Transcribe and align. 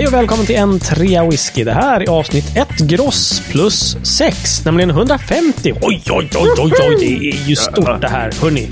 Hej 0.00 0.06
och 0.06 0.12
välkommen 0.12 0.46
till 0.46 0.56
en 0.56 0.78
trea 0.78 1.28
whisky. 1.28 1.64
Det 1.64 1.72
här 1.72 2.00
är 2.00 2.10
avsnitt 2.10 2.56
1 2.56 2.68
gross 2.78 3.42
plus 3.50 3.96
6, 4.02 4.64
nämligen 4.64 4.90
150. 4.90 5.72
Oj, 5.82 6.02
oj, 6.10 6.30
oj, 6.34 6.50
oj, 6.58 6.72
oj, 6.80 6.96
det 7.00 7.28
är 7.28 7.48
ju 7.48 7.56
stort 7.56 8.00
det 8.00 8.08
här, 8.08 8.32
hörni. 8.42 8.68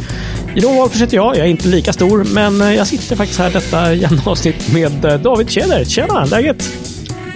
Jan 0.55 0.77
Wahlfors 0.77 1.01
heter 1.01 1.17
jag. 1.17 1.37
Jag 1.37 1.47
är 1.47 1.51
inte 1.51 1.69
lika 1.69 1.93
stor, 1.93 2.25
men 2.25 2.75
jag 2.75 2.87
sitter 2.87 3.17
faktiskt 3.17 3.39
här 3.41 3.51
detta 3.51 4.31
avsnitt 4.31 4.73
med 4.73 5.05
eh, 5.05 5.21
David 5.21 5.51
Tjäder. 5.51 5.85
Tjena, 5.85 6.25
läget? 6.25 6.73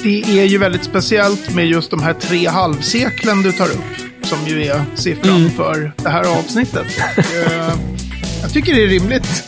Det 0.02 0.22
är 0.40 0.45
ju 0.45 0.59
väldigt 0.59 0.84
speciellt 0.84 1.54
med 1.54 1.66
just 1.66 1.90
de 1.90 2.02
här 2.02 2.14
tre 2.14 2.48
halvseklen 2.48 3.43
du 3.43 3.52
tar 3.52 3.66
upp. 3.66 4.24
Som 4.27 4.38
ju 4.46 4.66
är 4.66 4.84
siffran 4.95 5.36
Mm. 5.36 5.50
för 5.50 5.93
det 5.96 6.09
här 6.09 6.38
avsnittet. 6.38 6.86
Eh, 7.16 7.74
jag 8.43 8.52
tycker 8.52 8.74
det 8.74 8.82
är 8.82 8.88
rimligt. 8.88 9.45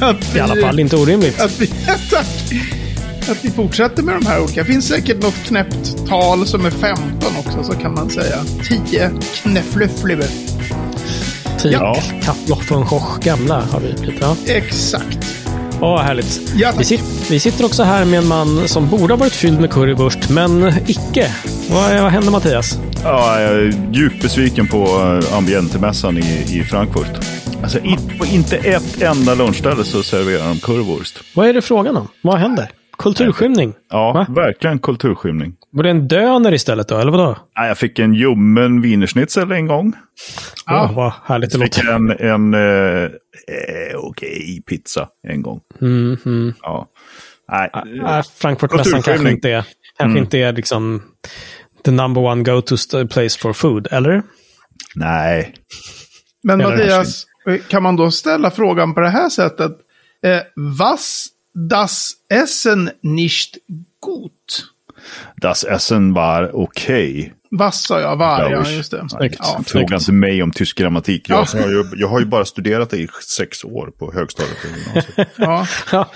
Att 0.00 0.34
vi, 0.34 0.38
I 0.38 0.42
alla 0.42 0.56
fall 0.56 0.80
inte 0.80 0.96
orimligt. 0.96 1.40
Att 1.40 1.60
vi, 1.60 1.66
tack! 2.10 2.79
Att 3.28 3.44
vi 3.44 3.50
fortsätter 3.50 4.02
med 4.02 4.14
de 4.14 4.26
här 4.26 4.42
olika. 4.42 4.60
Det 4.60 4.66
finns 4.72 4.88
säkert 4.88 5.22
något 5.22 5.34
knäppt 5.44 6.06
tal 6.08 6.46
som 6.46 6.66
är 6.66 6.70
15 6.70 7.02
också, 7.38 7.64
så 7.64 7.72
kan 7.72 7.94
man 7.94 8.10
säga. 8.10 8.36
10 8.88 9.10
knäfflöffliver. 9.34 10.26
Typ 11.58 11.72
Ja. 11.72 12.02
Kattloch 12.22 12.62
från 12.64 12.86
Schoch 12.86 13.20
gamla 13.22 13.60
har 13.60 13.80
vi 13.80 13.92
blivit. 13.92 14.20
Ja. 14.20 14.36
Exakt. 14.46 15.18
Åh, 15.80 16.00
härligt. 16.00 16.40
Ja. 16.56 16.72
Vi, 16.78 16.84
sit, 16.84 17.02
vi 17.30 17.40
sitter 17.40 17.64
också 17.64 17.82
här 17.82 18.04
med 18.04 18.18
en 18.18 18.26
man 18.28 18.68
som 18.68 18.88
borde 18.88 19.12
ha 19.14 19.18
varit 19.18 19.32
fylld 19.32 19.60
med 19.60 19.70
currywurst, 19.70 20.30
men 20.30 20.72
icke. 20.86 21.34
Vad, 21.70 22.02
vad 22.02 22.10
hände 22.12 22.30
Mattias? 22.30 22.78
Ja, 23.04 23.40
jag 23.40 23.52
är 23.52 23.74
djupt 23.92 24.22
besviken 24.22 24.66
på 24.68 24.84
eh, 24.86 25.36
Ambientemässan 25.36 26.18
i, 26.18 26.44
i 26.48 26.64
Frankfurt. 26.64 27.24
Alltså, 27.62 27.78
i, 27.78 27.96
på 28.18 28.26
inte 28.26 28.56
ett 28.56 29.02
enda 29.02 29.34
lunchställe 29.34 29.84
så 29.84 30.02
serverar 30.02 30.48
de 30.48 30.58
currywurst. 30.60 31.18
Vad 31.34 31.48
är 31.48 31.52
det 31.54 31.62
frågan 31.62 31.96
om? 31.96 32.08
Vad 32.22 32.38
händer? 32.38 32.70
Kulturskymning? 33.02 33.74
Ja, 33.90 34.12
Va? 34.12 34.26
verkligen 34.34 34.78
kulturskymning. 34.78 35.54
Var 35.72 35.82
det 35.82 35.90
en 35.90 36.08
döner 36.08 36.52
istället 36.54 36.88
då, 36.88 36.98
eller 36.98 37.12
vadå? 37.12 37.36
Nej, 37.56 37.68
Jag 37.68 37.78
fick 37.78 37.98
en 37.98 38.14
ljummen 38.14 38.80
wienerschnitzel 38.82 39.52
en 39.52 39.66
gång. 39.66 39.92
Ja. 40.66 40.84
Oh, 40.84 40.94
vad 40.96 41.12
härligt 41.24 41.52
det 41.52 41.58
Fick 41.58 41.76
låter. 41.84 41.92
en, 41.92 42.10
en 42.10 42.54
eh, 42.54 43.02
eh, 43.04 43.96
okej 43.98 44.62
pizza 44.66 45.08
en 45.28 45.42
gång. 45.42 45.60
Mm, 45.80 46.16
mm. 46.26 46.54
Ja. 46.62 46.88
Nej, 47.52 47.70
Äh, 48.06 48.22
Frankfurtmässan 48.38 49.02
kanske 49.02 49.30
inte 49.30 49.50
är, 49.50 49.64
kanske 49.98 50.18
inte 50.18 50.38
är 50.38 50.52
liksom 50.52 51.02
the 51.84 51.90
number 51.90 52.22
one 52.24 52.42
go-to 52.42 52.76
place 53.08 53.38
for 53.38 53.52
food, 53.52 53.88
eller? 53.90 54.22
nej. 54.94 55.54
Men 56.42 56.58
Mattias, 56.58 57.26
kan 57.68 57.82
man 57.82 57.96
då 57.96 58.10
ställa 58.10 58.50
frågan 58.50 58.94
på 58.94 59.00
det 59.00 59.08
här 59.08 59.28
sättet? 59.28 59.72
Eh, 60.26 60.40
was 60.78 61.26
das 61.54 62.12
Essen 62.28 62.90
nicht 63.02 63.58
gut? 64.00 64.64
Das 65.36 65.64
Essen 65.64 66.14
var 66.14 66.56
okej. 66.56 67.32
Was 67.50 67.82
sa 67.84 68.00
jag? 68.00 68.16
Var, 68.16 68.50
ja, 68.50 68.70
just 68.70 68.90
det. 68.90 69.08
Snyggt. 69.10 69.36
Ja. 69.38 69.60
Fråga 69.66 69.96
inte 69.96 70.12
mig 70.12 70.42
om 70.42 70.50
tysk 70.50 70.78
grammatik. 70.78 71.28
Ja. 71.28 71.46
Jag, 71.54 71.62
har 71.62 71.68
ju, 71.68 71.84
jag 71.96 72.08
har 72.08 72.20
ju 72.20 72.26
bara 72.26 72.44
studerat 72.44 72.90
det 72.90 72.96
i 72.98 73.08
sex 73.36 73.64
år 73.64 73.92
på 73.98 74.12
högstadiet. 74.12 74.56
Ja. 75.36 75.66
Ja. 75.92 76.10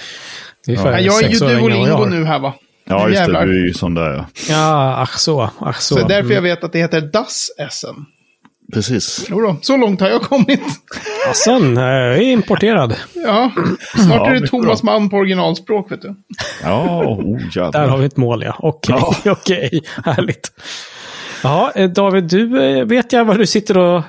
Ja, 0.66 1.00
jag 1.00 1.22
är 1.24 1.28
ju 1.28 1.36
jag 1.36 1.50
Duolingo 1.58 2.04
nu 2.06 2.24
här 2.24 2.38
va? 2.38 2.54
Ja, 2.84 3.08
just 3.08 3.26
det. 3.26 3.44
Du 3.44 3.62
är 3.62 3.66
ju 3.66 3.74
sån 3.74 3.94
där. 3.94 4.14
Ja. 4.14 4.26
Ja, 4.48 4.96
ach 5.02 5.18
så. 5.18 5.50
Ach 5.60 5.80
så. 5.80 5.94
Så 5.98 6.00
därför 6.08 6.20
Mm. 6.20 6.32
jag 6.34 6.42
vet 6.42 6.64
att 6.64 6.72
det 6.72 6.78
heter 6.78 7.00
Das 7.00 7.50
Essen. 7.58 8.06
Precis. 8.72 9.26
Jo 9.30 9.40
då, 9.40 9.56
så 9.62 9.76
långt 9.76 10.00
har 10.00 10.08
jag 10.08 10.22
kommit. 10.22 10.60
Sen, 11.44 11.76
eh, 11.76 11.82
är 11.84 12.20
importerad. 12.20 12.94
Ja, 13.14 13.50
snart 13.96 14.16
Ja, 14.26 14.30
är 14.30 14.40
det 14.40 14.46
Thomas 14.46 14.82
Mann 14.82 15.10
på 15.10 15.16
originalspråk 15.16 15.92
vet 15.92 16.02
du. 16.02 16.14
Ja, 16.62 17.04
oh, 17.04 17.70
Där 17.70 17.88
har 17.88 17.98
vi 17.98 18.06
ett 18.06 18.16
mål, 18.16 18.42
ja. 18.42 18.56
Okej, 18.58 18.96
Ja. 19.24 19.32
okej. 19.32 19.80
Härligt. 20.04 20.52
Ja, 21.44 21.72
eh, 21.74 21.90
David, 21.90 22.24
du 22.24 22.64
eh, 22.64 22.84
vet 22.84 23.12
jag 23.12 23.24
vad 23.24 23.38
du 23.38 23.46
sitter 23.46 23.78
och 23.78 24.02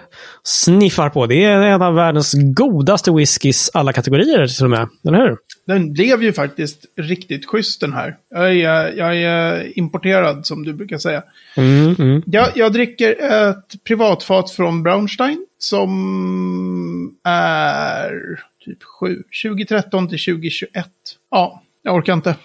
sniffar 0.43 1.09
på. 1.09 1.25
Det 1.25 1.43
är 1.43 1.61
en 1.61 1.81
av 1.81 1.95
världens 1.95 2.33
godaste 2.55 3.11
whiskys 3.11 3.71
alla 3.73 3.93
kategorier 3.93 4.47
till 4.47 4.63
och 4.63 4.69
med. 4.69 4.89
Eller 5.07 5.17
hur? 5.17 5.37
Den 5.67 5.93
blev 5.93 6.23
ju 6.23 6.33
faktiskt 6.33 6.85
riktigt 6.97 7.45
schysst 7.45 7.81
den 7.81 7.93
här. 7.93 8.17
Jag 8.29 8.55
är, 8.55 8.93
jag 8.97 9.17
är 9.17 9.77
importerad 9.79 10.45
som 10.45 10.63
du 10.63 10.73
brukar 10.73 10.97
säga. 10.97 11.23
Mm, 11.57 11.95
mm. 11.99 12.23
Jag, 12.25 12.47
jag 12.55 12.73
dricker 12.73 13.11
ett 13.21 13.83
privatfat 13.83 14.51
från 14.51 14.83
Braunstein 14.83 15.45
som 15.59 17.15
är 17.23 18.11
typ 18.65 18.83
7, 18.83 19.23
2013 19.43 20.07
till 20.07 20.19
2021. 20.19 20.87
Ja, 21.31 21.61
jag 21.85 21.95
orkar 21.95 22.13
inte. 22.13 22.35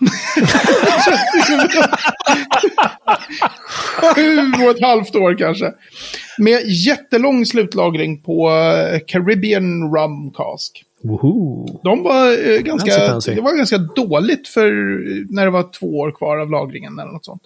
Sju 4.15 4.39
och 4.65 4.71
ett 4.71 4.83
halvt 4.83 5.17
år 5.17 5.35
kanske. 5.39 5.73
Med 6.39 6.63
jättelång 6.67 7.47
slutlagring 7.47 8.23
på 8.23 8.51
eh, 8.51 9.01
Caribbean 9.07 9.95
Rum 9.97 10.31
Cask. 10.31 10.85
Woho. 11.03 11.67
De 11.83 12.03
var, 12.03 12.51
eh, 12.51 12.59
ganska, 12.59 12.91
det 13.35 13.41
var 13.41 13.57
ganska 13.57 13.79
dåligt 13.79 14.49
för 14.49 14.67
eh, 14.67 15.25
när 15.31 15.45
det 15.45 15.51
var 15.51 15.73
två 15.79 15.99
år 15.99 16.13
kvar 16.13 16.39
av 16.39 16.51
lagringen 16.51 16.99
eller 16.99 17.13
något 17.13 17.25
sånt. 17.25 17.43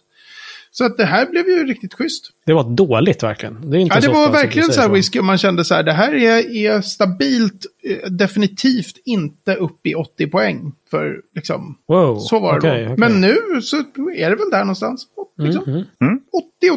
Så 0.76 0.84
att 0.84 0.96
det 0.96 1.04
här 1.04 1.26
blev 1.26 1.48
ju 1.48 1.66
riktigt 1.66 1.94
schysst. 1.94 2.30
Det 2.46 2.52
var 2.52 2.64
dåligt 2.64 3.22
verkligen. 3.22 3.70
Det, 3.70 3.76
är 3.76 3.80
inte 3.80 3.94
Ja, 3.94 4.00
det 4.00 4.06
så 4.06 4.12
var 4.12 4.30
verkligen 4.30 4.72
så 4.72 4.80
här 4.80 4.88
whisky 4.88 5.18
och 5.18 5.24
man 5.24 5.38
kände 5.38 5.64
så 5.64 5.74
här, 5.74 5.82
det 5.82 5.92
här 5.92 6.14
är, 6.14 6.56
är 6.56 6.80
stabilt, 6.80 7.66
eh, 7.84 8.10
definitivt 8.10 8.96
inte 9.04 9.54
upp 9.54 9.86
i 9.86 9.94
80 9.94 10.26
poäng. 10.26 10.72
För 10.90 11.20
liksom, 11.34 11.78
Wow. 11.88 12.18
så 12.18 12.40
var 12.40 12.52
det 12.52 12.58
okej, 12.58 12.84
då. 12.84 12.92
okej. 12.92 12.96
Men 12.98 13.20
nu 13.20 13.36
så 13.62 13.76
är 14.16 14.30
det 14.30 14.36
väl 14.36 14.50
där 14.50 14.60
någonstans. 14.60 15.06
Liksom. 15.38 15.64
Mm, 15.64 15.84
mm. 16.00 16.20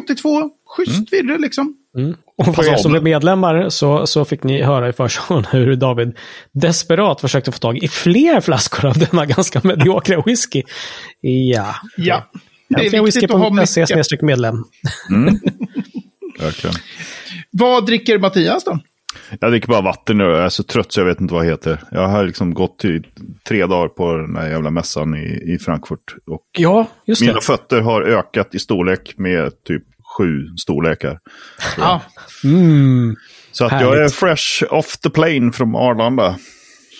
80-82, 0.06 0.50
schysst 0.66 1.12
virre 1.12 1.38
liksom. 1.38 1.76
Mm. 1.96 2.16
Och 2.36 2.54
för 2.54 2.72
er 2.72 2.76
som 2.76 2.90
blev 2.90 3.02
medlemmar 3.02 3.68
så, 3.68 4.06
så 4.06 4.24
fick 4.24 4.42
ni 4.44 4.62
höra 4.62 4.88
i 4.88 4.92
försommaren 4.92 5.44
hur 5.50 5.76
David 5.76 6.16
desperat 6.52 7.20
försökte 7.20 7.52
få 7.52 7.58
tag 7.58 7.78
i 7.78 7.88
fler 7.88 8.40
flaskor 8.40 8.88
av 8.88 8.98
denna 8.98 9.26
ganska 9.26 9.60
mediokra 9.64 10.22
whisky. 10.26 10.62
Ja. 11.20 11.74
Ja, 11.96 12.24
det 12.68 12.74
är 12.74 12.84
Äntligen 12.84 13.04
viktigt 13.04 13.24
att 13.30 13.38
ha 13.38 13.50
whisky.se 13.50 13.80
mycket. 13.80 13.88
snedstreck 13.94 14.22
medlem. 14.22 14.64
Verkligen. 16.40 16.76
Vad 17.50 17.86
dricker 17.86 18.18
Mattias 18.18 18.64
då? 18.64 18.78
Jag 19.40 19.50
dricker 19.50 19.68
bara 19.68 19.80
vatten 19.80 20.18
nu. 20.18 20.24
Jag 20.24 20.44
är 20.44 20.48
så 20.48 20.62
trött 20.62 20.92
så 20.92 21.00
jag 21.00 21.04
vet 21.06 21.20
inte 21.20 21.34
vad 21.34 21.44
det 21.44 21.50
heter. 21.50 21.80
Jag 21.90 22.08
har 22.08 22.24
liksom 22.24 22.54
gått 22.54 22.84
i 22.84 23.02
tre 23.48 23.66
dagar 23.66 23.88
på 23.88 24.16
den 24.16 24.36
här 24.36 24.50
jävla 24.50 24.70
mässan 24.70 25.14
i, 25.14 25.52
i 25.54 25.58
Frankfurt. 25.58 26.14
Och 26.26 26.42
Ja, 26.58 26.86
just 27.06 27.20
mina 27.20 27.32
det. 27.34 27.40
fötter 27.40 27.80
har 27.80 28.02
ökat 28.02 28.54
i 28.54 28.58
storlek 28.58 29.14
med 29.16 29.64
typ 29.64 29.82
sju 30.18 30.46
storlekar. 30.56 31.18
Ja, 31.76 32.02
Mm. 32.44 33.16
Så 33.52 33.64
att 33.64 33.80
jag 33.82 33.98
är 34.04 34.08
fresh 34.08 34.64
off 34.74 34.96
the 34.98 35.10
plane 35.10 35.52
från 35.52 35.76
Arlanda. 35.76 36.36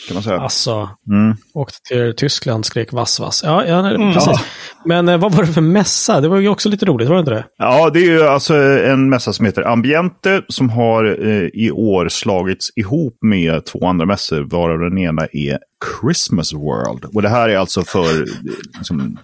Kan 0.09 0.15
man 0.15 0.23
säga. 0.23 0.41
Alltså, 0.41 0.91
Mm. 1.11 1.37
åkte 1.55 1.79
till 1.89 2.15
Tyskland, 2.17 2.67
skrek 2.67 2.93
vass, 2.93 3.21
vass. 3.21 3.43
Ja, 3.45 3.65
ja 3.65 4.13
precis. 4.15 4.45
Men 4.85 5.09
eh, 5.09 5.19
vad 5.19 5.35
var 5.35 5.43
det 5.45 5.53
för 5.53 5.61
mässa? 5.61 6.21
Det 6.21 6.29
var 6.29 6.37
ju 6.39 6.49
också 6.49 6.69
lite 6.69 6.87
roligt, 6.87 7.09
var 7.09 7.15
det 7.17 7.21
inte 7.21 7.31
det? 7.33 7.45
Ja, 7.59 7.91
det 7.91 7.99
är 7.99 8.05
ju 8.05 8.23
alltså 8.23 8.55
en 8.55 9.09
mässa 9.11 9.33
som 9.33 9.47
heter 9.47 9.63
Ambiente 9.63 10.43
som 10.49 10.71
har 10.71 11.27
eh, 11.27 11.43
i 11.55 11.71
år 11.71 12.09
slagits 12.09 12.71
ihop 12.77 13.19
med 13.23 13.65
två 13.65 13.87
andra 13.87 14.07
mässor, 14.07 14.43
varav 14.43 14.79
den 14.79 14.99
ena 14.99 15.27
är 15.33 15.59
Christmas 16.01 16.53
World. 16.53 17.05
Och 17.15 17.23
det 17.23 17.29
här 17.29 17.49
är 17.49 17.57
alltså 17.57 17.83
för 17.83 18.21
eh, 18.21 18.27
liksom, 18.79 19.19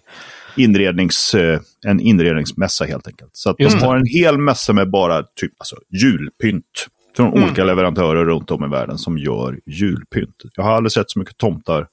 inrednings, 0.56 1.34
eh, 1.34 1.60
en 1.86 2.00
inredningsmässa 2.00 2.84
helt 2.84 3.06
enkelt. 3.06 3.30
Så 3.32 3.50
att 3.50 3.56
de 3.58 3.64
har 3.82 3.96
en 3.96 4.06
hel 4.06 4.38
mässa 4.38 4.72
med 4.72 4.90
bara 4.90 5.22
typ 5.22 5.52
alltså, 5.58 5.76
julpynt. 6.02 6.86
Från 7.16 7.32
olika 7.44 7.64
leverantörer 7.64 8.24
runt 8.24 8.50
om 8.50 8.64
i 8.64 8.68
världen 8.68 8.98
som 8.98 9.18
gör 9.18 9.58
julpynt. 9.66 10.36
Jag 10.56 10.64
har 10.64 10.72
aldrig 10.72 10.92
sett 10.92 11.10
så 11.10 11.18
mycket 11.18 11.36
tomtar 11.36 11.86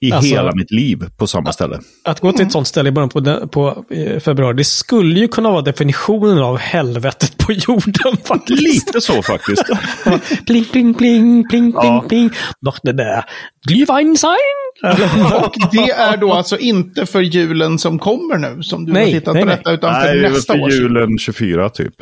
i 0.00 0.12
Alltså- 0.12 0.30
hela 0.34 0.52
mitt 0.54 0.70
liv 0.70 1.04
på 1.18 1.26
samma 1.26 1.52
ställe. 1.52 1.80
Att 2.04 2.20
gå 2.20 2.32
till 2.32 2.46
ett 2.46 2.52
sånt 2.52 2.66
ställe 2.66 2.88
i 2.88 2.92
början 2.92 3.08
på, 3.08 3.20
den- 3.20 3.48
på 3.48 3.84
eh, 3.90 4.20
februari, 4.20 4.56
det 4.56 4.64
skulle 4.64 5.20
ju 5.20 5.28
kunna 5.28 5.50
vara 5.50 5.62
definitionen 5.62 6.38
av 6.38 6.58
helvetet 6.58 7.38
på 7.38 7.52
jorden 7.52 8.16
faktiskt. 8.24 8.62
Lite 8.62 9.00
så 9.00 9.22
faktiskt. 9.22 9.64
pling, 10.46 10.64
pling, 10.64 10.94
pling, 10.94 11.48
pling, 11.48 11.72
Ja. 11.74 11.80
pling, 11.82 12.08
pling. 12.08 12.30
Noch 12.60 12.78
det 12.82 12.92
där. 12.92 13.24
Glühweinsein? 13.68 14.36
och 15.44 15.54
det 15.72 15.90
är 15.90 16.16
då 16.16 16.32
alltså 16.32 16.58
inte 16.58 17.06
för 17.06 17.20
julen 17.20 17.78
som 17.78 17.98
kommer 17.98 18.38
nu, 18.38 18.62
som 18.62 18.84
du 18.86 18.92
Nej, 18.92 19.04
har 19.12 19.20
tittat 19.20 19.34
nej, 19.34 19.42
på 19.42 19.48
nej. 19.48 19.56
detta, 19.56 19.72
utan 19.72 19.92
Nej, 19.92 20.02
för 20.06 20.12
det 20.14 20.18
är 20.18 20.22
väl 20.22 20.32
nästa 20.32 20.52
för 20.52 20.60
år. 20.60 20.70
julen 20.72 21.18
24 21.18 21.68
typ. 21.68 21.94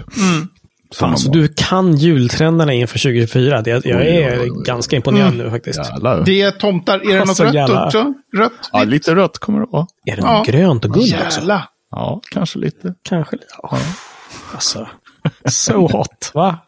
Fan, 0.94 1.18
så 1.18 1.30
du 1.30 1.48
kan 1.56 1.96
jultrenderna 1.96 2.72
inför 2.72 2.98
2024. 2.98 3.62
Det, 3.62 3.70
jag 3.70 3.82
Oj, 3.84 3.90
är 4.06 4.40
oj, 4.40 4.50
oj. 4.50 4.62
ganska 4.64 4.96
imponerad 4.96 5.36
nu 5.36 5.50
faktiskt. 5.50 5.78
Jävlar. 5.78 6.22
Det 6.24 6.42
är 6.42 6.50
tomtar, 6.50 6.98
är 7.10 7.14
det 7.14 7.20
Alltså, 7.20 7.44
något 7.44 7.54
rött 7.54 7.86
också? 7.86 8.14
Rött? 8.36 8.52
Ja, 8.72 8.84
lite 8.84 9.14
rött 9.14 9.38
kommer 9.38 9.60
det 9.60 9.66
vara. 9.70 9.86
Är 10.06 10.16
det 10.16 10.22
Ja. 10.22 10.38
något 10.38 10.46
grönt 10.46 10.84
och 10.84 10.94
guld 10.94 11.14
också? 11.26 11.38
Jävla. 11.40 11.68
Ja, 11.90 12.20
kanske 12.30 12.58
lite. 12.58 12.94
Kanske. 13.08 13.36
Ja. 13.62 13.78
Alltså, 14.54 14.88
so 15.50 15.86
hot. 15.92 16.30
Va? 16.34 16.58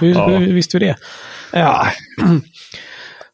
Hur, 0.00 0.14
Ja. 0.14 0.28
hur 0.28 0.52
visste 0.52 0.78
du 0.78 0.86
det? 0.86 0.96
Ja. 1.52 1.86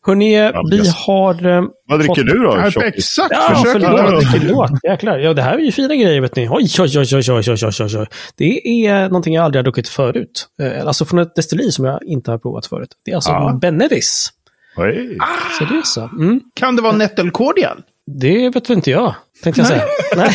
Hörni, 0.07 0.37
ja, 0.37 0.63
vi 0.71 0.77
yes. 0.77 0.95
har... 0.95 1.47
Eh, 1.47 1.63
Vad 1.89 1.99
dricker 1.99 2.15
fått... 2.15 2.27
du 2.27 2.39
då? 2.39 2.57
Ja, 2.57 2.67
exakt, 2.67 3.31
ja, 3.31 3.55
försök. 3.55 3.73
Förlåt, 3.73 4.25
förlåt. 4.33 4.71
Jäklar. 4.83 5.19
Ja, 5.19 5.35
det 5.35 5.43
här 5.43 5.59
är 5.59 5.63
ju 5.63 5.73
fina 5.73 5.95
grejer 5.95 6.21
vet 6.21 6.37
ni. 6.37 6.49
Oj, 6.51 6.69
oj, 6.79 6.99
oj, 6.99 6.99
oj, 6.99 7.07
oj, 7.13 7.33
oj, 7.33 7.43
oj, 7.49 7.65
oj. 7.83 7.97
oj. 7.99 8.07
Det 8.37 8.87
är 8.87 9.03
någonting 9.03 9.35
jag 9.35 9.45
aldrig 9.45 9.59
har 9.59 9.65
druckit 9.65 9.89
förut. 9.89 10.47
Eh, 10.63 10.87
alltså 10.87 11.05
från 11.05 11.19
ett 11.19 11.35
destilleri 11.35 11.73
som 11.73 11.85
jag 11.85 12.01
inte 12.07 12.31
har 12.31 12.39
provat 12.39 12.67
förut. 12.67 12.91
Det 13.05 13.11
är 13.11 13.15
alltså 13.15 13.31
ja. 13.31 13.59
Benedis. 13.61 14.33
Oj. 14.77 15.19
Så 15.59 15.65
det 15.65 15.75
är 15.75 15.83
så. 15.85 16.01
Mm. 16.01 16.41
Kan 16.55 16.77
det 16.77 16.83
vara 16.83 16.97
nättelkål 16.97 17.55
igen? 17.57 17.83
Det 18.19 18.49
vet 18.49 18.71
inte 18.71 18.91
jag, 18.91 19.15
tänkte 19.43 19.61
jag 19.61 19.69
säga. 19.69 19.85
Nej, 20.17 20.35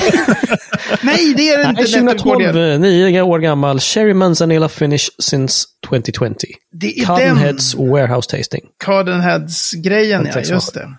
Nej, 1.04 1.33
det 1.38 1.50
är 1.50 1.57
det 1.57 1.63
Nej 1.63 1.69
inte 1.69 1.83
2012, 1.83 2.06
Nettelkordial. 2.06 2.72
eh, 2.72 2.80
nio 2.80 3.22
år 3.22 3.39
gammal. 3.39 3.80
Sherry 3.80 4.13
Manzanilla 4.13 4.69
Finish 4.69 5.10
since 5.19 5.66
2020. 5.88 6.36
Det 6.72 6.88
är 7.00 7.06
den 7.06 7.06
Cottonheads 7.06 7.75
Warehouse 7.75 8.38
Tasting. 8.38 8.62
Cardinheads-grejen, 8.83 10.27
ja. 10.33 10.39
Just 10.42 10.74
det. 10.74 10.89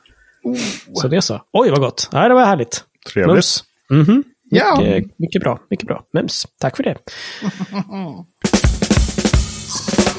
Så 0.94 1.08
det 1.08 1.16
är 1.16 1.20
så. 1.20 1.40
Oj, 1.52 1.70
vad 1.70 1.80
gott. 1.80 2.08
Nej, 2.12 2.28
det 2.28 2.34
var 2.34 2.44
härligt. 2.44 2.84
Trevligt. 3.12 3.32
Mums. 3.32 3.64
Mhm. 3.90 4.24
Ja. 4.50 4.80
Mycket, 4.80 5.18
mycket 5.18 5.42
bra. 5.42 5.58
Mycket 5.70 5.86
bra. 5.86 6.02
Mums. 6.14 6.46
Tack 6.60 6.76
för 6.76 6.82
det. 6.82 6.96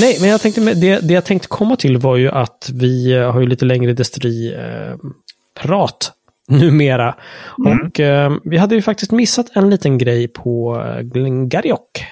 Nej, 0.00 0.18
men 0.20 0.28
jag 0.30 0.40
tänkte, 0.40 0.60
med- 0.60 0.76
det, 0.76 1.00
det 1.08 1.14
jag 1.14 1.24
tänkte 1.24 1.48
komma 1.48 1.76
till 1.76 1.98
var 1.98 2.16
ju 2.16 2.30
att 2.30 2.70
vi 2.74 3.12
eh, 3.12 3.32
har 3.32 3.40
ju 3.40 3.46
lite 3.46 3.64
längre 3.64 3.92
destilleri-prat 3.92 6.12
numera. 6.48 7.14
Och 7.86 8.00
eh, 8.00 8.32
vi 8.44 8.58
hade 8.58 8.74
ju 8.74 8.82
faktiskt 8.82 9.12
missat 9.12 9.46
en 9.56 9.70
liten 9.70 9.98
grej 9.98 10.28
på 10.28 10.82
eh, 10.86 11.00
Glengarioch. 11.02 12.06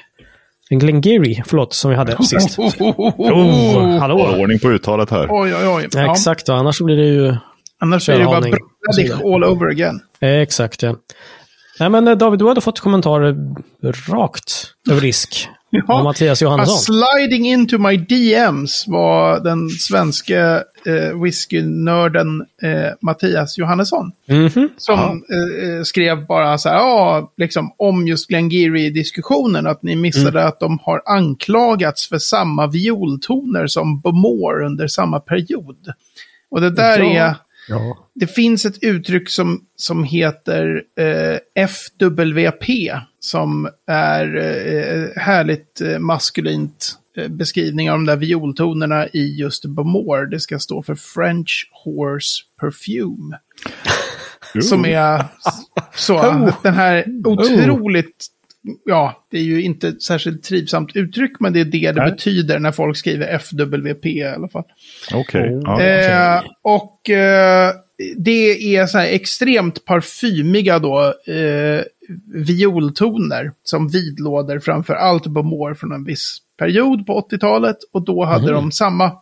Glengarry, 0.71 1.43
förlåt, 1.47 1.75
som 1.75 1.91
vi 1.91 1.97
hade 1.97 2.17
sist. 2.25 2.59
Oh, 2.59 3.99
hallå! 3.99 4.27
Har 4.27 4.41
ordning 4.41 4.59
på 4.59 4.71
uttalet 4.71 5.11
här. 5.11 5.27
Oj, 5.31 5.55
oj, 5.55 5.67
oj. 5.69 5.89
Ja. 5.93 6.13
Exakt, 6.13 6.49
och 6.49 6.57
annars 6.57 6.81
blir 6.81 6.97
det 6.97 7.07
ju... 7.07 7.35
Annars 7.81 8.09
är 8.09 8.19
det 8.19 8.25
bara 8.25 8.43
så 8.43 8.49
Bradish 8.49 8.99
vidare. 8.99 9.35
all 9.35 9.45
over 9.45 9.67
again. 9.67 10.01
Exakt, 10.21 10.83
ja. 10.83 10.97
Nej, 11.81 11.89
men 11.91 12.09
eh, 12.09 12.15
David, 12.17 12.39
du 12.39 12.49
hade 12.49 12.61
fått 12.61 12.81
kommentarer 12.81 13.37
rakt 14.13 14.65
över 14.91 15.01
risk. 15.01 15.49
Ja. 15.89 16.03
Mattias 16.03 16.43
Johansson. 16.43 16.79
sliding 16.79 17.47
into 17.49 17.79
my 17.79 17.97
DMs 17.97 18.85
var 18.89 19.41
den 19.41 19.69
svenska 19.71 20.63
eh, 20.87 21.21
whiskynörden 21.23 22.41
eh, 22.63 22.91
Mattias 23.01 23.59
Johannesson. 23.59 24.13
Mhm. 24.29 24.69
Som 24.77 24.99
eh, 25.01 25.69
eh, 25.69 25.83
skrev 25.83 26.27
bara 26.27 26.59
så 26.59 26.69
här, 26.69 26.77
ja, 26.77 27.33
liksom 27.37 27.73
om 27.77 28.07
just 28.09 28.29
Glengarry-diskussionen, 28.29 29.67
att 29.67 29.83
ni 29.83 29.97
missade 29.97 30.45
att 30.45 30.61
de 30.61 30.79
har 30.83 31.03
anklagats 31.07 32.09
för 32.09 32.19
samma 32.19 32.67
violtoner 32.67 33.67
som 33.67 34.01
Bomore 34.01 34.67
under 34.67 34.87
samma 34.87 35.21
period. 35.21 35.93
Och 36.51 36.61
det 36.61 36.71
där 36.71 36.99
Ja. 36.99 37.05
är, 37.15 37.35
Ja. 37.69 38.09
det 38.15 38.27
finns 38.27 38.65
ett 38.65 38.83
uttryck 38.83 39.31
som, 39.31 39.65
som 39.77 40.05
heter 40.05 40.83
eh, 40.99 41.65
FWP, 41.65 42.93
som 43.21 43.69
är 43.87 44.37
eh, 44.37 45.23
härligt 45.23 45.81
eh, 45.81 45.99
maskulint 45.99 46.95
eh, 47.17 47.29
beskrivning 47.29 47.91
av 47.91 47.99
de 47.99 48.07
där 48.07 48.17
violtonerna 48.17 49.07
i 49.07 49.37
just 49.39 49.65
Bomore. 49.65 50.31
Det 50.31 50.41
ska 50.41 50.59
stå 50.59 50.83
för 50.83 50.95
French 50.95 51.71
Horse 51.85 52.43
Perfume. 52.61 53.39
Som 54.63 54.85
är 54.85 55.25
så, 55.95 56.53
den 56.63 56.75
här 56.75 57.05
otroligt, 57.25 58.27
ja, 58.85 59.25
det 59.31 59.39
är 59.39 59.43
ju 59.43 59.63
inte 59.63 59.93
särskilt 59.93 60.43
trivsamt 60.43 60.97
uttryck, 60.97 61.33
men 61.41 61.53
det 61.53 61.61
är 61.61 61.65
det 61.65 61.93
det 61.93 62.03
Nej. 62.03 62.11
betyder 62.11 62.59
när 62.59 62.73
folk 62.73 62.97
skriver 62.97 63.27
FWP 63.27 64.07
i 64.07 64.25
alla 64.25 64.49
fall. 64.49 64.65
Okej. 65.15 65.55
Oh. 65.55 65.63
Ja, 65.65 65.83
Eh, 65.83 66.43
och 66.63 67.11
eh, 67.11 67.73
det 68.17 68.77
är 68.77 68.87
så 68.87 68.99
här 68.99 69.07
extremt 69.07 69.85
parfymiga 69.85 70.79
då, 70.79 71.15
eh, 71.27 71.85
violtoner 72.35 73.53
som 73.63 73.89
vidlåder 73.89 74.59
framför 74.59 74.95
allt 74.95 75.27
Bomore 75.27 75.75
från 75.75 75.93
en 75.93 76.05
viss 76.05 76.39
period 76.59 77.07
på 77.07 77.29
80-talet. 77.31 77.77
Och 77.93 78.05
då 78.05 78.25
hade 78.25 78.53
de 78.53 78.73
samma 78.73 79.13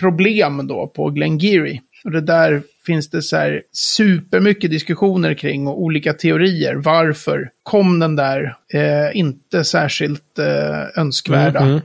problem 0.00 0.66
då 0.66 0.86
på 0.86 1.10
Glengarry. 1.10 1.80
Och 2.04 2.10
det 2.10 2.20
där 2.20 2.62
finns 2.86 3.10
det 3.10 3.22
så 3.22 3.36
här 3.36 3.62
supermycket 3.72 4.70
diskussioner 4.70 5.34
kring 5.34 5.66
och 5.66 5.82
olika 5.82 6.12
teorier. 6.12 6.74
Varför 6.74 7.50
kom 7.62 7.98
den 7.98 8.16
där 8.16 8.56
eh, 8.74 9.16
inte 9.18 9.64
särskilt 9.64 10.38
eh, 10.38 11.00
önskvärda? 11.00 11.64
Mhm. 11.64 11.80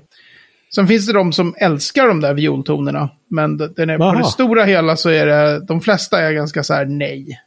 Sen 0.75 0.87
finns 0.87 1.07
det 1.07 1.13
de 1.13 1.33
som 1.33 1.55
älskar 1.57 2.07
de 2.07 2.21
där 2.21 2.33
violtonerna. 2.33 3.09
Men 3.29 3.57
den 3.57 3.89
är, 3.89 3.97
på 3.97 4.17
det 4.17 4.23
stora 4.25 4.65
hela 4.65 4.95
så 4.95 5.09
är 5.09 5.25
det, 5.25 5.59
de 5.65 5.81
flesta 5.81 6.21
är 6.21 6.31
ganska 6.31 6.63
så 6.63 6.73
här 6.73 6.85
nej. 6.85 7.39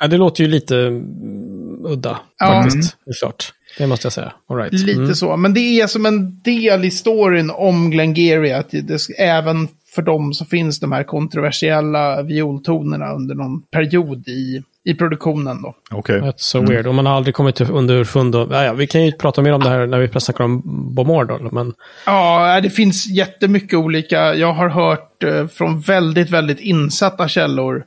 Ja, 0.00 0.06
det 0.06 0.16
låter 0.16 0.44
ju 0.44 0.50
lite 0.50 0.76
mm, 0.76 1.86
udda, 1.86 2.18
Ja. 2.38 2.62
faktiskt. 2.62 2.96
Det 3.04 3.10
är 3.10 3.14
klart. 3.14 3.52
Det 3.78 3.86
måste 3.86 4.06
jag 4.06 4.12
säga. 4.12 4.32
All 4.48 4.56
right. 4.56 4.72
Lite 4.72 4.92
Mm. 5.00 5.14
så. 5.14 5.36
Men 5.36 5.54
det 5.54 5.80
är 5.80 5.86
som 5.86 6.06
en 6.06 6.40
del 6.42 6.84
i 6.84 6.90
storyn 6.90 7.50
om 7.50 7.90
Glengarry. 7.90 8.50
Att 8.52 8.70
det, 8.70 9.08
även 9.18 9.68
för 9.98 10.02
dem 10.02 10.34
så 10.34 10.44
finns 10.44 10.80
de 10.80 10.92
här 10.92 11.02
kontroversiella 11.02 12.22
violtonerna 12.22 13.12
under 13.12 13.34
någon 13.34 13.62
period 13.62 14.28
i, 14.28 14.62
i 14.84 14.94
produktionen 14.94 15.62
då. 15.62 15.74
Okej. 15.90 16.20
That's 16.20 16.32
so 16.36 16.60
weird. 16.60 16.86
Och 16.86 16.94
man 16.94 17.06
har 17.06 17.12
aldrig 17.16 17.34
kommit 17.34 17.56
till 17.56 17.70
underfund. 17.70 18.34
Och, 18.34 18.48
ja, 18.52 18.64
ja, 18.64 18.72
vi 18.72 18.86
kan 18.86 19.04
ju 19.04 19.12
prata 19.12 19.42
mer 19.42 19.52
om 19.52 19.60
det 19.60 19.68
här 19.68 19.86
när 19.86 19.98
vi 19.98 20.20
snackar 20.20 20.44
om 20.44 20.62
Bomor 20.94 21.24
då. 21.24 21.48
Men 21.52 21.74
Ja, 22.06 22.60
det 22.60 22.70
finns 22.70 23.06
jättemycket 23.06 23.74
olika. 23.78 24.34
Jag 24.34 24.52
har 24.52 24.68
hört 24.68 25.22
eh, 25.22 25.46
från 25.46 25.80
väldigt, 25.80 26.30
väldigt 26.30 26.60
insatta 26.60 27.28
källor. 27.28 27.84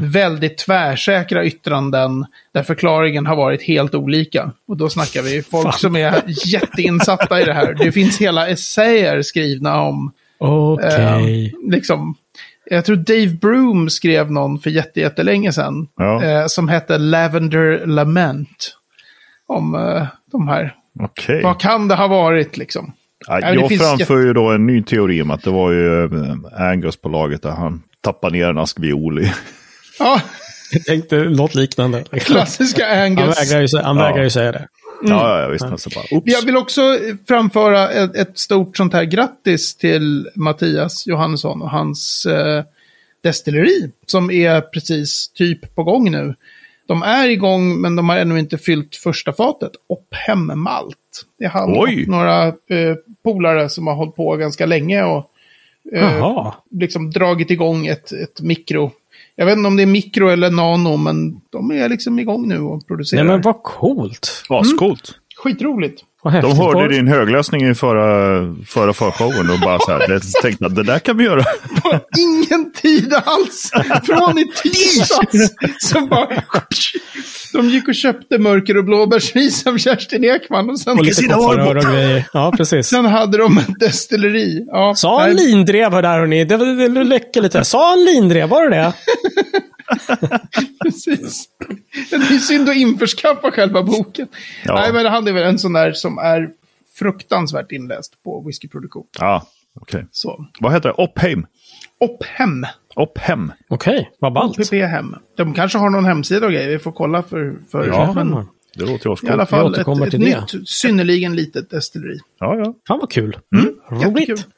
Väldigt 0.00 0.58
tvärsäkra 0.58 1.44
yttranden 1.44 2.26
där 2.52 2.62
förklaringen 2.62 3.26
har 3.26 3.36
varit 3.36 3.62
helt 3.62 3.94
olika. 3.94 4.52
Och 4.68 4.76
då 4.76 4.88
snackar 4.88 5.22
vi 5.22 5.42
folk 5.42 5.62
Fan. 5.64 5.72
som 5.72 5.96
är 5.96 6.22
jätteinsatta 6.46 7.40
i 7.40 7.44
det 7.44 7.52
här. 7.52 7.74
Det 7.74 7.92
finns 7.92 8.20
hela 8.20 8.48
essäer 8.48 9.22
skrivna 9.22 9.82
om 9.82 10.12
okej. 10.38 11.46
Eh, 11.46 11.70
liksom, 11.70 12.14
jag 12.70 12.84
tror 12.84 12.96
Dave 12.96 13.26
Broom 13.28 13.90
skrev 13.90 14.32
någon 14.32 14.58
för 14.58 14.70
jätte- 14.70 15.00
jättelänge 15.00 15.52
sedan. 15.52 15.88
Ja. 15.96 16.24
Eh, 16.24 16.46
som 16.46 16.68
hette 16.68 16.98
Lavender 16.98 17.86
Lament. 17.86 18.76
Om 19.46 19.74
eh, 19.74 20.06
de 20.32 20.48
här. 20.48 20.74
Okej. 21.00 21.42
Vad 21.42 21.60
kan 21.60 21.88
det 21.88 21.94
ha 21.94 22.06
varit 22.08 22.56
liksom? 22.56 22.92
Ja, 23.28 23.40
jag 23.54 23.68
finns 23.68 23.82
framför 23.82 24.18
ju 24.18 24.32
då 24.32 24.50
en 24.50 24.66
ny 24.66 24.82
teori 24.82 25.22
om 25.22 25.30
att 25.30 25.42
det 25.42 25.50
var 25.50 25.70
ju 25.72 26.04
eh, 26.04 26.10
Angus 26.70 26.96
på 26.96 27.08
laget 27.08 27.42
där 27.42 27.50
han 27.50 27.82
tappade 28.00 28.32
ner 28.38 28.48
en 28.48 28.58
ask 28.58 28.80
viol 28.80 29.18
i. 29.20 29.32
Ja, 29.98 30.20
Jag 30.72 30.84
tänkte 30.84 31.16
något 31.24 31.54
liknande. 31.54 32.04
klassiska 32.20 32.86
Han 32.88 32.98
Angus. 32.98 33.40
vägrar 33.52 33.60
ju, 33.60 33.68
han 33.82 33.96
Ja. 33.96 34.02
vägrar 34.04 34.22
ju 34.24 34.30
säga 34.30 34.52
det. 34.52 34.68
Ja, 35.02 35.38
ja, 35.38 35.42
ja, 35.42 35.48
visst. 35.48 35.64
Alltså 35.64 35.90
bara, 35.94 36.04
oops. 36.10 36.32
Jag 36.32 36.42
vill 36.42 36.56
också 36.56 36.98
framföra 37.28 37.90
ett, 37.90 38.16
ett 38.16 38.38
stort 38.38 38.76
sånt 38.76 38.92
här 38.92 39.04
grattis 39.04 39.74
till 39.76 40.30
Mattias 40.34 41.06
Johansson 41.06 41.62
och 41.62 41.70
hans 41.70 42.26
eh, 42.26 42.64
destilleri. 43.20 43.90
Som 44.06 44.30
är 44.30 44.60
precis 44.60 45.28
typ 45.28 45.74
på 45.74 45.82
gång 45.82 46.10
nu. 46.10 46.34
De 46.86 47.02
är 47.02 47.28
igång 47.28 47.80
men 47.80 47.96
de 47.96 48.08
har 48.08 48.16
ännu 48.16 48.38
inte 48.38 48.58
fyllt 48.58 48.96
första 48.96 49.32
fatet. 49.32 49.72
Ophem 49.86 50.52
Malt. 50.62 50.96
Det 51.38 51.44
är 51.44 51.48
han 51.48 51.74
Oj. 51.76 52.02
och 52.02 52.08
några 52.08 52.46
eh, 52.46 52.96
polare 53.24 53.68
som 53.68 53.86
har 53.86 53.94
hållit 53.94 54.16
på 54.16 54.36
ganska 54.36 54.66
länge 54.66 55.02
och 55.04 55.30
eh, 55.92 56.52
liksom 56.70 57.10
dragit 57.10 57.50
igång 57.50 57.86
ett, 57.86 58.12
ett 58.12 58.40
mikro. 58.40 58.92
Jag 59.36 59.46
vet 59.46 59.56
inte 59.56 59.66
om 59.68 59.76
det 59.76 59.82
är 59.82 59.86
mikro 59.86 60.28
eller 60.28 60.50
nano 60.50 60.96
men 60.96 61.40
de 61.52 61.70
är 61.70 61.88
liksom 61.88 62.18
igång 62.18 62.48
nu 62.48 62.58
och 62.60 62.86
producerar. 62.86 63.24
Nej 63.24 63.32
men 63.32 63.42
vad 63.42 63.62
coolt. 63.62 64.42
Ascoolt. 64.48 65.14
Skitroligt. 65.36 66.02
Vad 66.22 66.32
De 66.42 66.56
hörde 66.56 66.74
Var- 66.74 66.88
din 66.88 67.08
högläsning 67.08 67.68
i 67.68 67.74
förra, 67.74 68.54
förra 68.66 68.92
förshowen 68.92 69.50
och 69.50 69.60
bara 69.60 69.78
så 69.78 69.90
här, 69.90 70.08
det, 70.08 70.20
tänkte 70.42 70.66
att 70.66 70.74
det 70.76 70.82
där 70.82 70.98
kan 70.98 71.16
vi 71.16 71.24
göra. 71.24 71.44
ingen 72.18 72.72
tid 72.72 73.14
alls. 73.24 73.70
Från 74.06 74.38
i 74.38 74.46
tisdags. 74.62 75.54
Så 75.78 76.06
bara... 76.06 76.42
De 77.56 77.68
gick 77.68 77.88
och 77.88 77.94
köpte 77.94 78.38
mörker 78.38 78.76
och 78.76 78.84
blåbärsris 78.84 79.66
av 79.66 79.78
Kerstin 79.78 80.24
Ekman. 80.24 80.70
Och 80.70 80.80
sen, 80.80 80.98
Och 80.98 81.04
lite 81.04 81.34
och 81.34 81.74
grejer. 81.92 82.28
Ja, 82.32 82.52
precis. 82.56 82.86
sen 82.86 83.04
hade 83.04 83.38
de 83.38 83.58
ett 83.58 83.80
destilleri. 83.80 84.66
Ja, 84.70 84.94
Sa 84.96 85.20
han 85.20 85.34
lindrev 85.34 85.90
där 85.90 86.18
hörni? 86.18 86.44
Det, 86.44 86.56
det, 86.56 86.88
det 86.88 87.04
läcker 87.04 87.40
lite. 87.42 87.64
Sa 87.64 87.90
han 87.90 88.04
lindrev? 88.04 88.48
Var 88.48 88.68
det 88.70 88.76
det? 88.76 88.92
Precis. 90.82 91.48
Det 92.10 92.16
är 92.16 92.38
synd 92.38 92.68
att 92.68 92.76
införskaffa 92.76 93.50
själva 93.50 93.82
boken. 93.82 94.28
Ja. 94.64 94.74
Nej, 94.74 94.92
men 94.92 95.06
han 95.06 95.28
är 95.28 95.32
väl 95.32 95.42
en 95.42 95.58
sån 95.58 95.72
där 95.72 95.92
som 95.92 96.18
är 96.18 96.50
fruktansvärt 96.98 97.72
inläst 97.72 98.22
på 98.24 98.40
whiskyproduktion. 98.46 99.04
Ja, 99.18 99.46
okej. 99.80 100.06
Så. 100.12 100.46
Vad 100.60 100.72
heter 100.72 100.88
det? 100.88 100.94
Opheim. 101.02 101.46
Opphem. 102.00 102.66
Opphem. 102.96 103.52
Okej, 103.68 103.94
okay, 103.94 104.06
vad 104.18 104.32
ballt. 104.32 104.58
Opphem. 104.58 105.16
De 105.36 105.54
kanske 105.54 105.78
har 105.78 105.90
någon 105.90 106.04
hemsida 106.04 106.46
och 106.46 106.52
grejer. 106.52 106.68
Vi 106.68 106.78
får 106.78 106.92
kolla 106.92 107.22
för... 107.22 107.56
för 107.70 107.86
ja, 107.86 108.12
men, 108.14 108.32
mm. 108.32 108.46
det 108.74 108.84
låter 108.84 109.08
oss 109.10 109.24
I 109.24 109.28
alla 109.28 109.46
fall 109.46 109.74
ett, 109.74 109.88
ett, 109.88 110.14
ett 110.14 110.20
nytt, 110.20 110.68
synnerligen 110.68 111.36
litet 111.36 111.70
destilleri. 111.70 112.18
Ja, 112.38 112.56
ja. 112.56 112.74
Fan 112.88 112.98
vad 112.98 113.10
kul. 113.10 113.38
Mm. 113.54 113.66
mm. 113.90 114.02
Roligt. 114.02 114.28
Jättekul. 114.28 114.52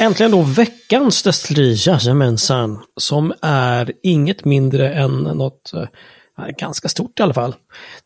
Äntligen 0.00 0.32
då 0.32 0.42
veckans 0.42 1.22
destilleri, 1.22 1.74
jajamensan. 1.78 2.78
Som 2.96 3.32
är 3.42 3.92
inget 4.02 4.44
mindre 4.44 4.94
än 4.94 5.18
något 5.18 5.72
eh, 5.74 6.48
ganska 6.58 6.88
stort 6.88 7.20
i 7.20 7.22
alla 7.22 7.34
fall. 7.34 7.54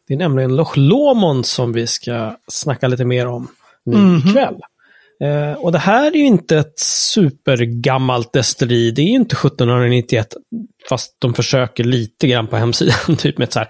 Det 0.08 0.14
är 0.14 0.18
nämligen 0.18 0.56
Loch 0.56 0.76
Lomond 0.76 1.46
som 1.46 1.72
vi 1.72 1.86
ska 1.86 2.36
snacka 2.48 2.88
lite 2.88 3.04
mer 3.04 3.26
om 3.26 3.48
nu 3.84 3.96
mm 3.96 4.16
-hmm. 4.16 4.28
ikväll. 4.28 4.60
Eh, 5.22 5.52
och 5.52 5.72
det 5.72 5.78
här 5.78 6.06
är 6.06 6.16
ju 6.16 6.26
inte 6.26 6.58
ett 6.58 6.78
supergammalt 6.78 8.32
destilleri. 8.32 8.90
Det 8.90 9.02
är 9.02 9.06
ju 9.06 9.14
inte 9.14 9.36
1791. 9.36 10.36
Fast 10.88 11.16
de 11.18 11.34
försöker 11.34 11.84
lite 11.84 12.26
grann 12.26 12.46
på 12.46 12.56
hemsidan. 12.56 13.16
Typ 13.18 13.38
med 13.38 13.52
så 13.52 13.58
här. 13.58 13.68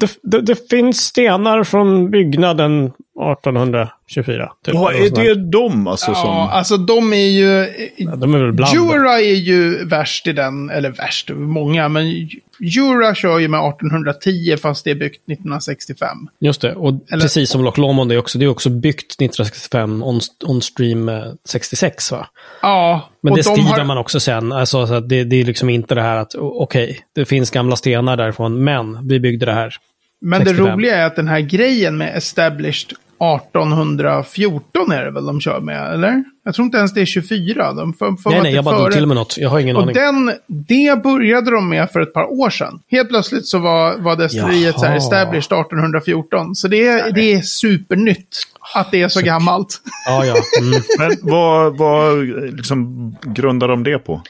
Det, 0.00 0.10
det, 0.22 0.40
det 0.40 0.70
finns 0.70 1.00
stenar 1.00 1.64
från 1.64 2.10
byggnaden 2.10 2.84
1824. 2.86 4.52
Typ, 4.64 4.74
Ja, 4.74 4.92
är 4.92 5.10
det 5.10 5.50
de 5.50 5.86
alltså 5.86 6.14
som... 6.14 6.30
Ja, 6.30 6.50
alltså 6.50 6.76
de 6.76 7.12
är 7.12 7.16
ju... 7.16 7.68
Ja, 7.96 8.16
de 8.16 8.34
är 8.34 8.38
väl 8.38 8.52
bland. 8.52 8.74
Jura 8.74 9.20
är 9.20 9.34
ju 9.34 9.84
värst 9.84 10.26
i 10.26 10.32
den, 10.32 10.70
eller 10.70 10.90
värst, 10.90 11.30
många, 11.34 11.88
men 11.88 12.28
Jura 12.60 13.14
kör 13.14 13.38
ju 13.38 13.48
med 13.48 13.60
1810 13.60 14.56
fast 14.62 14.84
det 14.84 14.90
är 14.90 14.94
byggt 14.94 15.28
1965. 15.28 16.08
Just 16.40 16.60
det, 16.60 16.74
och 16.74 16.94
Eller- 17.10 17.22
precis 17.22 17.50
som 17.50 17.64
Loch 17.64 17.78
Lomond 17.78 18.12
är 18.12 18.18
också, 18.18 18.38
det 18.38 18.44
är 18.44 18.48
också 18.48 18.70
byggt 18.70 19.12
1965, 19.12 20.02
on, 20.02 20.20
on 20.46 20.62
stream 20.62 21.08
eh, 21.08 21.24
66 21.44 22.12
va? 22.12 22.26
Ja, 22.62 23.10
Men 23.20 23.34
det 23.34 23.40
de 23.40 23.42
skriver 23.42 23.70
har- 23.78 23.84
man 23.84 23.98
också 23.98 24.20
sen. 24.20 24.52
Alltså, 24.52 24.86
så 24.86 25.00
det, 25.00 25.24
det 25.24 25.36
är 25.36 25.44
liksom 25.44 25.68
inte 25.70 25.94
det 25.94 26.02
här 26.02 26.16
att, 26.16 26.34
okej, 26.38 27.00
det 27.12 27.24
finns 27.24 27.50
gamla 27.50 27.76
stenar 27.76 28.16
därifrån, 28.16 28.64
men 28.64 29.08
vi 29.08 29.20
byggde 29.20 29.46
det 29.46 29.52
här. 29.52 29.74
Men 30.20 30.40
det 30.40 30.46
65. 30.46 30.72
roliga 30.74 30.96
är 30.96 31.06
att 31.06 31.16
den 31.16 31.28
här 31.28 31.40
grejen 31.40 31.96
med 31.96 32.16
established 32.16 32.92
1814 33.20 34.92
är 34.92 35.04
det 35.04 35.10
väl 35.10 35.26
de 35.26 35.40
kör 35.40 35.60
med, 35.60 35.92
eller? 35.94 36.24
Jag 36.44 36.54
tror 36.54 36.64
inte 36.64 36.78
ens 36.78 36.94
det 36.94 37.00
är 37.00 37.04
24. 37.04 37.72
De 37.72 37.92
för, 37.94 38.12
för 38.22 38.30
nej, 38.30 38.40
nej, 38.42 38.50
det 38.52 38.56
jag 38.56 38.64
bara 38.64 38.78
drog 38.78 38.92
till 38.92 39.06
med 39.06 39.16
något. 39.16 39.36
Jag 39.38 39.50
har 39.50 39.58
ingen 39.60 39.76
Och 39.76 39.82
aning. 39.82 39.94
den, 39.94 40.32
det 40.46 41.02
började 41.02 41.50
de 41.50 41.68
med 41.68 41.90
för 41.90 42.00
ett 42.00 42.12
par 42.14 42.40
år 42.40 42.50
sedan. 42.50 42.80
Helt 42.90 43.08
plötsligt 43.08 43.46
så 43.46 43.58
var, 43.58 43.98
var 43.98 44.16
destilleriet 44.16 44.78
så 44.80 44.86
här 44.86 44.96
established 44.96 45.58
1814. 45.60 46.54
Så 46.54 46.68
det, 46.68 46.86
är- 46.88 47.12
det 47.12 47.32
är 47.32 47.40
supernytt 47.40 48.36
att 48.74 48.90
det 48.90 49.02
är 49.02 49.08
så 49.08 49.20
gammalt. 49.20 49.80
Ja, 50.06 50.24
ja. 50.24 50.34
Mm. 50.60 50.80
Men 50.98 51.16
vad, 51.22 51.76
vad 51.78 52.18
liksom, 52.56 53.16
grundar 53.22 53.68
de 53.68 53.82
det 53.84 53.98
på? 53.98 54.22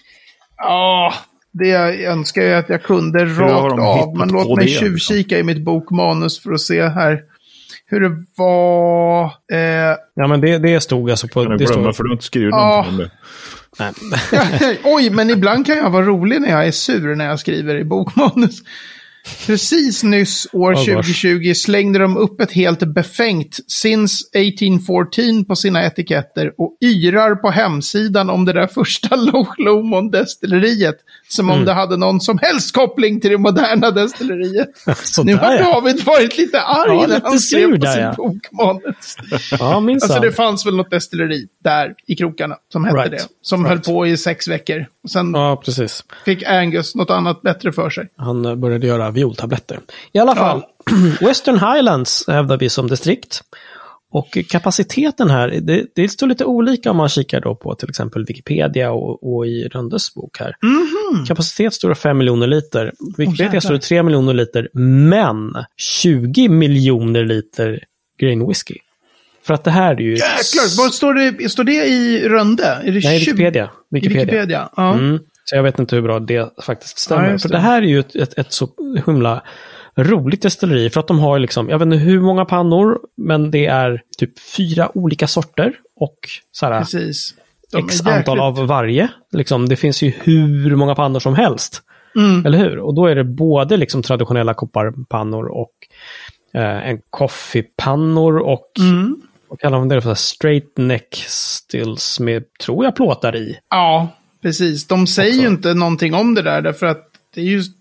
Ja, 0.57 1.14
det 1.52 1.69
jag 1.69 2.00
önskar 2.02 2.43
jag 2.43 2.59
att 2.59 2.69
jag 2.69 2.83
kunde 2.83 3.25
rakt 3.25 3.78
av. 3.81 4.16
Men 4.19 4.28
låt 4.28 4.57
mig 4.57 4.66
liksom? 4.66 4.87
tjuvkika 4.87 5.38
i 5.38 5.43
mitt 5.43 5.64
bokmanus 5.64 6.40
för 6.43 6.52
att 6.52 6.61
se 6.61 6.83
här 6.88 7.21
hur 7.87 8.00
det 8.00 8.25
var. 8.37 9.25
Eh, 9.52 9.97
ja, 10.14 10.26
men 10.26 10.40
det, 10.40 10.59
det 10.59 10.81
stod 10.81 11.11
alltså 11.11 11.28
på... 11.28 11.43
Kan 11.43 11.50
du 11.50 11.57
Det 11.57 11.64
glömma, 11.64 11.83
stod, 11.83 11.97
för 11.97 12.02
du 12.05 12.09
har 12.11 12.14
inte 12.14 12.25
skrivit 12.25 12.50
Ja. 12.55 12.66
någonting 12.66 12.93
om 12.93 12.99
det. 12.99 13.11
nej. 14.61 14.81
Oj, 14.85 15.11
men 15.11 15.31
ibland 15.31 15.66
kan 15.66 15.76
jag 15.76 15.90
vara 15.90 16.07
rolig 16.07 16.40
när 16.40 16.49
jag 16.50 16.66
är 16.66 16.71
sur 16.71 17.14
när 17.14 17.25
jag 17.26 17.40
skriver 17.40 17.76
i 17.76 17.85
bokmanus. 17.85 18.59
Precis 19.47 20.02
nyss, 20.02 20.47
år 20.52 20.73
Oh, 20.75 20.76
gosh. 20.78 20.95
2020, 20.95 21.52
slängde 21.54 21.99
de 21.99 22.16
upp 22.16 22.40
ett 22.40 22.52
helt 22.52 22.80
befängt 22.80 23.59
Since 23.68 24.25
1814 24.35 25.45
på 25.45 25.56
sina 25.56 25.87
etiketter 25.87 26.52
och 26.59 26.76
yrar 26.85 27.35
på 27.35 27.50
hemsidan 27.50 28.30
om 28.30 28.45
det 28.45 28.52
där 28.52 28.66
första 28.66 29.16
Loch 29.33 29.54
Lomond 29.59 30.12
destilleriet. 30.12 30.97
Som 31.28 31.47
Mm. 31.47 31.59
om 31.59 31.64
det 31.64 31.73
hade 31.73 31.97
någon 31.97 32.21
som 32.21 32.38
helst 32.42 32.75
koppling 32.75 33.21
till 33.21 33.30
det 33.30 33.38
moderna 33.38 33.90
destilleriet. 33.90 34.68
Nu 35.25 35.35
har 35.37 35.52
ja. 35.54 35.73
David 35.73 36.04
varit 36.04 36.38
lite 36.38 36.61
arg 36.61 36.97
Ja, 37.00 37.06
när 37.06 37.21
han 37.25 37.38
skrev 37.38 37.71
på 37.71 37.76
där, 37.76 37.92
sin 37.92 38.02
ja. 38.02 38.14
bokmanus. 38.16 39.16
Ja, 39.59 39.80
minsann. 39.80 40.11
Alltså 40.11 40.28
det 40.28 40.33
fanns 40.33 40.66
väl 40.66 40.76
något 40.76 40.90
destilleri 40.90 41.47
där 41.64 41.95
i 42.06 42.16
krokarna 42.16 42.56
som 42.73 42.85
hette 42.85 42.97
Right. 42.97 43.11
det. 43.11 43.25
Som 43.42 43.64
höll 43.64 43.80
på 43.80 44.06
i 44.06 44.16
sex 44.16 44.49
veckor. 44.49 44.87
Och 45.07 45.11
sen 45.11 45.33
Ja, 45.35 45.63
precis. 45.65 46.05
fick 46.25 46.43
Angus 46.43 46.95
något 46.95 47.11
annat 47.11 47.43
bättre 47.43 47.73
för 47.73 47.91
sig. 47.91 48.09
Han 48.17 48.61
började 48.61 48.87
göra 48.87 49.11
violtabletter. 49.11 49.81
I 50.13 50.19
alla 50.19 50.35
fall, 50.35 50.63
Western 51.21 51.59
Highlands 51.59 52.25
hävdar 52.29 52.59
vi 52.59 52.69
som 52.69 52.87
distrikt. 52.89 53.41
Och 54.11 54.39
kapaciteten 54.49 55.31
här, 55.31 55.49
det, 55.63 55.87
det 55.95 56.09
står 56.09 56.27
lite 56.27 56.45
olika 56.45 56.91
om 56.91 56.97
man 56.97 57.09
kikar 57.09 57.41
då 57.41 57.55
på 57.55 57.75
till 57.75 57.89
exempel 57.89 58.25
Wikipedia 58.25 58.93
och, 58.93 59.37
och 59.37 59.47
i 59.47 59.69
Röndes 59.69 60.15
bok 60.15 60.39
här. 60.39 60.57
Kapacitet 61.29 61.75
står 61.75 61.89
det 61.89 61.95
5 61.95 62.19
miljoner 62.19 62.47
liter. 62.47 62.93
Wikipedia 63.17 63.45
jävlar. 63.45 63.61
står 63.61 63.75
det 63.75 63.81
3 63.81 64.03
miljoner 64.03 64.35
liter, 64.35 64.69
men 65.09 65.53
20 65.77 66.49
miljoner 66.49 67.25
liter 67.25 67.81
grain 68.21 68.49
whisky. 68.49 68.75
För 69.47 69.55
att 69.55 69.65
det 69.65 69.71
här 69.71 69.95
är 69.95 70.00
ju... 70.00 70.11
Jäklar, 70.11 70.85
vad 70.85 70.95
står 70.95 71.15
det, 71.15 71.49
står 71.49 71.65
det 71.65 71.73
i 71.73 72.29
Rönde? 72.29 72.65
Är 72.65 72.93
det 72.93 73.00
Nej, 73.05 73.21
20? 73.21 73.33
Wikipedia. 73.33 73.65
I 73.65 73.69
Wikipedia. 73.95 74.25
Wikipedia, 74.25 74.69
ja. 74.76 74.95
Mm. 74.95 75.19
Så 75.45 75.57
jag 75.57 75.62
vet 75.62 75.79
inte 75.79 75.97
hur 75.97 76.03
bra 76.03 76.21
det 76.21 76.50
faktiskt 76.62 76.99
stämmer. 76.99 77.25
Ja, 77.25 77.31
just 77.31 77.43
för 77.43 77.49
det. 77.49 77.55
det 77.55 77.61
här 77.61 77.83
är 77.83 77.87
ju 77.87 77.99
ett, 77.99 78.17
ett, 78.17 78.38
ett 78.38 78.53
så 78.53 78.69
himla 79.07 79.43
roligt 79.97 80.43
destilleri. 80.43 80.91
För 80.91 81.00
att 81.00 81.07
de 81.09 81.19
har 81.19 81.38
liksom, 81.38 81.69
jag 81.69 81.79
vet 81.79 81.87
inte 81.87 81.97
hur 81.97 82.21
många 82.21 82.45
pannor, 82.45 82.99
men 83.17 83.50
det 83.50 83.67
är 83.67 84.03
typ 84.19 84.38
fyra 84.57 84.91
olika 84.99 85.26
sorter. 85.26 85.73
Och 85.97 86.17
så 86.53 86.67
här, 86.67 86.81
Precis. 86.81 87.35
De 87.73 87.85
x 87.85 88.07
antal 88.07 88.41
av 88.41 88.67
varje. 88.67 89.09
Liksom, 89.33 89.69
det 89.69 89.76
finns 89.76 90.03
ju 90.03 90.12
hur 90.21 90.76
många 90.76 90.95
pannor 90.95 91.21
som 91.21 91.35
helst. 91.35 91.83
Mm. 92.17 92.47
Eller 92.47 92.59
hur? 92.59 92.79
Och 92.79 92.95
då 92.95 93.07
är 93.07 93.15
det 93.15 93.25
både 93.25 93.76
liksom 93.76 94.03
traditionella 94.03 94.55
kopparpannor 94.55 95.47
och 95.47 95.73
eh, 96.55 96.88
en 96.88 97.00
coffeepannor 97.11 98.38
och 98.38 98.71
Mm. 98.79 99.17
Vad 99.49 99.61
kallar 99.61 99.79
man 99.79 99.88
det 99.88 100.00
för? 100.03 100.15
Straight 100.15 100.76
neck 100.76 101.25
stills 101.29 102.21
med, 102.21 102.45
tror 102.59 102.85
jag, 102.85 102.97
plåtar 102.97 103.37
i. 103.37 103.59
Ja, 103.71 104.09
precis. 104.43 104.87
De 104.87 105.07
säger 105.07 105.31
Också. 105.33 105.43
ju 105.43 105.49
inte 105.49 105.75
någonting 105.75 106.15
om 106.15 106.35
det 106.35 106.43
där 106.43 106.62
därför 106.62 106.87
att 106.87 107.11
det 107.35 107.41
är 107.41 107.45
just... 107.45 107.73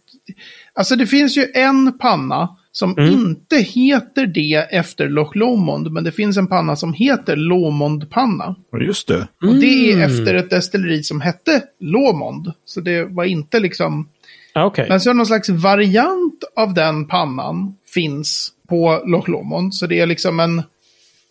Alltså 0.74 0.96
det 0.96 1.08
finns 1.08 1.38
ju 1.38 1.48
en 1.54 1.98
panna 1.98 2.56
som 2.72 2.98
Mm. 2.98 3.14
inte 3.14 3.58
heter 3.58 4.28
det 4.28 4.54
efter 4.56 5.10
Loch 5.10 5.36
Lomond, 5.36 5.92
men 5.92 6.04
det 6.04 6.12
finns 6.12 6.38
en 6.38 6.48
panna 6.48 6.76
som 6.76 6.94
heter 6.94 7.36
Lomond-panna. 7.36 8.56
Ja, 8.72 8.80
Just 8.80 9.08
det. 9.08 9.28
Och 9.42 9.56
det 9.56 9.92
är 9.92 9.94
Mm. 9.96 10.12
efter 10.12 10.36
ett 10.36 10.50
destilleri 10.50 11.04
som 11.04 11.22
hette 11.22 11.64
Lomond. 11.80 12.52
Så 12.66 12.82
det 12.82 13.04
var 13.06 13.24
inte 13.24 13.60
liksom... 13.60 14.08
Okej. 14.56 14.86
Men 14.90 15.02
så 15.02 15.10
är 15.10 15.14
någon 15.14 15.26
slags 15.26 15.50
variant 15.50 16.44
av 16.56 16.74
den 16.74 17.06
pannan 17.08 17.76
finns 17.94 18.52
på 18.70 19.04
Loch 19.06 19.28
Lomond. 19.30 19.76
Så 19.76 19.88
det 19.88 20.00
är 20.00 20.06
liksom 20.06 20.40
en 20.40 20.64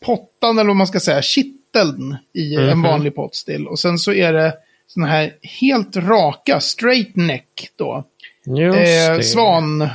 pottan, 0.04 0.58
eller 0.58 0.68
vad 0.68 0.76
man 0.76 0.86
ska 0.86 1.00
säga, 1.00 1.22
kitteln 1.22 2.16
i 2.34 2.54
en 2.54 2.66
Mhm. 2.66 2.82
vanlig 2.82 3.14
potstill. 3.14 3.66
Och 3.66 3.78
sen 3.78 3.98
så 3.98 4.12
är 4.12 4.32
det 4.32 4.54
såna 4.86 5.06
här 5.06 5.32
helt 5.60 5.96
raka, 5.96 6.60
straight 6.60 7.16
neck 7.16 7.68
då. 7.76 8.04
Just 8.58 8.78
Eh, 9.10 9.20
svan... 9.20 9.82
Eh, 9.82 9.88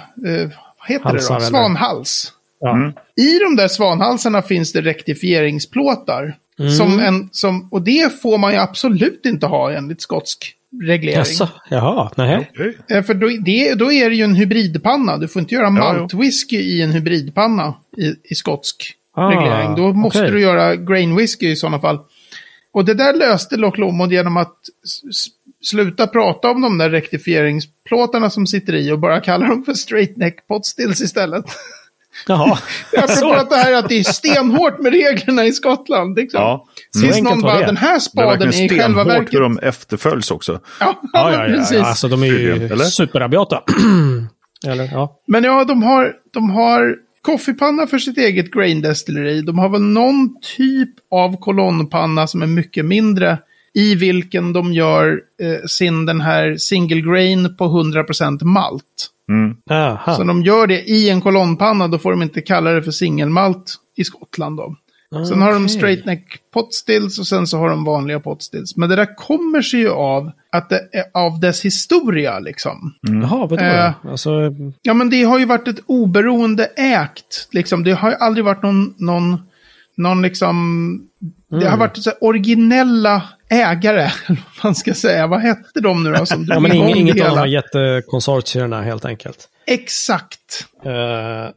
vad 0.79 0.87
heter 0.87 1.03
Halsar, 1.09 1.29
det 1.29 1.35
eller? 1.35 1.45
då? 1.45 1.49
Svanhals. 1.49 2.33
Ja. 2.59 2.71
Mm. 2.75 2.91
I 3.15 3.39
de 3.39 3.55
där 3.55 3.67
svanhalsarna 3.67 4.41
finns 4.41 4.73
det 4.73 4.81
rektifieringsplåtar. 4.81 6.35
Mm. 6.59 6.71
Som 6.71 6.99
en, 6.99 7.29
som, 7.31 7.67
och 7.71 7.81
det 7.81 8.21
får 8.21 8.37
man 8.37 8.51
ju 8.51 8.57
absolut 8.57 9.25
inte 9.25 9.45
ha 9.45 9.71
enligt 9.71 10.01
skotsk 10.01 10.53
reglering. 10.83 11.17
Jaså, 11.17 11.49
jaha, 11.69 12.11
nej. 12.17 12.49
Okej. 12.53 12.77
Eh, 12.89 13.03
För 13.03 13.13
då, 13.13 13.27
det, 13.27 13.73
då 13.73 13.91
är 13.91 14.09
det 14.09 14.15
ju 14.15 14.23
en 14.23 14.35
hybridpanna. 14.35 15.17
Du 15.17 15.27
får 15.27 15.39
inte 15.41 15.55
göra 15.55 15.69
maltwhisky 15.69 16.57
i 16.57 16.81
en 16.81 16.91
hybridpanna 16.91 17.73
i, 17.97 18.15
i 18.31 18.35
skotsk 18.35 18.93
Ah, 19.19 19.29
reglering. 19.31 19.75
Då 19.75 19.93
måste 19.93 20.19
okej. 20.19 20.31
du 20.31 20.41
göra 20.41 20.75
grain 20.75 21.15
whisky 21.15 21.47
i 21.49 21.55
sådana 21.55 21.79
fall. 21.79 21.99
Och 22.73 22.85
det 22.85 22.93
där 22.93 23.13
löste 23.13 23.57
Loch 23.57 23.77
Lomond 23.77 24.13
genom 24.13 24.37
att 24.37 24.55
sluta 25.61 26.07
prata 26.07 26.49
om 26.51 26.61
de 26.61 26.77
där 26.77 26.89
rektifieringsplåtarna 26.89 28.29
som 28.29 28.47
sitter 28.47 28.75
i 28.75 28.91
och 28.91 28.99
bara 28.99 29.19
kalla 29.19 29.47
dem 29.47 29.63
för 29.63 29.73
straight 29.73 30.17
neck 30.17 30.47
pot 30.47 30.65
stills 30.65 31.01
istället. 31.01 31.45
Jaha. 32.27 32.57
Apropå 32.97 33.13
Så. 33.13 33.33
att 33.33 33.49
det 33.49 33.55
här 33.55 33.73
att 33.73 33.89
det 33.89 33.99
är 33.99 34.03
stenhårt 34.03 34.79
med 34.79 34.93
reglerna 34.93 35.45
i 35.45 35.51
Skottland. 35.51 36.15
Liksom. 36.15 36.41
Ja. 36.41 36.65
Tills 37.01 37.21
någon 37.21 37.41
var 37.41 37.49
bara, 37.51 37.59
det. 37.59 37.65
den 37.65 37.77
här 37.77 37.99
spaden 37.99 38.47
är 38.47 38.63
i 38.63 38.69
själva 38.79 39.03
verket... 39.03 39.33
hur 39.33 39.41
de 39.41 39.59
efterföljs 39.59 40.31
också. 40.31 40.59
Ja, 40.79 41.01
Ja, 41.13 41.31
ja, 41.33 41.47
ja, 41.47 41.55
precis. 41.55 41.77
ja. 41.77 41.85
Alltså 41.85 42.07
de 42.07 42.23
är 42.23 42.27
ju 42.27 42.69
superrabiata. 42.79 43.63
Eller, 44.67 44.89
ja. 44.91 45.21
Men 45.27 45.43
ja, 45.43 45.63
de 45.63 45.83
har, 45.83 46.13
de 46.33 46.49
har 46.49 46.95
koffepanna 47.21 47.87
för 47.87 47.97
sitt 47.97 48.17
eget 48.17 48.51
grain 48.51 48.81
destilleri. 48.81 49.41
De 49.41 49.59
har 49.59 49.69
väl 49.69 49.81
någon 49.81 50.35
typ 50.57 50.89
av 51.11 51.39
kolonnpanna 51.39 52.27
som 52.27 52.41
är 52.41 52.47
mycket 52.47 52.85
mindre. 52.85 53.37
I 53.73 53.95
vilken 53.95 54.53
de 54.53 54.73
gör 54.73 55.21
eh, 55.41 55.65
sin 55.67 56.05
den 56.05 56.21
här 56.21 56.57
single 56.57 57.01
grain 57.01 57.55
på 57.57 57.65
100% 57.65 58.43
malt. 58.43 59.09
Mm. 59.29 59.55
Så 60.15 60.23
de 60.23 60.41
gör 60.41 60.67
det 60.67 60.81
i 60.89 61.09
en 61.09 61.21
kolonnpanna, 61.21 61.87
då 61.87 61.97
får 61.97 62.11
de 62.11 62.21
inte 62.21 62.41
kalla 62.41 62.71
det 62.71 62.83
för 62.83 62.91
singelmalt 62.91 63.75
i 63.95 64.03
Skottland. 64.03 64.57
Då. 64.57 64.75
Sen 65.27 65.41
har 65.41 65.53
de 65.53 65.69
straight 65.69 66.05
neck 66.05 66.23
pot 66.53 66.73
stills 66.73 67.19
och 67.19 67.27
sen 67.27 67.47
så 67.47 67.57
har 67.57 67.69
de 67.69 67.83
vanliga 67.83 68.19
pot 68.19 68.43
stills. 68.43 68.77
Men 68.77 68.89
det 68.89 68.95
där 68.95 69.15
kommer 69.15 69.61
sig 69.61 69.79
ju 69.79 69.89
av 69.89 70.31
att 70.51 70.69
det 70.69 70.89
är 70.91 71.03
av 71.13 71.39
dess 71.39 71.65
historia 71.65 72.39
liksom. 72.39 72.93
Jaha, 73.01 73.47
vadå? 73.47 73.63
Eh. 73.63 73.91
Alltså, 74.11 74.29
Ja, 74.81 74.93
men 74.93 75.09
det 75.09 75.23
har 75.23 75.39
ju 75.39 75.45
varit 75.45 75.67
ett 75.67 75.79
oberoende 75.85 76.65
ägt. 76.77 77.47
Liksom. 77.51 77.83
Det 77.83 77.91
har 77.91 78.09
ju 78.09 78.15
aldrig 78.15 78.45
varit 78.45 78.63
någon, 78.63 78.93
någon, 78.97 79.41
någon 79.97 80.21
liksom... 80.21 81.01
Det 81.49 81.55
har 81.55 81.63
Mm. 81.65 81.79
varit 81.79 81.97
så 82.03 82.09
här 82.09 82.23
originella 82.23 83.21
ägare, 83.49 84.11
vad 84.27 84.37
man 84.63 84.75
ska 84.75 84.93
säga. 84.93 85.27
Vad 85.27 85.41
hette 85.41 85.79
de 85.81 86.03
nu 86.03 86.11
då 86.13 86.25
som 86.25 86.45
Ja, 86.49 86.59
men 86.59 86.71
ing, 86.71 86.95
inget 86.95 87.21
av 87.21 87.29
de 87.29 87.37
här 87.37 87.45
jättekonsortierna 87.45 88.81
helt 88.81 89.05
enkelt. 89.05 89.47
Exakt. 89.69 90.67
Uh, 90.85 90.91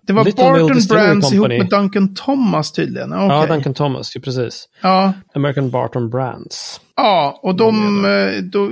Det 0.07 0.13
var 0.13 0.25
Barton 0.25 0.81
Brands 0.89 1.33
ihop 1.33 1.49
med 1.49 1.69
Duncan 1.71 2.15
Thomas 2.15 2.73
tydligen. 2.73 3.11
Ja, 3.11 3.39
Okej. 3.39 3.57
Duncan 3.57 3.75
Thomas, 3.75 4.17
ju 4.17 4.21
precis. 4.21 4.69
Ja, 4.83 5.13
American 5.35 5.71
Barton 5.71 6.11
Brands. 6.11 6.81
Ja, 6.97 7.41
och 7.43 7.55
de, 7.55 8.05
eh, 8.05 8.43
då, 8.43 8.71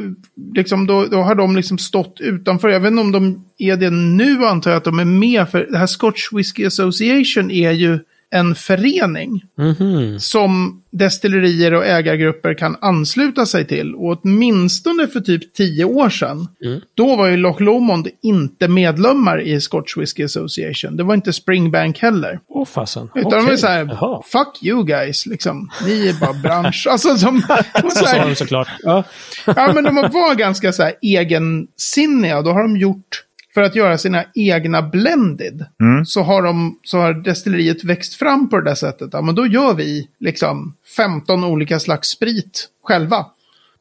liksom, 0.54 0.87
då, 0.87 1.04
då 1.04 1.16
har 1.16 1.35
de 1.35 1.56
liksom 1.56 1.78
stått 1.78 2.20
utanför. 2.20 2.68
Jag 2.68 2.80
vet 2.80 2.90
inte 2.90 3.00
om 3.00 3.12
de 3.12 3.44
är 3.59 3.76
det 3.76 3.90
nu, 3.90 4.47
antar 4.47 4.70
jag 4.70 4.78
att 4.78 4.85
de 4.85 4.99
är 4.99 5.04
med. 5.04 5.49
För 5.49 5.66
det 5.70 5.78
här 5.78 5.87
Scotch 5.87 6.32
Whisky 6.32 6.66
Association 6.66 7.50
är 7.50 7.70
ju 7.70 7.99
en 8.32 8.54
förening 8.54 9.42
Mhm. 9.58 10.20
som 10.20 10.82
destillerier 10.92 11.75
och 11.75 11.87
ägargrupper 11.87 12.54
kan 12.54 12.76
ansluta 12.80 13.46
sig 13.46 13.64
till. 13.66 13.94
Och 13.94 14.18
åtminstone 14.22 15.06
för 15.06 15.20
typ 15.20 15.54
tio 15.54 15.84
år 15.84 16.10
sedan, 16.10 16.49
Mm. 16.64 16.80
då 16.94 17.16
var 17.16 17.26
ju 17.26 17.37
Loch 17.37 17.60
Lomond 17.60 18.08
inte 18.22 18.68
medlemmar 18.68 19.40
i 19.40 19.60
Scotch 19.60 19.96
Whisky 19.96 20.25
Association. 20.25 20.96
Det 20.96 21.02
var 21.02 21.14
inte 21.14 21.32
Springbank 21.32 21.99
heller. 21.99 22.40
Åh 22.49 22.66
fasen. 22.66 23.08
Utan 23.14 23.30
de 23.30 23.37
Okej. 23.38 23.52
är 23.52 23.56
så 23.56 23.66
här, 23.66 23.87
Jaha. 24.00 24.22
fuck 24.26 24.62
you 24.62 24.84
guys, 24.84 25.26
liksom. 25.26 25.70
Ni 25.87 26.08
är 26.08 26.20
bara 26.20 26.32
bransch. 26.32 26.87
Alltså, 26.90 27.16
som, 27.18 27.40
så 27.40 27.56
Så 27.90 27.90
sa 27.90 28.06
här, 28.06 28.28
de 28.28 28.34
såklart. 28.34 28.68
Ja. 28.82 29.04
Ja, 29.46 29.72
men 29.75 29.84
de 29.84 29.94
var 29.94 30.34
ganska 30.34 30.72
så 30.72 30.82
här 30.82 30.92
egensinniga. 31.02 32.42
Då 32.42 32.50
har 32.50 32.62
de 32.62 32.76
gjort, 32.76 33.22
för 33.54 33.61
att 33.62 33.75
göra 33.75 33.99
sina 33.99 34.25
egna 34.35 34.83
blended, 34.83 35.64
så, 36.07 36.23
har 36.23 36.42
de, 36.42 36.78
så 36.85 36.99
har 36.99 37.14
destilleriet 37.14 37.85
växt 37.85 38.14
fram 38.14 38.49
på 38.50 38.57
det 38.59 38.64
där 38.71 38.75
sättet. 38.75 39.11
Ja, 39.12 39.21
men 39.23 39.35
då 39.35 39.47
gör 39.47 39.75
vi 39.75 40.09
liksom 40.21 40.75
15 40.97 41.45
olika 41.45 41.80
slags 41.80 42.09
sprit 42.09 42.69
själva 42.85 43.26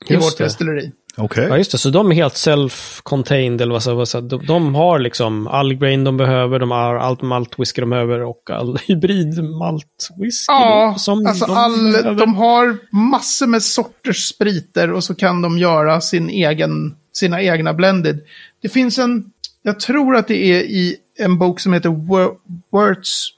i 0.10 0.14
Just 0.14 0.26
vårt 0.28 0.38
det. 0.38 0.44
destilleri. 0.44 0.92
Okej. 1.18 1.48
ja, 1.50 1.58
just 1.58 1.72
det. 1.72 1.78
Så 1.78 1.90
de 1.90 2.12
är 2.12 2.16
helt 2.16 2.34
self-contained, 2.34 3.62
eller 3.62 3.72
vad 3.74 3.82
ska 3.84 3.92
jag 3.92 4.08
säga. 4.08 4.22
De, 4.22 4.46
de 4.46 4.76
har 4.76 5.00
liksom 5.00 5.48
all 5.48 5.74
grain 5.74 6.04
de 6.04 6.18
behöver, 6.18 6.60
de 6.60 6.72
har 6.72 6.96
allt 6.96 7.22
maltwhisky 7.22 7.82
de 7.82 7.90
behöver 7.90 8.20
och 8.24 8.50
all 8.50 8.78
hybrid 8.88 9.44
maltwhisky 9.44 10.46
Ja, 10.54 10.96
som 10.98 11.26
alltså 11.26 11.46
de 11.46 11.58
all, 11.58 11.92
behöver. 11.92 12.16
de 12.20 12.36
har 12.36 12.78
massor 12.92 13.48
med 13.48 13.64
sorters 13.64 14.28
spriter 14.28 14.92
och 14.92 15.04
så 15.04 15.16
kan 15.16 15.42
de 15.42 15.58
göra 15.58 16.02
sin 16.02 16.30
egen, 16.30 16.96
sina 17.14 17.42
egna 17.42 17.74
blended. 17.74 18.20
Det 18.62 18.70
finns 18.70 18.98
en, 19.00 19.32
jag 19.64 19.80
tror 19.80 20.16
att 20.16 20.28
det 20.28 20.38
är 20.38 20.60
i 20.64 20.96
en 21.20 21.38
bok 21.38 21.60
som 21.60 21.74
heter 21.74 21.90
Wor- 21.90 22.36
Words, 22.72 23.30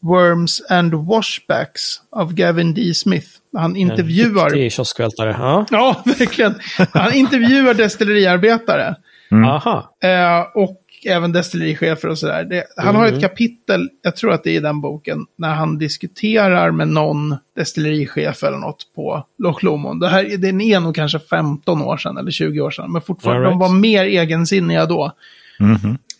Worms 0.00 0.62
and 0.70 0.94
Washbacks 0.94 2.00
av 2.10 2.34
Gavin 2.34 2.74
D. 2.74 2.94
Smith. 2.94 3.28
Han 3.56 3.76
intervjuar... 3.76 4.50
Det 4.50 4.66
är 4.66 4.70
kioskvältare. 4.70 5.36
Ja. 5.38 5.66
Ja, 5.70 6.02
verkligen. 6.18 6.54
Han 6.92 7.14
intervjuar 7.14 7.74
destilleriarbetare. 7.74 8.94
Aha. 9.46 9.94
Eh, 10.02 10.40
och 10.54 10.76
även 11.06 11.32
destillerichefer 11.32 12.08
och 12.08 12.18
sådär. 12.18 12.44
Det- 12.44 12.64
Han 12.76 12.94
har 12.96 13.06
ett 13.06 13.20
kapitel, 13.20 13.88
jag 14.02 14.16
tror 14.16 14.32
att 14.32 14.44
det 14.44 14.50
är 14.50 14.54
i 14.54 14.60
den 14.60 14.80
boken, 14.80 15.26
när 15.36 15.54
han 15.54 15.78
diskuterar 15.78 16.70
med 16.70 16.88
någon 16.88 17.36
destillerichef 17.56 18.42
eller 18.44 18.58
något 18.58 18.86
på 18.94 19.24
Loch 19.38 19.62
Lomond. 19.62 20.00
Det 20.00 20.08
här, 20.08 20.36
den 20.36 20.60
är 20.60 20.80
nog 20.80 20.94
kanske 20.94 21.18
15 21.18 21.82
år 21.82 21.96
sedan 21.96 22.16
eller 22.16 22.30
20 22.30 22.60
år 22.60 22.70
sedan, 22.70 22.92
men 22.92 23.02
fortfarande, 23.02 23.46
All 23.46 23.52
de 23.52 23.58
right. 23.60 23.70
var 23.70 23.78
mer 23.78 24.04
egensinniga 24.04 24.86
då. 24.86 25.12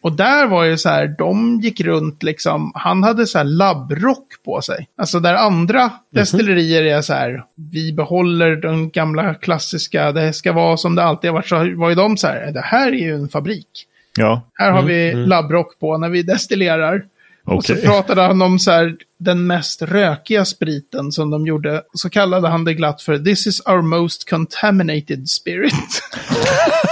Och 0.02 0.12
där 0.12 0.46
var 0.46 0.64
ju 0.64 0.78
så 0.78 0.88
här, 0.88 1.14
de 1.18 1.60
gick 1.60 1.80
runt 1.80 2.22
liksom, 2.22 2.72
han 2.74 3.02
hade 3.02 3.26
så 3.26 3.38
här 3.38 3.44
labbrock 3.44 4.26
på 4.44 4.62
sig. 4.62 4.88
Alltså 4.96 5.20
där 5.20 5.34
andra 5.34 5.90
destillerier 6.10 6.82
är 6.82 7.02
så 7.02 7.12
här, 7.12 7.44
vi 7.54 7.92
behåller 7.92 8.56
den 8.56 8.90
gamla 8.90 9.34
klassiska, 9.34 10.12
det 10.12 10.32
ska 10.32 10.52
vara 10.52 10.76
som 10.76 10.94
det 10.94 11.02
alltid 11.02 11.30
har 11.30 11.34
varit, 11.34 11.48
så 11.48 11.56
var 11.76 11.88
ju 11.88 11.94
de 11.94 12.16
så 12.16 12.26
här, 12.26 12.52
det 12.52 12.60
här 12.60 12.88
är 12.88 13.00
ju 13.00 13.14
en 13.14 13.28
fabrik. 13.28 13.86
Ja, 14.18 14.42
Här 14.54 14.70
har 14.70 14.82
vi 14.82 15.14
labbrock 15.14 15.78
på 15.80 15.98
när 15.98 16.08
vi 16.08 16.22
destillerar. 16.22 17.04
Och 17.44 17.64
så 17.64 17.74
pratade 17.76 18.22
han 18.22 18.42
om 18.42 18.58
så 18.58 18.70
här, 18.70 18.96
den 19.18 19.46
mest 19.46 19.82
rökiga 19.82 20.44
spriten 20.44 21.12
som 21.12 21.30
de 21.30 21.46
gjorde. 21.46 21.82
Så 21.94 22.10
kallade 22.10 22.48
han 22.48 22.64
det 22.64 22.74
glatt 22.74 23.02
för 23.02 23.18
This 23.18 23.46
is 23.46 23.60
our 23.66 23.82
most 23.82 24.30
contaminated 24.30 25.28
spirit. 25.28 26.02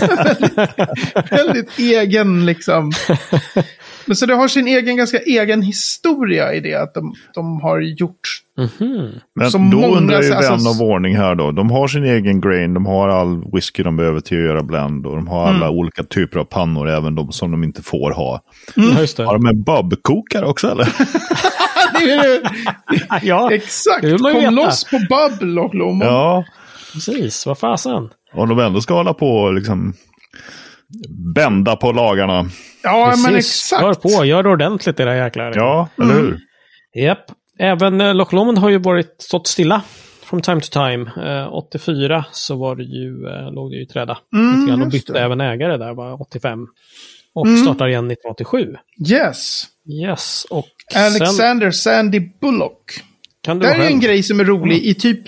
väldigt, 0.00 1.32
väldigt 1.32 1.78
egen 1.78 2.46
liksom. 2.46 2.92
Men 4.06 4.16
så 4.16 4.26
det 4.26 4.34
har 4.34 4.48
sin 4.48 4.66
egen, 4.68 4.96
ganska 4.96 5.18
egen 5.18 5.62
historia 5.62 6.54
i 6.54 6.60
det. 6.60 6.74
Att 6.74 6.94
de, 6.94 7.14
de 7.34 7.60
har 7.60 7.80
gjort 7.80 8.20
Men 9.34 9.50
som 9.50 9.70
då 9.70 9.76
många- 9.80 9.96
undrar 9.96 10.22
ju 10.22 10.32
alltså- 10.32 10.52
vän 10.52 10.66
av 10.66 10.82
ordning 10.82 11.16
här 11.16 11.34
då. 11.34 11.50
De 11.52 11.70
har 11.70 11.88
sin 11.88 12.04
egen 12.04 12.40
grain, 12.40 12.74
de 12.74 12.86
har 12.86 13.08
all 13.08 13.44
whisky 13.52 13.82
de 13.82 13.96
behöver 13.96 14.20
till 14.20 14.38
att 14.38 14.44
göra 14.44 14.62
blend 14.62 15.06
och 15.06 15.16
de 15.16 15.28
har 15.28 15.46
alla 15.46 15.66
Mm. 15.66 15.78
olika 15.78 16.02
typer 16.02 16.38
av 16.40 16.44
pannor, 16.44 16.88
även 16.88 17.14
de 17.14 17.32
som 17.32 17.50
de 17.50 17.64
inte 17.64 17.82
får 17.82 18.10
ha. 18.10 18.40
Det. 18.74 19.22
Har 19.24 19.38
de 19.38 19.46
en 19.46 19.62
bubbkokare 19.62 20.46
också 20.46 20.70
eller? 20.70 20.84
det. 21.98 22.12
Är, 22.12 22.40
Ja, 23.22 23.52
exakt, 23.52 24.02
det 24.02 24.18
kom 24.18 24.32
veta. 24.34 24.50
loss 24.50 24.84
på 24.84 24.98
Bubble 24.98 25.60
och 25.60 25.74
Lomond. 25.74 26.02
ja, 26.02 26.44
precis. 26.92 27.46
Vad 27.46 27.58
fasen. 27.58 28.08
Om 28.34 28.48
de 28.48 28.58
ändå 28.58 28.80
ska 28.80 28.94
hålla 28.94 29.14
på 29.14 29.26
och 29.36 29.54
liksom 29.54 29.94
bända 31.34 31.76
på 31.76 31.92
lagarna. 31.92 32.46
Ja, 32.82 33.14
men 33.24 33.32
Precis. 33.32 33.70
Kör 33.70 33.90
exakt. 33.90 34.02
på, 34.02 34.24
gör 34.24 34.42
det 34.42 34.48
ordentligt 34.48 35.00
era 35.00 35.16
jäklar. 35.16 35.52
Ja, 35.56 35.88
eller 36.02 36.14
hur? 36.14 36.38
Japp. 36.94 37.24
Även 37.58 38.00
eh, 38.00 38.14
Loch 38.14 38.32
Lomond 38.32 38.58
har 38.58 38.70
ju 38.70 38.78
varit 38.78 39.14
stått 39.18 39.46
stilla 39.46 39.82
from 40.24 40.40
time 40.42 40.60
to 40.60 40.66
time. 40.72 41.10
Eh, 41.42 41.52
84 41.54 42.24
så 42.32 42.56
var 42.56 42.76
det 42.76 42.82
ju, 42.84 43.26
eh, 43.26 43.52
låg 43.52 43.70
det 43.70 43.76
ju 43.76 43.82
i 43.82 43.86
träda. 43.86 44.18
Mm, 44.34 44.66
grann 44.66 44.82
och 44.82 44.88
bytte 44.88 45.12
det. 45.12 45.20
även 45.20 45.40
ägare 45.40 45.76
där, 45.76 45.94
var 45.94 46.22
85. 46.22 46.66
Och 47.34 47.46
Mm. 47.46 47.58
startar 47.62 47.88
igen 47.88 48.06
1987. 48.10 48.76
Yes. 49.10 49.64
Yes, 50.08 50.46
och 50.50 50.66
sen 50.92 51.04
Alexander 51.04 51.70
Sandy 51.70 52.20
Bullock. 52.40 52.84
kan 53.44 53.58
Det 53.58 53.68
är 53.68 53.86
en 53.86 54.00
grej 54.00 54.22
som 54.22 54.40
är 54.40 54.44
rolig. 54.44 54.84
I 54.84 54.94
typ 54.94 55.20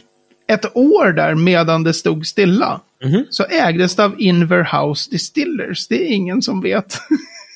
ett 0.48 0.76
år 0.76 1.12
där 1.12 1.34
medan 1.34 1.82
det 1.82 1.94
stod 1.94 2.26
stilla. 2.26 2.80
Mhm. 3.04 3.26
Så 3.30 3.44
ägdes 3.44 3.96
det 3.96 4.04
av 4.04 4.20
Inverhouse 4.20 5.10
Distillers. 5.10 5.88
Det 5.88 6.02
är 6.02 6.14
ingen 6.14 6.42
som 6.42 6.60
vet. 6.60 6.98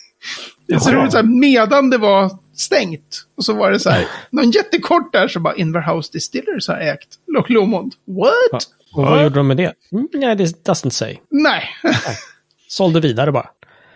det 0.66 0.80
så 0.80 0.90
roligt, 0.92 1.12
så 1.12 1.16
här, 1.18 1.24
medan 1.24 1.90
det 1.90 1.98
var 1.98 2.30
stängt. 2.56 3.24
Och 3.36 3.44
så 3.44 3.52
var 3.52 3.70
det 3.70 3.78
så 3.80 3.90
här, 3.90 4.06
någon 4.30 4.50
jättekort 4.50 5.12
där 5.12 5.28
så 5.28 5.40
bara 5.40 5.54
Inverhouse 5.54 6.12
Distillers 6.12 6.68
har 6.68 6.76
ägt 6.76 7.08
Loch 7.26 7.50
Lomond. 7.50 7.94
What? 8.06 8.62
Och 8.94 9.02
vad 9.02 9.22
gjorde 9.22 9.34
de 9.34 9.46
med 9.46 9.56
det? 9.56 9.72
Mm, 9.92 10.08
nej, 10.12 10.36
det 10.36 10.44
doesn't 10.44 10.90
say. 10.90 11.16
Nej, 11.30 11.64
Sålde 12.68 13.00
vidare 13.00 13.32
bara. 13.32 13.46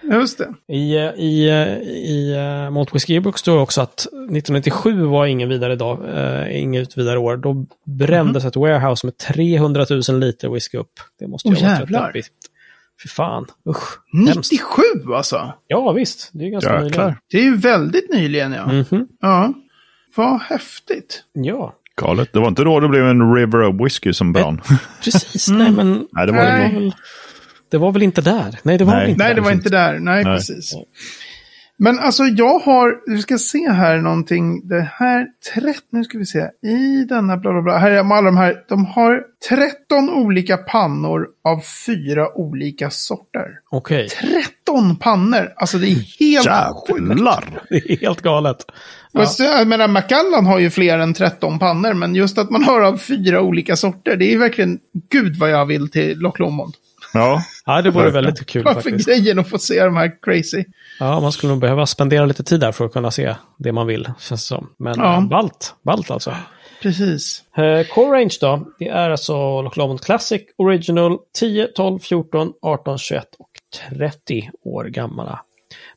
Just 0.03 0.39
det. 0.39 0.75
I, 0.75 0.97
eh, 0.97 1.03
i, 1.17 1.49
eh, 1.49 1.79
i 1.89 2.35
uh, 2.67 2.71
Malt 2.71 2.95
Whisky 2.95 3.21
Book 3.21 3.39
står 3.39 3.55
det 3.57 3.63
också 3.63 3.81
att 3.81 4.01
1997 4.01 5.03
var 5.05 5.27
ingen 5.27 5.49
vidare 5.49 5.77
dag, 5.77 5.99
uh, 6.05 6.61
inget 6.63 6.99
vidare 6.99 7.19
år. 7.19 7.37
Då 7.37 7.67
brändes 7.87 8.45
ett 8.45 8.57
warehouse 8.57 9.07
med 9.07 9.17
300 9.19 9.87
000 10.09 10.21
liter 10.21 10.49
whisky 10.49 10.79
upp. 10.79 10.93
Det 11.19 11.27
måste 11.27 11.49
ju 11.49 11.55
Åh, 11.55 11.61
ha 11.61 11.69
varit 11.69 11.81
jävlar. 11.81 12.13
rätt. 12.13 12.27
Fy 13.03 13.09
fan, 13.09 13.47
usch. 13.69 13.99
Hemskt. 14.27 14.53
97 14.53 14.83
alltså. 15.15 15.53
Ja, 15.67 15.93
visst. 15.93 16.31
Det 16.33 16.45
är 16.45 16.51
ganska 16.51 16.73
Jäklar. 16.73 17.05
nyligen. 17.05 17.17
Det 17.31 17.39
är 17.39 17.43
ju 17.45 17.57
väldigt 17.57 18.11
nyligen 18.13 18.53
ja. 18.53 18.67
Mhm. 18.67 19.07
Ja. 19.21 19.53
Vad 20.15 20.41
häftigt. 20.41 21.25
Ja, 21.33 21.75
Galet. 21.97 22.33
Det 22.33 22.41
var 22.41 22.49
inte 22.49 22.65
då 22.65 22.81
det 22.81 22.89
blev 22.89 23.07
en 23.07 23.35
River 23.35 23.63
of 23.63 23.81
Whisky 23.85 24.13
som 24.13 24.33
brann. 24.33 24.61
precis. 25.05 25.49
Nej, 25.49 25.71
men 25.71 26.07
Nej, 26.13 26.27
det 26.27 26.33
var 26.33 26.39
Nej. 26.43 26.75
det 26.75 26.93
det 27.73 27.79
var, 27.79 27.93
väl, 27.93 28.03
inte 28.03 28.21
där? 28.21 28.59
Nej, 28.63 28.79
det 28.79 28.85
var 28.85 28.95
Nej. 28.95 29.11
inte 29.11 29.25
Nej, 29.25 29.29
där. 29.29 29.35
det 29.35 29.41
var 29.41 29.53
inte 29.53 29.71
där. 29.71 29.99
Nej, 29.99 30.25
Nej. 30.25 30.25
precis. 30.25 30.75
Men 31.77 31.99
alltså 31.99 32.25
jag 32.25 32.59
har, 32.59 33.11
vi 33.11 33.23
ska 33.23 33.39
se 33.39 33.71
här 33.71 33.99
någonting, 33.99 34.69
det 34.69 34.91
här, 34.95 35.27
13, 35.55 35.75
nu 35.91 36.05
ska 36.05 36.19
vi 36.19 36.27
se, 36.27 36.49
i 36.63 37.05
denna 37.09 37.37
bla 37.37 37.53
bla 37.53 37.63
bla, 37.63 37.79
här 37.79 37.91
är 37.91 37.99
alla 37.99 38.23
de 38.23 38.37
här, 38.37 38.65
de 38.69 38.87
har 38.87 39.23
13 39.49 40.11
olika 40.11 40.57
pannor 40.57 41.27
av 41.45 41.61
fyra 41.87 42.37
olika 42.39 42.91
sorter. 42.91 43.47
Okej, 43.71 44.09
13 44.65 44.97
pannor! 44.97 45.53
Alltså 45.57 45.79
det 45.79 45.87
är 45.87 46.21
helt 46.21 46.89
sjukt. 46.89 47.09
Jävlar! 47.09 47.45
det 47.69 47.93
är 47.93 47.97
helt 47.97 48.21
galet. 48.21 48.57
Och 49.13 49.29
så, 49.29 49.43
Jag 49.43 49.69
menar, 49.69 49.89
Macallan 49.89 50.47
har 50.47 50.59
ju 50.59 50.71
fler 50.71 50.99
än 50.99 51.15
13 51.15 51.59
pannor, 51.59 51.95
men 51.95 52.15
just 52.15 52.39
att 52.39 52.51
man 52.51 52.63
har 52.63 52.81
av 52.81 52.97
fyra 52.97 53.41
olika 53.41 53.77
sorter, 53.77 54.17
det 54.17 54.33
är 54.33 54.39
verkligen, 54.39 54.79
gud 55.11 55.37
vad 55.37 55.51
jag 55.51 55.67
vill 55.67 55.91
till 55.91 56.19
Loch 56.19 56.41
Lomond. 56.41 56.75
Ja, 57.15 57.43
Ja, 57.67 57.83
det 57.83 57.91
vore 57.91 58.11
väldigt 58.11 58.47
kul 58.47 58.65
Vad 58.65 58.75
för 58.75 58.83
faktiskt. 58.83 59.09
grejen 59.09 59.39
att 59.39 59.49
få 59.49 59.59
se 59.59 59.85
de 59.85 59.97
här 59.97 60.13
crazy. 60.23 60.65
Ja, 60.99 61.21
man 61.21 61.33
skulle 61.33 61.53
nog 61.53 61.61
behöva 61.61 61.87
spendera 61.87 62.27
lite 62.27 62.43
tid 62.45 62.61
där 62.61 62.73
för 62.73 62.85
att 62.85 62.93
kunna 62.93 63.11
se 63.11 63.35
det 63.59 63.73
man 63.73 63.87
vill, 63.87 64.05
känns 64.05 64.29
det 64.29 64.37
som. 64.47 64.69
Men 64.79 64.95
Ja. 64.99 65.15
ja. 65.15 65.21
ballt, 65.21 65.75
ballt 65.83 66.11
alltså. 66.11 66.35
Precis. 66.83 67.43
Eh, 67.57 67.87
Core 67.87 68.19
Range 68.19 68.37
då, 68.41 68.67
det 68.79 68.89
är 68.89 69.11
alltså 69.11 69.63
Loch 69.63 69.77
Lomond 69.77 70.01
Classic 70.01 70.43
Original 70.57 71.19
10, 71.39 71.67
12, 71.67 71.99
14, 71.99 72.53
18, 72.63 72.99
21 72.99 73.25
och 73.39 73.51
30 73.99 74.51
år 74.65 74.85
gamla. 74.85 75.41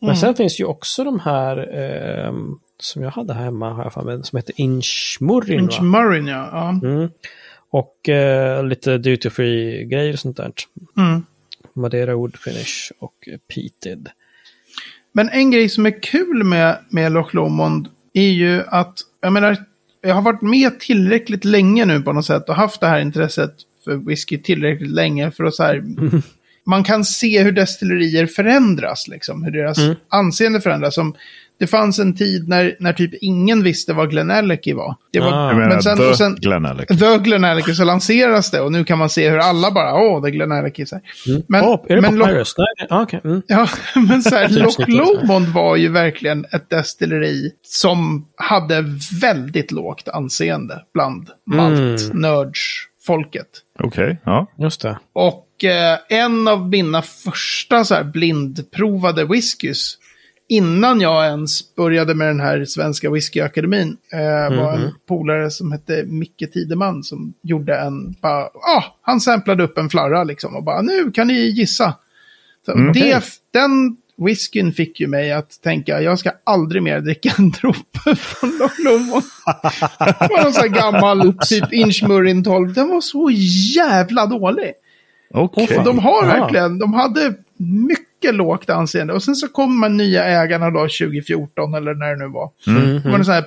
Men 0.02 0.18
sen 0.18 0.36
finns 0.36 0.60
ju 0.60 0.66
också 0.66 1.04
de 1.04 1.20
här 1.20 1.58
eh, 1.58 2.34
som 2.80 3.04
jag 3.04 3.12
hade 3.12 3.34
här 3.34 3.44
hemma, 3.44 3.90
för 3.90 4.02
mig, 4.02 4.24
som 4.24 4.38
heter 4.38 4.54
Inchmurrin. 4.58 5.60
Inch 5.60 5.80
va? 5.80 5.84
Murrin, 5.86 6.28
ja. 6.28 6.50
ja. 6.52 6.70
Mm. 6.70 7.10
Och 7.76 8.10
eh, 8.10 8.66
lite 8.68 8.98
duty 8.98 9.30
free 9.30 9.86
grejer 9.86 10.14
och 10.14 10.20
sånt 10.20 10.38
där. 10.38 10.52
Mm. 10.98 11.26
Madeira 11.74 12.16
Wood 12.16 12.38
Finish 12.38 12.92
och 13.00 13.14
Peated. 13.54 14.10
Men 15.12 15.30
en 15.30 15.52
grej 15.52 15.70
som 15.70 15.86
är 15.86 16.02
kul 16.04 16.44
med, 16.44 16.78
med 16.90 17.12
Loch 17.12 17.34
Lomond 17.34 17.88
är 18.14 18.30
ju 18.30 18.64
att, 18.68 19.00
jag 19.22 19.34
menar, 19.34 19.58
jag 20.02 20.16
har 20.16 20.22
varit 20.22 20.42
med 20.42 20.80
tillräckligt 20.80 21.46
länge 21.46 21.86
nu 21.86 22.02
på 22.02 22.14
något 22.14 22.26
sätt 22.26 22.50
och 22.50 22.56
haft 22.56 22.82
det 22.82 22.88
här 22.88 23.00
intresset 23.00 23.54
för 23.84 23.96
whisky 23.96 24.38
tillräckligt 24.38 24.92
länge 24.92 25.32
för 25.32 25.44
att 25.44 25.56
så 25.56 25.64
här, 25.64 25.84
man 26.66 26.84
kan 26.84 27.06
se 27.06 27.44
hur 27.44 27.52
destillerier 27.52 28.26
förändras, 28.26 29.08
liksom, 29.08 29.44
hur 29.44 29.52
deras 29.52 29.78
Mm. 29.78 29.96
anseende 30.08 30.62
förändras. 30.62 30.96
Som, 30.96 31.16
det 31.60 31.68
fanns 31.68 32.00
en 32.00 32.16
tid 32.16 32.48
när, 32.50 32.76
när 32.80 32.94
typ 32.94 33.12
ingen 33.22 33.64
visste 33.64 33.94
vad 33.94 34.10
Glenelleky 34.10 34.74
var. 34.74 34.96
Det 35.12 35.20
var 35.20 35.32
Ah. 35.34 35.54
Men 35.54 35.84
sen, 35.84 35.98
The 35.98 36.04
och 36.10 36.18
sen, 36.18 36.36
Glenelg. 36.36 36.88
The 36.88 37.18
Glenelleky 37.18 37.74
så 37.74 37.84
lanseras 37.84 38.52
det 38.52 38.62
och 38.62 38.72
nu 38.72 38.84
kan 38.84 38.98
man 38.98 39.10
se 39.10 39.30
hur 39.30 39.38
alla 39.38 39.72
bara, 39.72 39.94
åh, 39.96 40.22
det 40.22 40.28
är 40.30 40.32
Glenelleky. 40.32 40.86
Så 40.86 40.96
här. 40.96 41.04
Men, 41.48 41.66
oh, 41.66 41.86
är 41.90 41.96
det 41.96 42.02
men 42.02 42.16
Loch- 42.16 42.24
Papyrus? 42.26 42.54
Ah, 42.90 43.02
okej. 43.02 43.22
Mm. 43.24 43.42
Ja, 43.48 43.68
men 44.08 44.24
så 44.24 44.36
här, 44.36 44.50
Loch 44.50 44.78
Typsnittet. 44.78 44.96
Lomond 44.96 45.48
var 45.48 45.76
ju 45.76 45.90
verkligen 45.90 46.46
ett 46.52 46.70
destilleri 46.70 47.52
som 47.64 48.26
hade 48.36 48.86
väldigt 49.22 49.72
lågt 49.72 50.08
anseende 50.08 50.82
bland 50.94 51.30
malt-nörds-folket. 52.36 53.48
Okej, 53.80 54.18
ja. 54.24 54.48
Just 54.60 54.82
det. 54.82 55.00
Och 55.14 55.64
eh, 55.64 55.98
en 56.10 56.48
av 56.48 56.70
mina 56.70 57.02
första 57.02 57.84
så 57.86 57.96
här, 57.96 58.04
blindprovade 58.04 59.26
whiskys, 59.26 59.98
innan 60.48 61.02
jag 61.02 61.26
ens 61.26 61.76
började 61.76 62.14
med 62.16 62.28
den 62.28 62.40
här 62.40 62.66
svenska 62.66 63.10
whiskyakademin, 63.12 63.98
eh, 64.14 64.58
var 64.58 64.74
en 64.74 64.92
polare 65.08 65.52
som 65.52 65.72
hette 65.72 66.04
Micke 66.08 66.44
Tideman 66.54 67.04
som 67.04 67.34
gjorde 67.42 67.78
en, 67.78 68.16
bara, 68.22 68.44
ah, 68.44 68.84
han 69.02 69.22
samplade 69.22 69.64
upp 69.64 69.78
en 69.78 69.90
flarra 69.90 70.24
liksom 70.24 70.56
och 70.56 70.64
bara, 70.64 70.82
nu 70.82 71.12
kan 71.12 71.28
ni 71.28 71.34
gissa. 71.34 71.94
Så 72.66 72.72
Mm, 72.72 72.94
det, 72.94 73.18
okej. 73.18 73.22
Den 73.52 73.98
whiskyn 74.18 74.74
fick 74.74 75.00
ju 75.00 75.08
mig 75.08 75.32
att 75.32 75.62
tänka, 75.62 76.02
jag 76.02 76.20
ska 76.20 76.32
aldrig 76.44 76.84
mer 76.84 77.00
dricka 77.02 77.34
en 77.38 77.50
droppe 77.52 78.16
från 78.16 78.58
Loch 78.60 78.80
Lomond. 78.80 79.24
Det 80.00 80.28
var 80.30 80.44
någon 80.44 80.54
sån 80.54 80.62
här 80.62 80.68
gammal, 80.92 81.34
typ 81.50 81.74
Inchmurrin 81.74 82.44
12. 82.44 82.74
Den 82.74 82.90
var 82.90 83.02
så 83.02 83.30
jävla 83.76 84.26
dålig. 84.26 84.74
Okej. 85.34 85.78
Och 85.78 85.84
de 85.84 86.00
har 86.00 86.26
verkligen, 86.26 86.80
de 86.80 86.94
hade 86.94 87.34
mycket 87.58 88.36
lågt 88.36 88.70
anseende. 88.70 89.14
Och 89.14 89.24
sen 89.24 89.36
så 89.36 89.48
kom 89.48 89.82
de 89.82 89.98
nya 89.98 90.24
ägarna 90.24 90.70
då 90.70 90.80
2014 90.80 91.74
eller 91.74 91.94
när 91.94 92.10
det 92.10 92.16
nu 92.16 92.28
var. 92.28 92.50
Mm. 92.68 93.02
Det 93.04 93.10
var 93.10 93.18
en 93.20 93.26
sån 93.26 93.34
här 93.34 93.44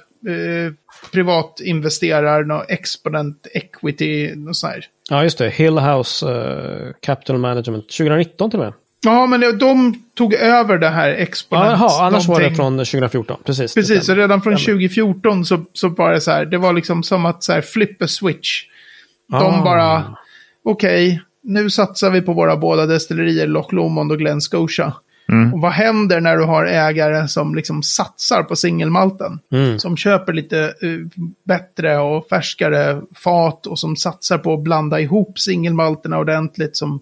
eh, 0.67 0.73
privatinvesterare, 1.13 2.47
någon 2.47 2.65
exponent 2.69 3.47
equity, 3.55 4.35
något 4.37 4.57
sånt 4.57 4.73
här. 4.73 4.85
Ja, 5.11 5.23
just 5.23 5.39
det. 5.39 5.49
Hill 5.51 5.79
House 5.79 6.31
eh, 6.33 6.93
Capital 7.01 7.39
Management. 7.39 7.85
2019 7.89 8.51
till 8.51 8.59
och 8.59 8.65
med. 8.65 8.75
Ja, 9.01 9.27
men 9.27 9.59
de 9.59 10.03
tog 10.15 10.35
över 10.35 10.79
det 10.79 10.89
här 10.89 11.11
exponent. 11.11 11.81
Jaha, 11.81 12.07
annars 12.07 12.29
var 12.29 12.35
det 12.41 12.41
någonting. 12.41 12.57
från 12.57 12.79
2014. 12.79 13.41
Precis. 13.45 13.75
Precis, 13.75 13.97
och 13.99 14.03
stämmer. 14.05 14.21
redan 14.23 14.43
från 14.43 14.59
Stämmer. 14.59 14.79
2014 14.79 15.45
så, 15.45 15.65
så 15.73 15.89
var 15.89 16.13
det 16.13 16.21
så 16.21 16.31
här, 16.31 16.45
det 16.45 16.59
var 16.59 16.73
liksom 16.73 17.03
som 17.03 17.27
att 17.27 17.45
så 17.45 17.53
här, 17.53 17.61
flip 17.61 18.03
a 18.03 18.07
switch. 18.09 18.63
De 19.31 19.37
Ah. 19.55 19.63
bara, 19.65 20.17
okej, 20.65 21.21
nu 21.49 21.71
satsar 21.71 22.11
vi 22.11 22.23
på 22.23 22.33
våra 22.33 22.57
båda 22.57 22.87
destillerier, 22.87 23.47
Loch 23.47 23.73
Lomond 23.73 24.13
och 24.13 24.19
Glen 24.19 24.41
Scotia. 24.41 24.93
Och 25.55 25.61
vad 25.61 25.73
händer 25.73 26.21
när 26.21 26.37
du 26.37 26.45
har 26.45 26.65
ägare 26.67 27.29
som 27.29 27.55
liksom 27.55 27.83
satsar 27.83 28.43
på 28.43 28.57
singelmalten? 28.57 29.39
Mm. 29.53 29.79
Som 29.79 29.97
köper 29.97 30.33
lite 30.33 30.59
eh, 30.61 31.23
bättre 31.45 31.99
och 31.99 32.29
färskare 32.29 33.01
fat 33.25 33.67
och 33.67 33.79
som 33.79 33.97
satsar 33.97 34.39
på 34.39 34.55
att 34.55 34.61
blanda 34.63 35.01
ihop 35.01 35.39
singelmalterna 35.39 36.19
ordentligt. 36.19 36.77
Som, 36.77 37.01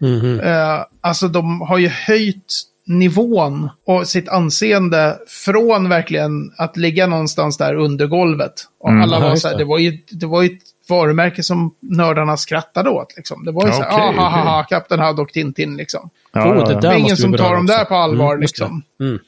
Mhm. 0.00 0.40
eh, 0.40 0.80
alltså 1.00 1.28
de 1.28 1.60
har 1.60 1.78
ju 1.78 1.88
höjt 1.88 2.62
nivån 2.86 3.68
och 3.86 4.06
sitt 4.08 4.28
anseende 4.28 5.18
från 5.44 5.88
verkligen 5.88 6.52
att 6.56 6.76
ligga 6.76 7.06
någonstans 7.06 7.56
där 7.56 7.74
under 7.74 8.06
golvet. 8.06 8.52
Och 8.80 8.90
alla 8.90 9.16
Ja, 9.20 9.28
var 9.28 9.36
så 9.36 9.48
här, 9.48 9.54
det. 9.54 9.60
det 9.60 9.68
var 9.68 9.78
ju, 9.78 9.98
det 10.10 10.26
var 10.26 10.42
ju 10.42 10.48
ett 10.48 10.62
varumärke 10.90 11.42
som 11.42 11.74
nördarna 11.80 12.36
skrattade 12.36 12.90
åt. 12.90 13.14
Liksom. 13.16 13.44
Det 13.44 13.52
var 13.52 13.62
ju 13.66 13.68
Ja, 13.68 13.74
så 13.76 13.82
här, 13.82 13.90
okej, 13.90 14.18
ah, 14.18 14.22
ha, 14.22 14.28
ha, 14.28 14.40
okej. 14.40 14.52
ha, 14.52 14.62
Kapten 14.64 14.98
Haddock 14.98 15.28
och 15.28 15.32
Tintin 15.32 15.76
liksom. 15.76 16.10
Ja, 16.32 16.54
Oh, 16.54 16.80
det 16.80 16.88
är 16.88 16.94
ingen 16.98 17.16
som 17.16 17.32
tar 17.36 17.54
dem 17.54 17.66
där 17.66 17.84
på 17.84 17.94
allvar 17.94 18.30
Mm, 18.32 18.40
liksom. 18.40 18.82
Mm. 19.00 19.18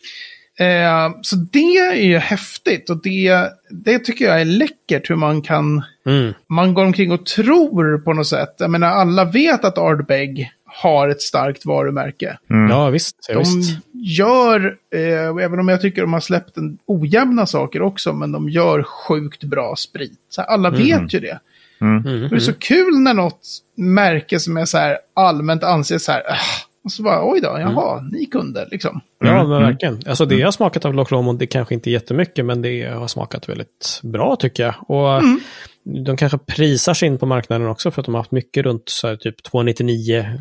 Eh, 0.58 1.16
så 1.22 1.36
det 1.36 1.78
är 1.78 1.94
ju 1.94 2.18
häftigt 2.18 2.90
och 2.90 3.02
det, 3.02 3.48
det 3.70 3.98
tycker 3.98 4.24
jag 4.24 4.40
är 4.40 4.44
läckert 4.44 5.10
hur 5.10 5.16
man 5.16 5.42
kan, 5.42 5.82
Mm. 6.06 6.32
man 6.48 6.74
går 6.74 6.84
omkring 6.84 7.12
och 7.12 7.26
tror 7.26 7.98
på 7.98 8.12
något 8.12 8.26
sätt. 8.26 8.54
Jag 8.58 8.70
menar 8.70 8.88
alla 8.88 9.24
vet 9.24 9.64
att 9.64 9.78
Ardbeg 9.78 10.50
har 10.64 11.08
ett 11.08 11.22
starkt 11.22 11.66
varumärke. 11.66 12.38
Ja, 12.70 12.88
visst. 12.90 13.16
Ja, 13.28 13.34
De 13.34 13.38
visst. 13.38 13.78
gör, 13.92 14.76
eh, 14.94 15.44
även 15.44 15.58
om 15.60 15.68
jag 15.68 15.80
tycker 15.80 16.02
de 16.02 16.12
har 16.12 16.20
släppt 16.20 16.56
en 16.56 16.78
ojämna 16.86 17.46
saker 17.46 17.82
också, 17.82 18.12
men 18.12 18.32
de 18.32 18.48
gör 18.48 18.82
sjukt 18.82 19.44
bra 19.44 19.76
sprit. 19.76 20.18
Så 20.30 20.42
alla 20.42 20.70
vet 20.70 21.14
ju 21.14 21.20
det. 21.20 21.38
Mm. 21.82 22.28
Det 22.28 22.36
är 22.36 22.40
så 22.40 22.52
kul 22.52 22.98
när 22.98 23.14
något 23.14 23.40
märke 23.76 24.40
som 24.40 24.56
är 24.56 24.64
så 24.64 24.78
här 24.78 24.98
allmänt 25.14 25.64
anses 25.64 26.04
så 26.04 26.12
här, 26.12 26.20
"Ah", 26.28 26.36
och 26.84 26.92
så 26.92 27.02
bara 27.02 27.30
oj 27.32 27.40
då, 27.40 27.56
jaha, 27.60 28.00
ni 28.12 28.26
kunde 28.26 28.68
liksom. 28.70 29.00
Ja, 29.18 29.44
men 29.48 29.62
verkligen. 29.62 30.02
Alltså 30.06 30.24
det 30.26 30.34
jag 30.36 30.46
har 30.46 30.52
smakat 30.52 30.84
av 30.84 30.94
Loch 30.94 31.12
Lomond, 31.12 31.38
det 31.38 31.44
är 31.44 31.46
kanske 31.46 31.74
inte 31.74 31.90
jättemycket, 31.90 32.44
men 32.44 32.62
det 32.62 32.84
har 32.84 33.08
smakat 33.08 33.48
väldigt 33.48 34.00
bra 34.02 34.36
tycker 34.36 34.62
jag. 34.62 34.74
Och 34.90 35.22
de 36.06 36.16
kanske 36.16 36.38
prisar 36.38 36.94
sig 36.94 37.08
in 37.08 37.18
på 37.18 37.26
marknaden 37.26 37.66
också 37.68 37.90
för 37.90 38.00
att 38.02 38.06
de 38.06 38.14
har 38.14 38.20
haft 38.20 38.32
mycket 38.32 38.64
runt 38.64 38.82
så 38.88 39.08
här, 39.08 39.16
typ 39.16 39.42
299 39.42 40.38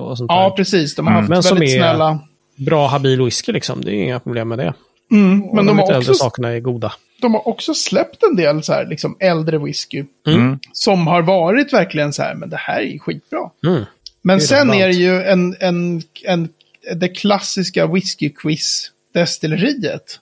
och 0.00 0.18
sånt 0.18 0.30
Ja, 0.30 0.42
där. 0.48 0.50
precis. 0.56 0.94
De 0.94 1.06
har 1.06 1.14
haft 1.14 1.28
Men 1.28 1.42
som 1.42 1.54
väldigt 1.58 1.74
är- 1.74 1.78
snälla. 1.78 2.18
Bra 2.56 2.86
habil 2.86 3.22
whisky 3.22 3.52
liksom, 3.52 3.80
det 3.84 3.90
är 3.90 3.94
inga 4.04 4.20
problem 4.20 4.48
med 4.48 4.58
det. 4.58 4.74
Mm, 5.12 5.42
Och 5.44 5.54
men 5.54 5.66
de 5.66 5.76
de 5.76 5.82
lite 5.82 5.94
äldre 5.94 6.10
också, 6.10 6.24
sakerna 6.24 6.48
är 6.48 6.60
goda. 6.60 6.92
De 7.20 7.34
har 7.34 7.48
också 7.48 7.74
släppt 7.74 8.22
en 8.22 8.36
del 8.36 8.62
så 8.62 8.72
här, 8.72 8.86
liksom 8.86 9.16
äldre 9.20 9.58
whisky. 9.58 10.04
Mm. 10.26 10.58
Som 10.72 11.06
har 11.06 11.22
varit 11.22 11.72
verkligen 11.72 12.12
så 12.12 12.22
här, 12.22 12.34
men 12.34 12.50
det 12.50 12.56
här 12.56 12.78
är 12.80 12.86
ju 12.86 12.98
skitbra. 12.98 13.50
Mm. 13.66 13.84
Men 14.22 14.36
är 14.36 14.40
sen 14.40 14.58
relevant. 14.70 14.80
är 14.82 14.86
det 14.86 14.94
ju 14.94 15.22
en, 15.22 15.56
en, 15.60 16.02
en, 16.24 16.48
det 16.96 17.08
klassiska 17.08 17.86
whisky-quiz-destilleriet. 17.86 20.18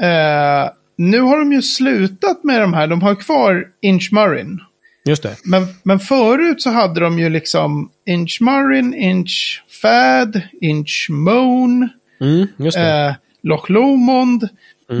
Eh, 0.00 0.70
nu 0.96 1.20
har 1.20 1.38
de 1.38 1.52
ju 1.52 1.62
slutat 1.62 2.44
med 2.44 2.60
de 2.60 2.74
här, 2.74 2.86
de 2.86 3.02
har 3.02 3.14
kvar 3.14 3.68
Inchmurrin. 3.80 4.60
Just 5.04 5.22
det. 5.22 5.36
Men, 5.44 5.66
men 5.82 6.00
förut 6.00 6.62
så 6.62 6.70
hade 6.70 7.00
de 7.00 7.18
ju 7.18 7.28
liksom 7.28 7.90
Inchmurrin, 8.06 8.94
Inchfad, 8.94 10.40
Inchmoan, 10.60 11.88
Mm, 12.20 12.46
just 12.56 12.76
det. 12.76 13.06
eh, 13.06 13.12
Loch 13.42 13.70
Lomond. 13.70 14.48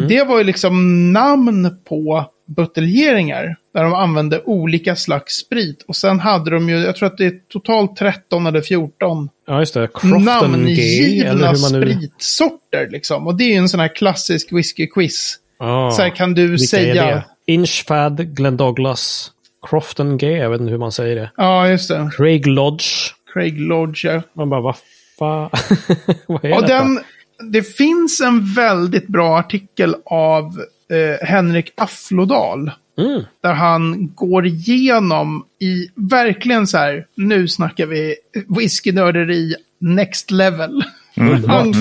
Det 0.08 0.24
var 0.24 0.38
ju 0.38 0.44
liksom 0.44 1.12
namn 1.12 1.76
på 1.88 2.30
buteljeringar. 2.46 3.56
Där 3.74 3.82
de 3.82 3.94
använde 3.94 4.42
olika 4.44 4.96
slags 4.96 5.34
sprit. 5.34 5.84
Och 5.88 5.96
sen 5.96 6.20
hade 6.20 6.50
de 6.50 6.68
ju, 6.68 6.76
jag 6.76 6.96
tror 6.96 7.06
att 7.06 7.18
det 7.18 7.24
är 7.26 7.38
totalt 7.52 7.96
13 7.96 8.46
eller 8.46 8.60
14 8.60 9.28
ja, 9.46 9.60
just 9.60 9.74
det. 9.74 9.88
Crofton 9.94 10.24
namngivna 10.24 11.52
nu... 11.52 11.56
spritsorter. 11.56 12.88
Liksom. 12.90 13.26
Och 13.26 13.34
det 13.34 13.44
är 13.44 13.48
ju 13.48 13.56
en 13.56 13.68
sån 13.68 13.80
här 13.80 13.94
klassisk 13.96 14.52
whisky-quiz. 14.52 15.34
Ah, 15.58 15.90
Så 15.90 16.02
här 16.02 16.10
kan 16.10 16.34
du 16.34 16.58
säga... 16.58 17.22
Inchfad, 17.46 18.34
Glenn 18.36 18.56
Douglas, 18.56 19.30
Crofton 19.70 20.18
Gay, 20.18 20.32
jag 20.36 20.50
vet 20.50 20.60
inte 20.60 20.70
hur 20.70 20.78
man 20.78 20.92
säger 20.92 21.16
det. 21.16 21.30
Ja, 21.36 21.68
just 21.68 21.88
det. 21.88 22.10
Craig 22.16 22.46
Lodge. 22.46 22.86
Craig 23.32 23.60
Lodge. 23.60 24.04
ja. 24.04 24.22
Man 24.32 24.50
bara, 24.50 24.60
vad 24.60 24.76
fan? 25.18 25.50
vad 26.26 26.44
är 26.44 26.54
Och 26.54 26.62
detta? 26.62 26.78
den, 26.78 27.00
det 27.38 27.62
finns 27.62 28.20
en 28.20 28.54
väldigt 28.54 29.06
bra 29.06 29.38
artikel 29.38 29.96
av 30.04 30.64
eh, 30.90 31.26
Henrik 31.26 31.72
Afflodal. 31.76 32.70
Mm. 32.98 33.22
Där 33.42 33.52
han 33.52 34.14
går 34.14 34.46
igenom 34.46 35.44
i 35.58 35.88
verkligen 35.94 36.66
så 36.66 36.78
här, 36.78 37.06
nu 37.14 37.48
snackar 37.48 37.86
vi 37.86 38.14
whiskynörderi 38.48 39.54
next 39.78 40.30
level. 40.30 40.84
Han, 41.46 41.74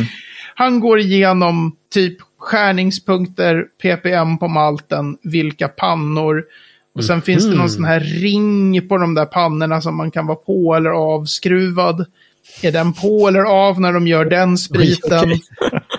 han 0.56 0.80
går 0.80 1.00
igenom 1.00 1.76
typ 1.94 2.18
skärningspunkter, 2.38 3.68
ppm 3.82 4.38
på 4.38 4.48
malten, 4.48 5.18
vilka 5.22 5.68
pannor. 5.68 6.44
Och 6.96 7.06
sen 7.06 7.22
finns 7.22 7.50
det 7.50 7.56
någon 7.56 7.70
sån 7.70 7.86
här 7.86 8.00
ring 8.00 8.88
på 8.88 8.98
de 8.98 9.14
där 9.14 9.26
pannorna 9.26 9.82
som 9.82 9.98
man 9.98 10.12
kan 10.12 10.28
vara 10.28 10.36
på 10.36 10.76
eller 10.76 10.90
avskruvad. 10.90 12.06
Är 12.62 12.72
den 12.72 12.94
på 12.94 13.28
eller 13.28 13.44
av 13.44 13.82
när 13.82 13.94
de 13.94 14.08
gör 14.08 14.26
den 14.26 14.58
spriten? 14.58 15.20
okej. 15.20 15.42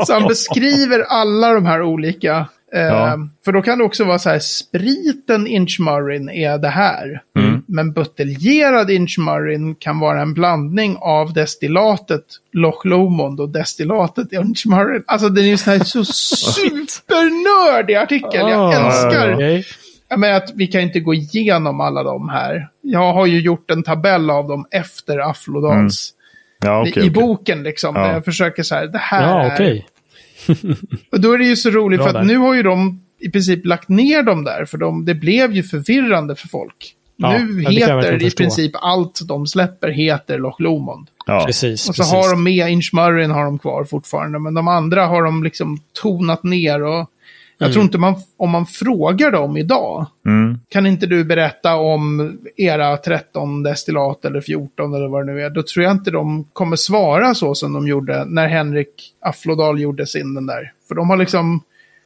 Så 0.07 0.13
han 0.13 0.29
beskriver 0.29 1.01
alla 1.01 1.53
de 1.55 1.67
här 1.67 1.83
olika. 1.83 2.47
Eh, 2.75 2.81
Ja. 2.83 3.19
För 3.45 3.53
då 3.53 3.63
kan 3.63 3.79
det 3.79 3.85
också 3.85 4.05
vara 4.05 4.19
så 4.19 4.31
här, 4.31 4.39
spriten 4.39 5.47
Inchmurrin 5.47 6.29
är 6.31 6.59
det 6.59 6.69
här. 6.69 7.23
Men 7.67 7.93
buteljerad 7.93 8.91
Inchmarin 8.91 9.75
kan 9.75 9.99
vara 9.99 10.21
en 10.23 10.35
blandning 10.35 10.97
av 11.01 11.33
destillatet 11.33 12.25
Loch 12.53 12.85
Lomond 12.87 13.41
och 13.41 13.49
destillatet 13.49 14.33
Inchmarin. 14.33 15.03
Alltså 15.07 15.29
den 15.29 15.45
är 15.45 15.49
ju 15.49 15.57
sån 15.57 15.73
här 15.73 15.85
så 15.85 16.05
supernördig 17.05 17.95
artikel. 17.95 18.31
Jag 18.49 18.61
Ah, 18.61 18.73
älskar. 18.73 19.65
Ja, 20.09 20.17
men 20.17 20.35
att 20.37 20.53
vi 20.55 20.67
kan 20.67 20.81
inte 20.81 21.01
gå 21.01 21.15
igenom 21.15 21.81
alla 21.81 22.03
de 22.03 22.29
här. 22.29 22.69
Jag 22.81 23.13
har 23.13 23.27
ju 23.27 23.41
gjort 23.41 23.71
en 23.71 23.83
tabell 23.83 24.31
av 24.31 24.49
dem 24.49 24.67
efter 24.71 25.19
Aflodals. 25.31 26.11
Ja, 26.65 26.87
I- 26.87 26.91
okej. 26.91 27.07
I 27.07 27.11
okej. 27.11 27.23
boken 27.23 27.63
liksom. 27.63 27.97
Ja. 27.97 28.03
Där 28.03 28.13
jag 28.13 28.25
försöker 28.25 28.63
så 28.63 28.75
här, 28.75 28.87
det 28.87 28.99
här 28.99 29.23
Ja, 29.23 29.51
är... 29.53 29.83
Och 31.11 31.21
då 31.21 31.33
är 31.33 31.39
det 31.39 31.45
ju 31.45 31.57
så 31.57 31.71
roligt 31.71 31.99
Bra 32.01 32.09
för 32.11 32.19
att 32.19 32.27
där. 32.27 32.35
nu 32.35 32.39
har 32.39 32.55
ju 32.55 32.63
de 32.63 33.01
i 33.19 33.31
princip 33.31 33.67
lagt 33.67 33.89
ner 33.89 34.23
dem 34.23 34.45
där. 34.45 34.65
För 34.65 34.79
de, 34.79 35.05
det 35.05 35.15
blev 35.15 35.53
ju 35.53 35.63
förvirrande 35.63 36.37
för 36.37 36.49
folk. 36.49 36.95
Ja, 37.17 37.39
nu 37.39 37.63
heter 37.71 38.23
i 38.23 38.31
princip 38.31 38.73
allt 38.75 39.21
de 39.29 39.47
släpper 39.47 39.89
heter 39.89 40.39
Loch 40.39 40.61
Lomond. 40.61 41.09
Ja. 41.27 41.45
Precis. 41.47 41.89
Och 41.89 41.95
så 41.95 42.03
precis. 42.03 42.15
har 42.15 42.31
de 42.31 42.43
med 42.43 42.71
Inchmarin 42.71 43.31
har 43.31 43.45
de 43.45 43.59
kvar 43.59 43.85
fortfarande. 43.85 44.39
Men 44.39 44.55
de 44.55 44.69
andra 44.69 45.07
har 45.07 45.23
de 45.23 45.45
liksom 45.45 45.79
tonat 46.03 46.43
ner. 46.43 46.83
Och 46.85 47.11
jag 47.59 47.67
Mm. 47.67 47.73
tror 47.73 47.85
inte 47.85 47.99
man, 47.99 48.15
om 48.37 48.51
man 48.51 48.67
frågar 48.67 49.31
dem 49.31 49.57
idag. 49.57 50.07
Mm. 50.27 50.59
Kan 50.69 50.87
inte 50.87 51.07
du 51.07 51.25
berätta 51.25 51.75
om 51.77 52.39
era 52.57 52.97
13 52.97 53.63
destillat 53.63 54.25
eller 54.25 54.41
14 54.41 54.95
eller 54.95 55.09
vad 55.09 55.27
det 55.27 55.33
nu 55.33 55.43
är? 55.43 55.51
Då 55.51 55.63
tror 55.63 55.85
jag 55.85 55.93
inte 55.93 56.11
de 56.11 56.45
kommer 56.53 56.77
svara 56.77 57.35
så 57.35 57.55
som 57.55 57.73
de 57.73 57.89
gjorde 57.89 58.25
när 58.25 58.49
Henrik 58.49 59.13
Afflodal 59.21 59.81
gjorde 59.81 60.07
sin 60.07 60.35
den 60.35 60.47
där. 60.47 60.73
För 60.89 60.95
de 60.95 61.11
har 61.11 61.17
liksom 61.17 61.61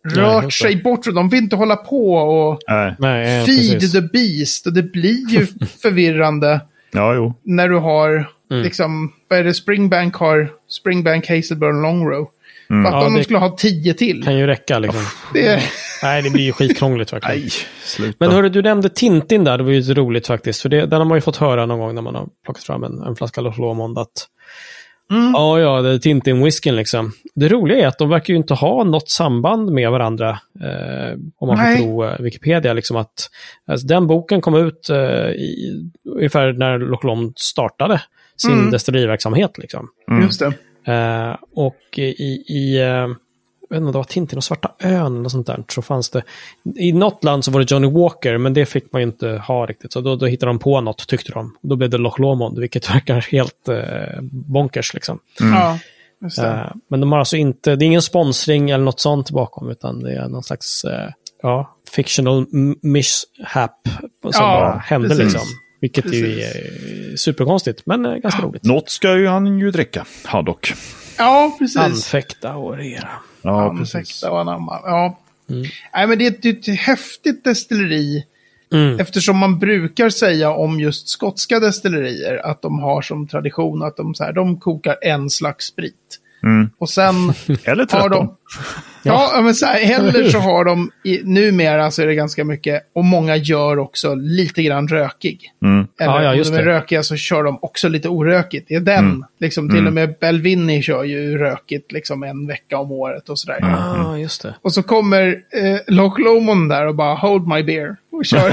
Nej, 0.05 0.15
rört 0.17 0.45
det. 0.45 0.51
sig 0.53 0.77
bort. 0.83 1.07
och 1.07 1.15
De 1.15 1.29
vill 1.29 1.43
inte 1.43 1.57
hålla 1.57 1.77
på 1.77 2.15
och 2.15 2.59
Nej. 2.69 2.95
Nej, 2.99 3.47
feed 3.47 3.73
precis. 3.81 3.93
the 3.93 4.01
beast. 4.01 4.67
Och 4.67 4.73
det 4.73 4.83
blir 4.83 5.29
ju 5.31 5.47
förvirrande 5.83 6.61
Ja, 6.93 7.15
jo. 7.15 7.35
när 7.43 7.69
du 7.69 7.77
har 7.79 8.25
Mm. 8.51 8.63
liksom, 8.63 9.13
vad 9.29 9.39
är 9.39 9.45
det 9.45 9.55
Springbank 9.55 10.15
har? 10.15 10.49
Springbank, 10.69 11.29
Hazelburn, 11.29 11.83
Longrow. 11.83 12.29
Mm. 12.71 12.85
Fatta 12.85 12.97
Ja, 12.97 13.07
om 13.07 13.15
de 13.15 13.25
skulle 13.25 13.39
ha 13.39 13.57
10 13.57 13.95
till. 13.95 14.23
kan 14.25 14.39
ju 14.39 14.47
räcka 14.47 14.79
liksom. 14.79 15.01
Det, 15.35 15.63
Nej, 16.03 16.23
det 16.23 16.31
blir 16.31 16.45
ju 16.45 16.53
skitkrångligt 16.53 17.13
verkligen. 17.13 17.39
Nej, 17.41 17.51
sluta. 17.85 18.17
Men 18.21 18.31
hörru, 18.31 18.49
du 18.49 18.63
nämnde 18.63 18.89
Tintin 18.89 19.45
där. 19.45 19.59
Det 19.59 19.65
var 19.65 19.71
ju 19.73 19.83
så 19.83 19.95
roligt 19.95 20.27
faktiskt. 20.27 20.63
För 20.63 20.69
det, 20.69 20.87
den 20.87 20.99
har 20.99 21.05
man 21.07 21.17
ju 21.17 21.21
fått 21.23 21.37
höra 21.37 21.67
någon 21.67 21.79
gång 21.79 21.95
när 21.95 22.03
man 22.03 22.15
har 22.15 22.29
plockat 22.45 22.65
fram 22.65 22.85
en, 22.85 23.03
en 23.03 23.17
flaska 23.17 23.41
Loch 23.41 23.59
Lomond. 23.59 23.99
Att, 23.99 24.13
Mm. 25.11 25.31
Ja, 25.33 25.61
ja, 25.61 25.81
det 25.83 25.91
är 25.93 25.99
Tintin-whiskyn 25.99 26.73
liksom. 26.75 27.13
Det 27.35 27.49
roliga 27.49 27.79
är 27.79 27.87
att 27.87 27.99
de 27.99 28.09
verkar 28.09 28.33
ju 28.35 28.37
inte 28.37 28.55
ha 28.55 28.85
något 28.85 29.11
samband 29.11 29.73
med 29.73 29.91
varandra. 29.91 30.29
Eh, 30.61 31.19
om 31.39 31.49
man 31.49 31.57
Nej. 31.57 31.77
får 31.77 31.83
tro 31.85 32.05
eh, 32.05 32.21
Wikipedia. 32.21 32.73
Liksom 32.73 32.97
att, 32.97 33.31
alltså, 33.67 33.87
den 33.87 34.07
boken 34.07 34.41
kom 34.41 34.55
ut 34.55 34.91
eh, 34.91 34.97
i, 35.31 35.83
ungefär 36.17 36.53
när 36.53 36.79
Loch 36.79 37.05
Lomond 37.05 37.33
startade 37.39 38.03
sin 38.37 38.53
Mm. 38.53 38.71
destilleriverksamhet. 38.71 39.59
Liksom. 39.59 39.89
Mm. 40.11 40.23
Just 40.23 40.41
det. 40.41 40.53
Eh, 40.89 41.37
och 41.55 41.99
i, 41.99 42.45
i 42.49 42.79
eh, 42.81 43.09
jag 43.71 43.77
vet 43.77 43.77
inte 43.77 43.87
om 43.87 43.93
det 43.93 43.99
var 43.99 44.05
Tintin 44.05 44.37
och 44.37 44.45
Svarta 44.45 44.71
ön 44.79 45.25
och 45.25 45.31
sånt 45.31 45.47
där, 45.47 45.65
så 45.69 45.83
fanns 45.83 46.11
det... 46.11 46.23
I 46.77 46.93
något 46.93 47.25
land 47.25 47.45
så 47.45 47.51
var 47.51 47.61
det 47.61 47.71
Johnny 47.71 47.91
Walker, 47.91 48.39
men 48.39 48.55
det 48.55 48.67
fick 48.67 48.93
man 48.93 49.03
ju 49.03 49.07
inte 49.07 49.29
ha 49.29 49.67
riktigt. 49.67 49.93
Så 49.93 50.01
då, 50.01 50.17
då 50.17 50.27
hittade 50.27 50.51
de 50.51 50.59
på 50.59 50.81
något, 50.81 51.07
tyckte 51.09 51.33
de. 51.33 51.57
Då 51.61 51.77
blev 51.77 51.91
det 51.91 51.99
Loch 51.99 52.19
Lomond, 52.19 52.59
vilket 52.59 52.91
verkar 52.95 53.21
helt 53.21 53.69
eh, 53.69 54.21
bonkers 54.23 54.95
liksom. 54.95 55.19
Ja, 55.41 55.79
det. 56.37 56.47
Eh, 56.47 56.73
men 56.89 57.01
de 57.01 57.13
har 57.13 57.19
alltså 57.19 57.37
inte, 57.37 57.77
det 57.77 57.85
är 57.85 57.87
ingen 57.87 58.03
sponsring 58.03 58.71
eller 58.71 58.85
något 58.85 59.01
sånt 59.01 59.31
bakom, 59.31 59.71
utan 59.71 60.01
det 60.01 60.13
är 60.13 60.29
någon 60.29 60.43
slags, 60.43 60.85
ja, 61.43 61.75
fictional 61.95 62.47
mishap 62.83 63.89
som 64.23 64.31
Ja, 64.33 64.61
bara 64.61 64.79
hände 64.79 65.09
precis. 65.09 65.25
liksom. 65.25 65.49
Vilket 65.81 66.07
ju 66.07 66.11
Precis. 66.11 66.55
är 66.55 67.17
superkonstigt, 67.17 67.83
men 67.87 68.07
eh, 68.07 68.17
ganska 68.17 68.43
roligt. 68.43 68.65
Något 68.65 68.91
ska 68.91 69.19
ju 69.19 69.27
han 69.27 69.59
ju 69.59 69.71
dricka, 69.71 70.07
Haddock. 70.25 70.73
Ja, 71.19 71.57
precis. 71.59 71.77
Anfäkta 71.77 72.57
och 72.57 72.77
regera. 72.77 73.09
Ja, 73.43 73.77
precis. 73.79 73.95
Anfäkta 73.95 74.31
och 74.31 74.41
anamma. 74.41 74.81
Ja. 74.85 75.19
Mm. 75.51 75.67
Nej, 75.95 76.07
men 76.07 76.19
det 76.19 76.27
är 76.27 76.31
ett, 76.31 76.69
ett 76.69 76.79
häftigt 76.79 77.45
destilleri. 77.45 78.25
Mm. 78.73 79.01
Eftersom 79.01 79.37
man 79.37 79.59
brukar 79.59 80.11
säga 80.11 80.51
om 80.51 80.81
just 80.81 81.09
skotska 81.09 81.61
destillerier 81.61 82.47
att 82.47 82.63
de 82.63 82.79
har 82.79 83.03
som 83.03 83.29
tradition 83.29 83.83
att 83.83 83.97
de, 83.97 84.15
så 84.15 84.25
här, 84.25 84.33
de 84.33 84.61
kokar 84.61 84.97
en 85.03 85.31
slags 85.31 85.67
sprit. 85.67 86.21
Mm. 86.43 86.71
Och 86.79 86.89
sen 86.91 87.15
Eller 87.65 87.87
har 87.93 88.01
13. 88.03 88.11
de... 88.11 88.35
Ja, 89.03 89.31
ja, 89.35 89.41
men 89.41 89.55
så 89.55 89.67
här, 89.67 89.99
eller 89.99 90.31
så 90.31 90.39
har 90.39 90.65
de, 90.65 90.91
i, 91.05 91.21
numera 91.25 91.91
så 91.91 92.03
är 92.03 92.07
det 92.07 92.15
ganska 92.15 92.45
mycket, 92.45 92.83
och 92.93 93.05
många 93.05 93.37
gör 93.37 93.79
också 93.79 94.15
lite 94.15 94.63
grann 94.63 94.89
rökig. 94.89 95.53
Mm. 95.63 95.87
Eller 96.01 96.13
Ja, 96.13 96.23
ja, 96.23 96.31
om 96.31 96.43
de 96.43 96.59
är 96.59 96.65
det. 96.65 96.65
rökiga 96.65 97.03
så 97.03 97.17
kör 97.17 97.43
de 97.43 97.59
också 97.63 97.89
lite 97.89 98.09
orökigt. 98.09 98.69
Det 98.69 98.75
är 98.75 98.81
den. 98.81 99.05
Mm. 99.05 99.25
Liksom, 99.41 99.71
till 99.71 99.87
och 99.87 99.93
med 99.93 100.15
Belvini 100.21 100.83
kör 100.83 101.05
ju 101.05 101.39
rökigt 101.39 101.93
liksom 101.93 102.23
en 102.23 102.47
vecka 102.47 102.79
om 102.79 102.93
året 102.93 103.29
och 103.29 103.39
sådär. 103.39 103.59
Ah, 103.63 104.17
just 104.17 104.43
det. 104.43 104.55
Och 104.63 104.73
så 104.73 104.83
kommer 104.83 105.27
eh, 105.51 105.79
Loch 105.87 106.19
Lomond 106.19 106.71
där 106.71 106.87
och 106.87 106.95
bara 106.95 107.15
hold 107.15 107.47
my 107.47 107.63
beer. 107.63 107.97
Och 108.13 108.25
kör. 108.25 108.49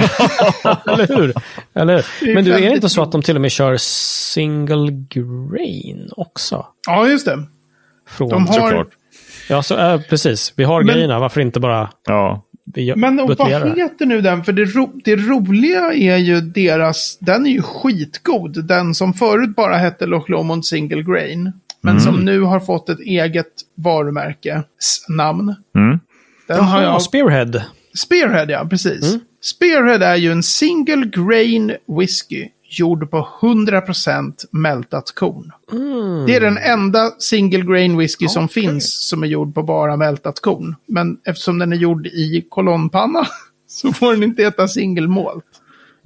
Eller 0.93 1.07
hur? 1.07 1.33
Eller 1.73 2.05
hur? 2.19 2.35
Men 2.35 2.45
du, 2.45 2.53
är 2.53 2.69
det 2.69 2.75
inte 2.75 2.89
så 2.89 3.01
att 3.01 3.11
de 3.11 3.21
till 3.21 3.35
och 3.35 3.41
med 3.41 3.51
kör 3.51 3.77
single 3.79 4.91
grain 5.09 6.09
också? 6.11 6.65
ja, 6.87 7.07
just 7.07 7.25
det. 7.25 7.43
Från... 8.07 8.29
De 8.29 8.47
har- 8.47 8.53
Såklart. 8.53 8.87
Ja, 9.49 9.63
så, 9.63 9.77
äh, 9.77 10.01
precis. 10.01 10.53
Vi 10.55 10.63
har 10.63 10.83
Men- 10.83 10.95
grejerna. 10.95 11.19
Varför 11.19 11.41
inte 11.41 11.59
bara 11.59 11.89
Ja. 12.07 12.41
Men 12.95 13.19
och 13.19 13.35
vad 13.37 13.49
heter 13.77 14.05
nu 14.05 14.21
den? 14.21 14.43
För 14.43 14.51
det, 14.51 14.65
ro 14.65 15.01
det 15.03 15.15
roliga 15.15 15.93
är 15.93 16.17
ju 16.17 16.41
deras, 16.41 17.17
den 17.21 17.45
är 17.45 17.49
ju 17.49 17.61
skitgod. 17.61 18.65
Den 18.65 18.95
som 18.95 19.13
förut 19.13 19.55
bara 19.55 19.77
hette 19.77 20.05
Loch 20.05 20.29
Lomond 20.29 20.65
Single 20.65 21.03
Grain. 21.03 21.53
Men 21.81 22.01
som 22.01 22.25
nu 22.25 22.41
har 22.41 22.59
fått 22.59 22.89
ett 22.89 22.99
eget 22.99 23.51
varumärke, 23.75 24.63
namn. 25.09 25.55
Mm. 25.75 25.99
Den 26.47 26.59
har 26.63 26.81
Jaha, 26.81 26.91
jag 26.91 27.01
Spearhead. 27.01 27.61
Spearhead, 27.97 28.45
ja, 28.51 28.67
precis. 28.69 29.17
Spearhead 29.41 30.03
är 30.05 30.15
ju 30.15 30.31
en 30.31 30.43
single 30.43 31.05
grain 31.05 31.75
whisky 31.99 32.47
gjord 32.67 33.11
på 33.11 33.27
100% 33.41 34.45
mältat 34.51 35.11
korn. 35.15 35.51
Det 36.25 36.35
är 36.35 36.41
den 36.41 36.57
enda 36.57 37.11
single 37.19 37.61
grain 37.61 37.97
whisky 37.97 38.27
som 38.27 38.47
finns 38.47 39.07
som 39.09 39.23
är 39.23 39.27
gjord 39.27 39.55
på 39.55 39.63
bara 39.63 39.97
mältat 39.97 40.39
korn. 40.39 40.75
Men 40.85 41.17
eftersom 41.23 41.59
den 41.59 41.73
är 41.73 41.77
gjord 41.77 42.07
i 42.07 42.45
kolonnpanna 42.49 43.27
så 43.67 43.93
får 43.93 44.13
den 44.13 44.23
inte 44.23 44.43
heta 44.43 44.67
single 44.67 45.07
malt. 45.07 45.54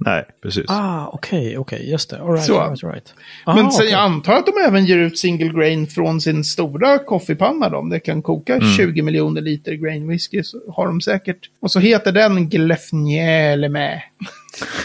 Nej, 0.04 0.24
precis. 0.42 0.64
Ah, 0.68 1.06
okej, 1.12 1.58
okej, 1.58 1.90
just 1.90 2.10
det. 2.10 2.20
All 2.20 2.32
right, 2.32 2.44
Så. 2.46 2.60
all 2.60 2.68
right, 2.70 2.84
all 2.84 2.90
right. 2.92 3.14
Men 3.46 3.58
Aha, 3.58 3.70
sen, 3.70 3.80
okej. 3.80 3.90
jag 3.92 4.00
antar 4.00 4.32
att 4.34 4.46
de 4.46 4.52
även 4.66 4.84
ger 4.86 4.98
ut 4.98 5.18
single 5.18 5.48
grain 5.48 5.86
från 5.86 6.20
sin 6.20 6.44
stora 6.44 6.98
koffepanna. 6.98 7.76
Om 7.76 7.88
det 7.88 8.00
kan 8.00 8.22
koka 8.22 8.54
Mm. 8.56 8.76
20 8.76 9.02
miljoner 9.02 9.40
liter 9.40 9.72
grain 9.74 10.08
whisky 10.08 10.42
så 10.42 10.58
har 10.72 10.86
de 10.86 11.00
säkert. 11.00 11.38
Och 11.60 11.70
så 11.70 11.78
heter 11.80 12.12
den 12.12 12.48
Glefnieleme. 12.48 14.02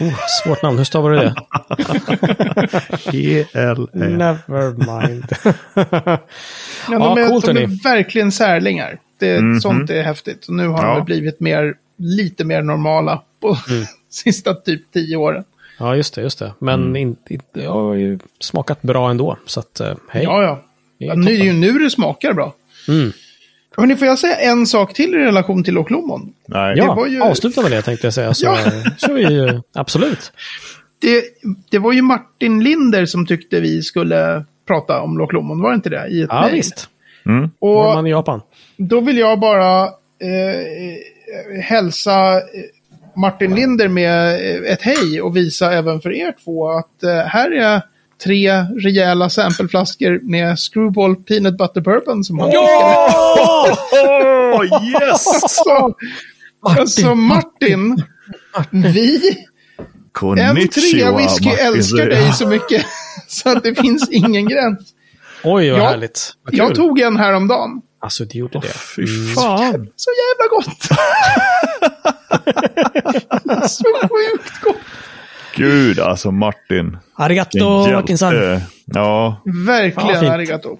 Oh, 0.01 0.13
svårt 0.43 0.61
namn. 0.63 0.77
Hur 0.77 0.85
stavar 0.85 1.11
du 1.11 1.17
det? 1.17 1.35
E-L-E. 3.13 3.97
Never 3.99 4.71
mind. 5.01 5.25
Ja, 6.89 6.99
de 6.99 7.17
är, 7.21 7.27
coolt, 7.29 7.45
de 7.45 7.57
är 7.57 7.83
verkligen 7.83 8.31
särlingar. 8.31 8.97
Det, 9.19 9.61
Sånt 9.61 9.89
är 9.89 10.01
häftigt. 10.03 10.47
Och 10.47 10.53
nu 10.53 10.67
har 10.67 10.77
de 10.77 10.85
Ja. 10.87 10.95
väl 10.95 11.03
blivit 11.03 11.39
mer, 11.39 11.73
lite 11.97 12.43
mer 12.43 12.61
normala 12.61 13.21
på 13.41 13.47
Mm. 13.69 13.85
sista 14.23 14.53
typ 14.53 14.91
tio 14.93 15.15
åren. 15.17 15.43
ja, 15.79 15.95
just 15.95 16.13
det, 16.15 16.21
just 16.21 16.39
det. 16.39 16.53
Men 16.59 16.95
inte, 16.95 17.33
inte, 17.33 17.59
jag 17.63 17.71
har 17.71 17.93
ju 17.93 18.19
smakat 18.39 18.81
bra 18.81 19.09
ändå. 19.09 19.37
Så 19.45 19.59
att, 19.59 19.79
eh, 19.79 19.93
hej. 20.09 20.23
Ja, 20.23 20.43
ja. 20.43 20.61
Det 20.99 21.05
är 21.05 21.09
ja 21.09 21.15
nu, 21.15 21.23
det 21.25 21.31
är 21.31 21.43
ju 21.43 21.53
nu 21.53 21.71
det 21.79 21.89
smakar 21.89 22.33
bra. 22.33 22.55
Mm. 22.87 23.11
Hörrni, 23.77 23.95
får 23.95 24.07
jag 24.07 24.19
säga 24.19 24.35
en 24.35 24.67
sak 24.67 24.93
till 24.93 25.15
i 25.15 25.17
relation 25.17 25.63
till 25.63 25.73
Loch 25.73 25.91
Lomond? 25.91 26.33
Nej. 26.47 26.77
Ja, 26.77 26.93
var 26.93 27.07
ju- 27.07 27.21
avsluta 27.21 27.61
med 27.61 27.71
det 27.71 27.81
tänkte 27.81 28.07
jag 28.07 28.13
säga. 28.13 28.33
Så 28.33 28.45
Ja. 28.47 28.57
kör 28.97 29.13
vi 29.13 29.21
ju, 29.33 29.61
absolut. 29.73 30.31
Det, 30.99 31.23
det 31.69 31.79
var 31.79 31.93
ju 31.93 32.01
Martin 32.01 32.63
Linder 32.63 33.05
som 33.05 33.25
tyckte 33.25 33.59
vi 33.59 33.81
skulle 33.81 34.45
prata 34.67 35.01
om 35.01 35.17
Loch 35.17 35.33
Lomond, 35.33 35.61
var 35.61 35.69
det 35.69 35.75
inte 35.75 35.89
det? 35.89 36.07
I 36.07 36.21
ett 36.21 36.29
Ja, 36.31 36.41
mejl. 36.41 36.55
visst. 36.55 36.89
Mm. 37.25 37.49
Och 37.59 37.75
man 37.75 38.07
i 38.07 38.09
Japan. 38.09 38.41
då 38.77 38.99
vill 39.01 39.17
jag 39.17 39.39
bara 39.39 39.83
eh, 39.85 41.61
hälsa 41.61 42.33
eh, 42.35 42.41
Martin 43.15 43.55
Linder 43.55 43.87
med 43.87 44.29
eh, 44.33 44.71
ett 44.71 44.81
hej 44.81 45.21
och 45.21 45.35
visa 45.35 45.73
även 45.73 46.01
för 46.01 46.11
er 46.11 46.33
två 46.43 46.69
att 46.69 47.03
eh, 47.03 47.09
här 47.15 47.51
är 47.51 47.81
tre 48.23 48.51
rejäla 48.61 49.29
sampleflaskor 49.29 50.19
med 50.23 50.59
Screwball 50.59 51.15
Peanut 51.15 51.57
Butter 51.57 51.81
Bourbon 51.81 52.23
som 52.23 52.39
han 52.39 52.49
Oh, 54.55 54.65
yes! 54.65 55.23
Så, 55.49 55.95
alltså 56.61 57.15
Martin, 57.15 58.03
vi 58.71 59.37
Konnichiwa, 60.11 60.53
M3 61.11 61.17
Whisky 61.17 61.49
Martin. 61.49 61.65
älskar 61.65 62.05
dig 62.05 62.33
så 62.33 62.47
mycket 62.47 62.85
så 63.27 63.49
att 63.49 63.63
det 63.63 63.75
finns 63.75 64.09
ingen 64.11 64.47
gräns. 64.47 64.79
Oj, 65.43 65.71
vad 65.71 65.79
Ja, 65.79 65.87
härligt. 65.89 66.33
Vad. 66.43 66.53
Jag 66.53 66.75
tog 66.75 66.99
en 66.99 67.17
häromdagen. 67.17 67.81
Alltså, 68.05 68.25
du 68.25 68.37
gjorde 68.39 68.59
det. 68.59 68.67
Fy 68.67 69.07
fan. 69.35 69.87
Så 69.95 70.09
jävla 70.21 70.47
gott! 70.49 70.83
så 73.71 73.83
sjukt 74.01 74.61
gott! 74.61 74.75
Gud, 75.55 75.99
alltså 75.99 76.31
Martin. 76.31 76.97
Arigato. 77.15 77.87
Martinsan. 77.91 78.35
Ja, 78.35 78.59
Ja, 78.85 79.41
Verkligen 79.67 80.19
fint. 80.19 80.31
arigato. 80.31 80.77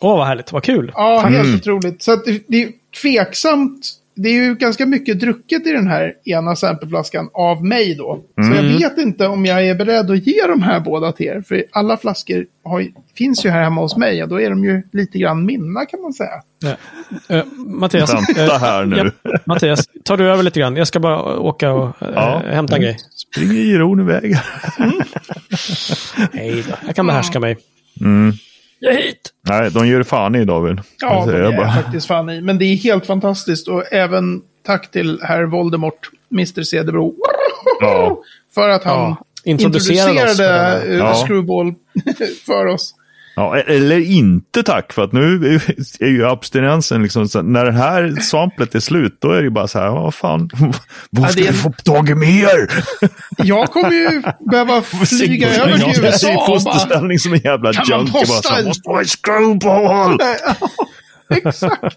Åh, 0.00 0.16
vad 0.18 0.26
härligt. 0.26 0.52
Vad 0.52 0.62
kul. 0.62 0.92
Ja, 0.94 1.20
helt 1.20 1.44
Mm. 1.46 1.56
otroligt. 1.56 2.02
Så 2.02 2.12
att 2.12 2.24
det, 2.24 2.42
det 2.48 2.62
är 2.62 2.70
tveksamt. 3.02 3.86
Det 4.16 4.28
är 4.28 4.32
ju 4.32 4.54
ganska 4.54 4.86
mycket 4.86 5.20
drucket 5.20 5.66
i 5.66 5.70
den 5.72 5.86
här 5.86 6.12
ena 6.24 6.56
sampleflaskan 6.56 7.28
av 7.34 7.64
mig 7.64 7.94
då. 7.94 8.20
Så 8.34 8.42
Mm. 8.42 8.54
jag 8.54 8.62
vet 8.90 8.98
inte 8.98 9.26
om 9.26 9.44
jag 9.46 9.66
är 9.68 9.74
beredd 9.74 10.10
att 10.10 10.26
ge 10.26 10.46
de 10.46 10.62
här 10.62 10.80
båda 10.80 11.12
till 11.12 11.26
er. 11.26 11.42
För 11.48 11.64
alla 11.72 11.96
flaskor 11.96 12.46
har, 12.64 12.86
finns 13.16 13.44
ju 13.46 13.50
här 13.50 13.62
hemma 13.62 13.80
hos 13.80 13.96
mig 13.96 14.22
och 14.22 14.28
då 14.28 14.40
är 14.40 14.50
de 14.50 14.64
ju 14.64 14.82
lite 14.92 15.18
grann 15.18 15.46
mina 15.46 15.84
kan 15.86 16.02
man 16.02 16.12
säga. 16.12 16.30
Ja. 16.58 16.76
Eh, 17.36 17.44
Mattias, 17.66 18.14
vänta 18.14 18.44
eh, 18.44 18.58
här 18.60 18.84
nu. 18.84 19.12
ja, 19.22 19.30
Mattias, 19.44 19.88
tar 20.04 20.16
du 20.16 20.30
över 20.30 20.42
lite 20.42 20.60
grann? 20.60 20.76
Jag 20.76 20.86
ska 20.88 21.00
bara 21.00 21.38
åka 21.38 21.72
och 21.72 22.02
eh, 22.02 22.08
Ja. 22.14 22.42
hämta 22.50 22.76
en 22.76 22.82
grej. 22.82 22.96
Springer 23.34 23.54
Giron 23.54 24.00
iväg. 24.00 24.36
Nej 26.32 26.64
då, 26.68 26.74
jag 26.86 26.96
kan 26.96 27.06
behärska 27.06 27.40
mig. 27.40 27.56
Mm. 28.00 28.32
Jag 28.78 28.94
är 28.94 28.98
hit! 29.02 29.32
Nej, 29.48 29.70
de 29.70 29.86
gör 29.88 30.02
fan 30.02 30.34
i 30.34 30.44
David. 30.44 30.80
Ja, 31.00 31.24
är 31.38 31.56
bara. 31.56 31.72
faktiskt 31.72 32.06
fan 32.06 32.30
i. 32.30 32.40
Men 32.40 32.58
det 32.58 32.64
är 32.64 32.76
helt 32.76 33.06
fantastiskt. 33.06 33.68
Och 33.68 33.92
även 33.92 34.42
tack 34.66 34.90
till 34.90 35.20
herr 35.22 35.44
Voldemort, 35.44 36.10
Mr. 36.32 36.62
Cederbro. 36.62 37.14
Ja. 37.80 38.18
För 38.54 38.68
att 38.68 38.84
han 38.84 38.94
Ja, 38.94 39.16
introducerade 39.44 40.24
oss 40.30 40.36
för 40.36 40.42
introducerade 40.42 40.94
Ja. 40.96 41.14
Screwball 41.26 41.74
för 42.46 42.66
oss. 42.66 42.94
Ja, 43.36 43.56
eller 43.56 44.00
inte 44.00 44.62
tack, 44.62 44.92
för 44.92 45.04
att 45.04 45.12
nu 45.12 45.60
är 46.00 46.08
ju 46.08 46.26
abstinensen 46.26 47.02
liksom, 47.02 47.28
så 47.28 47.42
när 47.42 47.64
det 47.64 47.72
här 47.72 48.20
samplet 48.20 48.74
är 48.74 48.80
slut, 48.80 49.16
då 49.20 49.30
är 49.30 49.36
det 49.36 49.42
ju 49.42 49.50
bara 49.50 49.68
så 49.68 49.78
här, 49.78 49.90
vad 49.90 50.14
fan, 50.14 50.50
vad 51.10 51.30
ska 51.30 51.40
det 51.40 51.48
är 51.48 51.52
vi 51.52 51.58
få 51.58 51.72
tag 51.72 52.10
i 52.10 52.14
mer? 52.14 52.70
Jag 53.36 53.72
kommer 53.72 53.90
ju 53.90 54.22
behöva 54.50 54.82
flyga 55.06 55.48
över 55.48 55.72
till 55.72 55.80
Jag 55.80 55.94
är 55.94 56.02
i 56.02 56.06
USA 56.06 56.34
bara... 56.34 56.46
fosterställning 56.46 57.18
som 57.18 57.32
en 57.32 57.40
jävla 57.40 57.72
Kan 57.72 57.84
man 57.88 57.98
junkie. 57.98 58.12
Bara 58.12 58.20
posta 58.20 58.48
så 58.48 58.54
här, 58.54 58.64
måste 58.64 58.88
vara 58.88 59.04
screwball! 59.04 60.20
Exakt. 61.48 61.96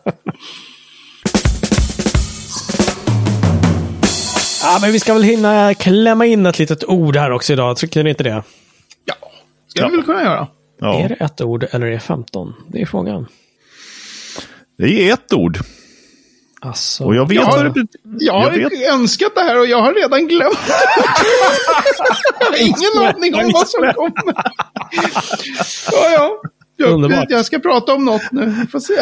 Ja, 4.64 4.78
men 4.82 4.92
vi 4.92 5.00
ska 5.00 5.14
väl 5.14 5.24
hinna 5.24 5.74
klämma 5.74 6.26
in 6.26 6.46
ett 6.46 6.60
litet 6.60 6.84
ord 6.84 7.16
här 7.16 7.32
också 7.32 7.54
idag. 7.54 7.78
Tycker 7.78 8.04
ni 8.04 8.10
inte 8.10 8.24
det? 8.24 8.44
Ja, 9.06 9.16
ska 9.68 9.88
vi 9.88 9.96
väl 9.96 10.06
kunna 10.06 10.24
göra. 10.24 10.48
Är 10.82 10.86
Ja, 11.02 11.08
det 11.08 11.16
ett 11.26 11.42
ord 11.42 11.66
eller 11.72 11.88
är 11.88 11.92
det 11.92 12.00
15? 12.00 12.54
Det 12.68 12.82
är 12.82 12.86
frågan. 12.86 13.28
det 14.78 15.10
är 15.10 15.14
ett 15.14 15.34
ord. 15.34 15.58
Alltså, 16.62 17.04
Och 17.04 17.16
jag 17.16 17.28
vet 17.30 17.38
Ja, 17.38 17.46
vad 17.64 17.74
det. 17.76 17.88
Jag 18.20 18.34
har 18.34 18.52
Jag 18.58 18.70
vet. 18.70 18.94
önskat 18.94 19.32
det 19.36 19.42
här 19.42 19.60
och 19.60 19.68
jag 19.68 19.82
har 19.82 19.94
redan 19.94 20.28
glömt. 20.28 20.58
jag 22.40 22.46
har 22.48 22.62
ingen 22.62 23.08
aning 23.16 23.36
om 23.36 23.52
vad 23.54 23.68
som 23.68 23.82
kommer. 23.96 24.34
ja, 25.92 26.10
ja. 26.12 26.42
Jag, 26.80 27.26
jag 27.30 27.46
ska 27.46 27.60
prata 27.60 27.94
om 27.94 28.06
något 28.06 28.32
nu. 28.32 28.46
Vi 28.62 28.68
får 28.68 28.80
se. 28.80 28.94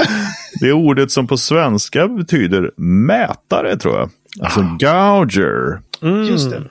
Det 0.60 0.66
är 0.68 0.72
ordet 0.72 1.12
som 1.12 1.28
på 1.28 1.38
svenska 1.38 2.08
betyder 2.08 2.72
mätare, 2.82 3.78
tror 3.78 3.96
jag. 3.98 4.10
Alltså 4.42 4.60
Ah. 4.60 4.78
gouger. 4.80 5.82
mm. 6.02 6.24
Just 6.24 6.50
det. 6.52 6.64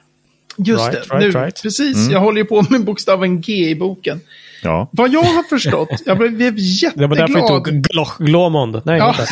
Just 0.57 0.81
Right, 0.89 0.93
det. 1.09 1.15
right, 1.15 1.35
nu, 1.35 1.41
right. 1.41 1.63
Precis, 1.63 2.11
jag 2.11 2.21
håller 2.21 2.39
ju 2.39 2.45
på 2.45 2.65
med 2.71 2.85
bokstaven 2.85 3.41
G 3.41 3.53
i 3.53 3.75
boken. 3.77 4.21
Ja. 4.65 4.89
Vad 4.93 5.13
jag 5.13 5.23
har 5.23 5.43
förstått, 5.43 5.89
jag 6.07 6.19
blev 6.19 6.33
blev 6.33 6.55
Det 6.55 7.07
var 7.07 7.17
därför 7.17 7.35
vi 7.35 7.41
tog 7.41 7.69
jätteglad. 7.69 7.89
Gloch 7.89 8.19
Glomond. 8.19 8.83
Nej, 8.85 8.99
Ja. 8.99 9.15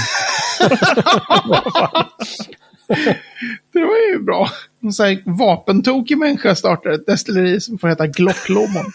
Det 3.73 3.81
var 3.81 4.11
ju 4.13 4.19
bra. 4.19 4.51
En 4.83 4.93
sån 4.93 5.07
här 5.07 5.19
vapentokig 5.25 6.19
människa 6.19 6.55
startar 6.55 6.91
ett 6.91 7.07
destilleri 7.07 7.61
som 7.61 7.79
får 7.79 7.89
heta 7.89 8.07
Glock 8.07 8.49
Lomond. 8.49 8.93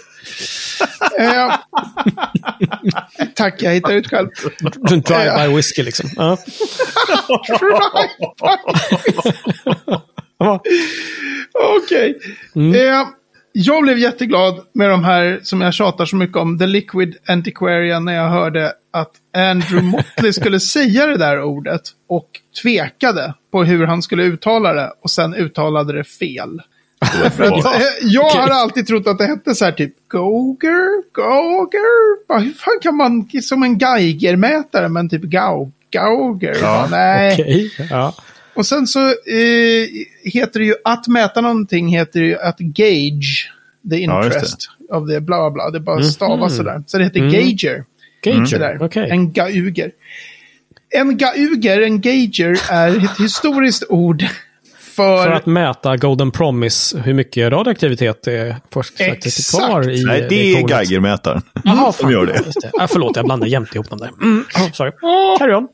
eh, 1.19 1.55
tack, 3.35 3.61
jag 3.61 3.71
hittar 3.73 3.93
ut 3.93 4.07
själv. 4.07 4.29
Drive-by 4.89 5.55
whisky 5.55 5.83
liksom. 5.83 6.09
Ja. 6.15 6.37
Okej. 11.83 12.17
Eh, 12.55 13.07
jag 13.59 13.83
blev 13.83 13.97
jätteglad 13.97 14.59
med 14.73 14.89
de 14.89 15.03
här 15.03 15.39
som 15.43 15.61
jag 15.61 15.73
tjatar 15.73 16.05
så 16.05 16.15
mycket 16.15 16.37
om, 16.37 16.59
The 16.59 16.65
Liquid 16.65 17.15
Antiquarian, 17.27 18.05
när 18.05 18.15
jag 18.15 18.29
hörde 18.29 18.73
att 18.91 19.11
Andrew 19.33 19.81
Motley 19.81 20.33
skulle 20.33 20.59
säga 20.73 21.05
det 21.05 21.17
där 21.17 21.43
ordet 21.43 21.81
och 22.07 22.27
tvekade 22.61 23.33
på 23.51 23.63
hur 23.63 23.87
han 23.87 24.01
skulle 24.01 24.23
uttala 24.23 24.73
det 24.73 24.91
och 25.01 25.11
sen 25.11 25.35
uttalade 25.35 25.93
det 25.93 26.03
fel. 26.03 26.61
Att, 26.99 27.39
jag 28.01 28.29
har 28.29 28.49
alltid 28.49 28.87
trott 28.87 29.07
att 29.07 29.17
det 29.17 29.25
hette 29.25 29.55
så 29.55 29.65
här 29.65 29.71
typ 29.71 29.93
Goger, 30.07 31.13
Goger. 31.13 32.39
Hur 32.39 32.53
fan 32.53 32.79
kan 32.81 32.95
man, 32.95 33.29
som 33.41 33.63
en 33.63 33.77
Geigermätare, 33.77 34.89
men 34.89 35.09
typ 35.09 35.21
Gau, 35.21 35.71
Gauger. 35.91 36.57
Ja, 36.61 36.87
nej. 36.91 37.33
Okej. 37.33 37.71
Ja. 37.89 38.13
Och 38.57 38.65
sen 38.65 38.87
så 38.87 38.99
eh, 39.07 39.87
heter 40.23 40.59
det 40.59 40.65
ju 40.65 40.75
att 40.83 41.07
mäta 41.07 41.41
någonting 41.41 41.87
heter 41.87 42.19
ju 42.19 42.37
att 42.39 42.57
gauge 42.59 43.49
the 43.89 43.95
Ja, 43.97 44.23
interest 44.25 44.69
of 44.89 45.09
the 45.09 45.19
bla 45.19 45.37
bla 45.37 45.51
bla. 45.51 45.69
Det 45.71 45.79
bara 45.79 46.03
stavas 46.03 46.55
sådär. 46.57 46.83
Så 46.87 46.97
det 46.97 47.03
heter 47.03 47.19
Mm. 47.19 47.31
gauger. 47.31 47.83
Det 48.23 48.31
Gager. 48.31 48.59
där. 48.59 48.77
Okej. 48.81 49.09
En 49.09 49.31
gauger. 49.31 49.91
En 50.89 51.17
gauger, 51.17 51.81
en 51.81 52.01
gauger, 52.01 52.59
är 52.71 52.97
ett 53.05 53.19
historiskt 53.19 53.83
ord 53.89 54.23
för... 54.79 55.23
För 55.23 55.31
att 55.31 55.45
mäta 55.45 55.97
Golden 55.97 56.31
Promise, 56.31 56.99
hur 56.99 57.13
mycket 57.13 57.51
radioaktivitet 57.51 58.23
det 58.23 58.33
är 58.33 58.55
kvar 59.59 59.89
i 59.89 60.03
Nej, 60.03 60.25
det 60.29 60.53
är. 60.53 60.69
Geigermätaren. 60.69 61.41
Jaha, 61.63 61.91
som 61.93 62.11
gör 62.11 62.25
det. 62.25 62.33
Det. 62.61 62.71
Ah, 62.79 62.87
förlåt, 62.87 63.15
jag 63.15 63.25
blandar 63.25 63.47
jämt 63.47 63.75
ihop 63.75 63.89
dem 63.89 63.99
där. 63.99 64.09
Mm. 64.21 64.45
oh, 64.55 64.71
sorry. 64.71 64.91
Carry 65.39 65.53
on. 65.53 65.67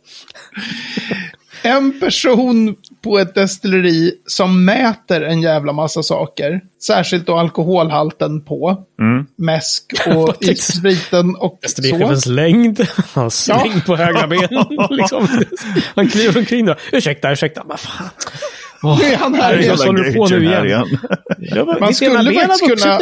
En 1.63 1.99
person 1.99 2.75
på 3.03 3.19
ett 3.19 3.35
destilleri 3.35 4.13
som 4.25 4.65
mäter 4.65 5.21
en 5.21 5.41
jävla 5.41 5.73
massa 5.73 6.03
saker. 6.03 6.61
Särskilt 6.83 7.25
då 7.27 7.37
alkoholhalten 7.37 8.41
på. 8.41 8.83
Mm. 8.99 9.25
Mäsk 9.35 9.93
och 10.07 10.43
i 10.43 10.55
spriten 10.55 11.35
och 11.35 11.59
så. 11.61 11.65
Esterichefens 11.65 12.25
längd. 12.25 12.87
Han 13.13 13.31
släng 13.31 13.81
på 13.85 13.95
högra 13.95 14.27
ben. 14.27 14.49
liksom. 14.89 15.27
Han 15.95 16.07
kliver 16.07 16.37
omkring 16.37 16.65
där. 16.65 16.79
Ursäkta, 16.91 17.31
ursäkta. 17.31 17.63
Men 17.67 17.77
fan. 17.77 18.09
Åh, 18.83 18.99
Nu 18.99 19.05
är 19.05 19.17
han 19.17 19.33
här 19.33 19.59
igen. 19.59 19.75
vad 19.77 19.87
håller 19.87 20.03
du 20.03 20.13
på 20.13 20.27
nu 20.27 20.43
igen? 20.43 20.87
Ja, 21.39 21.65
men 21.65 21.79
Man 21.79 21.93
skulle 21.93 22.33
kunna-. 22.59 22.99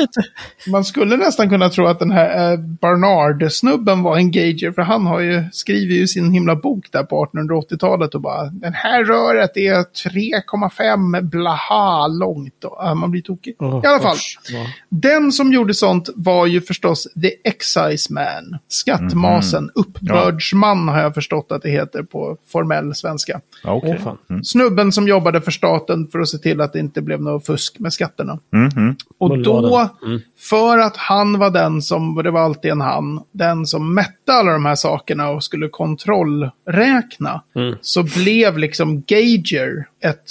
Man 0.68 0.84
skulle 0.86 1.18
nästan 1.18 1.50
kunna 1.50 1.70
tro 1.70 1.86
att 1.88 2.00
den 2.00 2.12
här 2.12 2.52
eh, 2.52 2.58
Barnard-snubben 2.60 4.04
var 4.04 4.18
en 4.18 4.32
gauger. 4.32 4.72
För 4.72 4.82
han 4.82 5.06
har 5.06 5.20
ju, 5.20 5.44
skriver 5.52 5.96
ju 5.96 6.08
sin 6.08 6.32
himla 6.32 6.56
bok 6.56 6.86
där 6.92 7.04
på 7.04 7.26
1880-talet 7.26 8.16
och 8.16 8.22
bara 8.22 8.46
den 8.46 8.74
här 8.74 9.04
röret 9.04 9.58
är 9.58 9.76
3,5 9.76 11.22
blaha 11.22 12.08
långt. 12.08 12.64
Och, 12.64 12.76
ja, 12.80 12.94
man 12.94 13.12
blir 13.12 13.22
tokig. 13.22 13.56
Åh, 13.60 13.82
I 13.84 13.88
alla 13.88 14.00
fall. 14.00 14.18
Ja. 14.52 14.66
Den 14.90 15.32
som 15.32 15.54
gjorde 15.54 15.74
sånt 15.74 16.10
var 16.16 16.46
ju 16.46 16.62
förstås 16.62 17.08
the 17.22 17.50
excise 17.50 18.14
man. 18.14 18.60
Skattmasen. 18.68 19.70
Uppbördsman 19.76 20.88
har 20.88 21.00
jag 21.02 21.14
förstått 21.14 21.52
att 21.52 21.62
det 21.62 21.70
heter 21.70 22.04
på 22.04 22.38
formell 22.52 22.96
svenska. 22.96 23.42
Ja, 23.64 23.82
fan. 24.04 24.18
Mm. 24.30 24.44
Snubben 24.44 24.92
som 24.92 25.08
jobbade 25.08 25.42
för 25.42 25.52
staten 25.80 26.08
för 26.12 26.20
att 26.20 26.28
se 26.30 26.38
till 26.38 26.62
att 26.62 26.74
det 26.74 26.80
inte 26.80 27.02
blev 27.02 27.22
något 27.22 27.46
fusk 27.46 27.80
med 27.80 27.94
skatterna. 27.94 28.40
Mm, 28.54 28.70
mm. 28.78 28.96
Och 29.18 29.40
då, 29.40 29.90
Mm. 30.06 30.20
för 30.40 30.78
att 30.78 30.98
han 30.98 31.40
var 31.40 31.50
den 31.50 31.82
som, 31.82 32.16
det 32.24 32.32
var 32.32 32.42
alltid 32.42 32.72
en 32.72 32.82
han, 32.82 33.20
den 33.32 33.66
som 33.66 33.94
mätte 33.94 34.34
alla 34.34 34.52
de 34.52 34.66
här 34.66 34.76
sakerna 34.76 35.30
och 35.30 35.44
skulle 35.44 35.68
kontrollräkna, 35.68 37.42
Mm. 37.56 37.76
så 37.82 38.04
blev 38.04 38.58
liksom 38.58 39.02
Gauger 39.02 39.86
ett, 40.04 40.24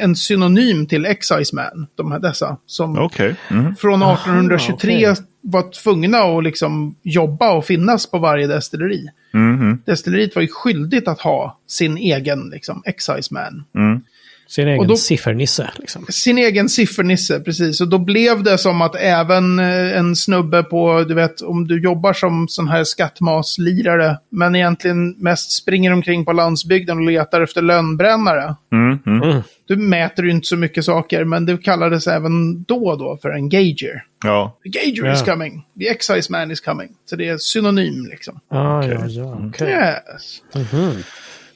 en 0.00 0.16
synonym 0.16 0.86
till 0.86 1.06
Excise 1.06 1.56
Man, 1.56 1.86
de 1.94 2.12
här 2.12 2.18
dessa, 2.18 2.56
som 2.66 2.98
Okej. 2.98 3.36
Mm. 3.50 3.76
från 3.76 4.02
1823 4.02 5.10
okej. 5.10 5.24
var 5.40 5.70
tvungna 5.82 6.18
att 6.18 6.44
liksom 6.44 6.94
jobba 7.02 7.52
och 7.52 7.64
finnas 7.64 8.06
på 8.10 8.18
varje 8.18 8.46
destilleri. 8.46 9.08
Mm, 9.34 9.54
mm, 9.60 9.82
Destilleriet 9.86 10.34
var 10.34 10.42
ju 10.42 10.48
skyldigt 10.48 11.08
att 11.08 11.20
ha 11.20 11.58
sin 11.66 11.96
egen 11.96 12.50
liksom, 12.52 12.82
Excise 12.86 13.34
Man. 13.34 13.64
mm. 13.74 14.00
Sin 14.46 14.68
egen 14.68 14.86
då- 14.86 14.96
siffernisse. 14.96 15.70
Liksom. 15.78 16.06
Sin 16.08 16.38
egen 16.38 16.68
siffernisse, 16.68 17.40
precis. 17.40 17.80
Och 17.80 17.88
då 17.88 17.98
blev 17.98 18.42
det 18.42 18.58
som 18.58 18.82
att 18.82 18.94
även 18.96 19.58
eh, 19.58 19.98
en 19.98 20.16
snubbe 20.16 20.62
på, 20.62 21.04
du 21.08 21.14
vet, 21.14 21.40
om 21.40 21.66
du 21.68 21.82
jobbar 21.82 22.12
som 22.12 22.48
sån 22.48 22.68
här 22.68 22.84
skattmaslirare, 22.84 24.18
men 24.30 24.56
egentligen 24.56 25.10
mest 25.18 25.50
springer 25.52 25.92
omkring 25.92 26.24
på 26.24 26.32
landsbygden 26.32 26.98
och 26.98 27.04
letar 27.04 27.40
efter 27.40 27.62
lönnbrännare. 27.62 28.54
Mm, 28.72 28.98
mm. 29.06 29.22
Mm. 29.30 29.42
Du 29.66 29.76
mäter 29.76 30.24
ju 30.24 30.30
inte 30.30 30.46
så 30.46 30.56
mycket 30.56 30.84
saker, 30.84 31.24
men 31.24 31.46
det 31.46 31.56
kallades 31.64 32.06
även 32.06 32.62
då 32.62 32.88
och 32.88 32.98
då 32.98 33.18
för 33.22 33.28
en 33.30 33.48
gauger. 33.48 34.02
Ja. 34.24 34.58
The 34.62 34.68
gauger 34.68 35.12
is 35.12 35.22
Ja. 35.26 35.32
coming. 35.32 35.62
The 35.78 35.88
excise 35.88 36.32
man 36.32 36.50
is 36.50 36.60
coming. 36.60 36.88
Så 37.10 37.16
det 37.16 37.28
är 37.28 37.38
synonym 37.38 38.06
liksom. 38.10 38.40
Ah, 38.48 38.78
Okej. 38.78 38.90
ja, 39.00 39.06
ja, 39.06 39.38
okej. 39.48 39.68
Yes. 39.68 40.42
Mhm. 40.72 40.92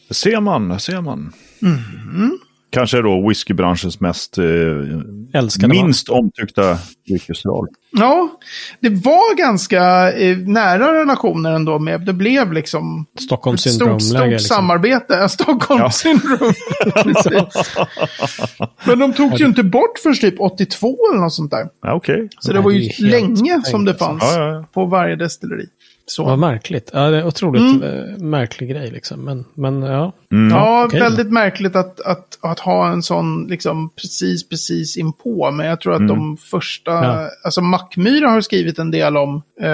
Det 0.09 0.15
ser 0.15 0.41
man, 0.41 0.81
ser 0.81 1.01
man. 1.01 1.33
Kanske 2.71 3.03
då 3.03 3.29
whiskybranschens 3.29 4.01
mest 4.01 4.39
eh, 4.39 4.45
Älskade 5.33 5.75
man. 5.75 5.77
minst 5.87 6.09
omtyckta 6.09 6.79
dryckesdrag. 7.09 7.69
Ja, 7.91 8.29
det 8.81 8.89
var 8.89 9.37
ganska 9.37 10.13
eh, 10.13 10.39
nära 10.39 11.01
relationer 11.01 11.53
ändå 11.53 11.79
med. 11.79 12.01
Det 12.01 12.13
blev 12.13 12.53
liksom 12.53 13.07
ett 13.15 13.23
stort, 13.23 13.61
stort 13.61 14.27
Liksom. 14.29 14.39
samarbete. 14.57 15.29
Stockholm 15.31 15.81
Ja. 15.81 15.91
Men 18.85 18.99
de 18.99 19.13
tog 19.13 19.35
ju 19.41 19.47
inte 19.47 19.63
bort 19.63 19.99
först 20.03 20.21
typ 20.21 20.41
82 20.41 20.97
eller 21.13 21.21
något 21.21 21.33
sånt 21.33 21.51
där. 21.51 21.69
Ja, 21.83 21.95
Okej. 21.95 22.29
Så 22.39 22.53
det 22.53 22.61
var 22.61 22.71
ju 22.71 22.91
länge 22.99 23.63
som 23.65 23.85
det 23.85 23.95
fanns. 23.95 24.23
Ja, 24.23 24.39
ja, 24.39 24.53
ja. 24.55 24.65
på 24.73 24.85
varje 24.85 25.17
destilleri. 25.17 25.67
Så. 26.11 26.25
Vad 26.25 26.39
märkligt. 26.39 26.91
Ja, 26.93 27.11
det 27.11 27.17
är 27.19 27.27
otroligt 27.27 27.83
Mm. 27.83 27.83
eh, 28.15 28.19
märklig 28.19 28.71
grej 28.71 28.91
liksom. 28.91 29.25
Men, 29.25 29.45
men 29.55 29.83
ja. 29.83 30.13
Ja, 30.51 30.85
okej. 30.87 31.01
väldigt 31.01 31.33
märkligt 31.33 31.77
att, 31.77 32.01
att, 32.01 32.39
att 32.41 32.59
ha 32.61 32.89
en 32.91 33.03
sån 33.03 33.47
liksom 33.49 33.91
precis, 33.91 34.49
precis 34.49 34.97
inpå. 34.97 35.51
Men 35.51 35.67
jag 35.67 35.81
tror 35.81 35.95
att 35.95 36.09
de 36.09 36.37
första, 36.37 36.91
Ja. 36.91 37.31
alltså 37.45 37.61
Mackmyra 37.61 38.29
har 38.29 38.41
skrivit 38.41 38.79
en 38.79 38.91
del 38.91 39.17
om, 39.17 39.43
eh, 39.61 39.69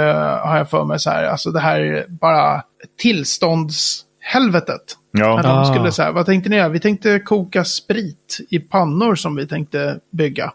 har 0.46 0.56
jag 0.56 0.70
för 0.70 0.84
mig 0.84 1.00
så 1.00 1.10
här, 1.10 1.24
alltså 1.24 1.50
det 1.50 1.60
här 1.60 2.04
bara 2.08 2.62
tillståndshelvetet. 2.98 4.96
Ja. 5.10 5.36
När 5.36 5.42
de 5.42 5.48
Ah. 5.58 5.64
skulle 5.74 5.92
säga, 5.92 6.12
vad 6.12 6.26
tänkte 6.26 6.50
ni 6.50 6.56
göra? 6.56 6.68
Vi 6.68 6.80
tänkte 6.80 7.18
koka 7.18 7.64
sprit 7.64 8.38
i 8.50 8.58
pannor 8.58 9.14
som 9.14 9.36
vi 9.36 9.46
tänkte 9.46 9.98
bygga. 10.10 10.52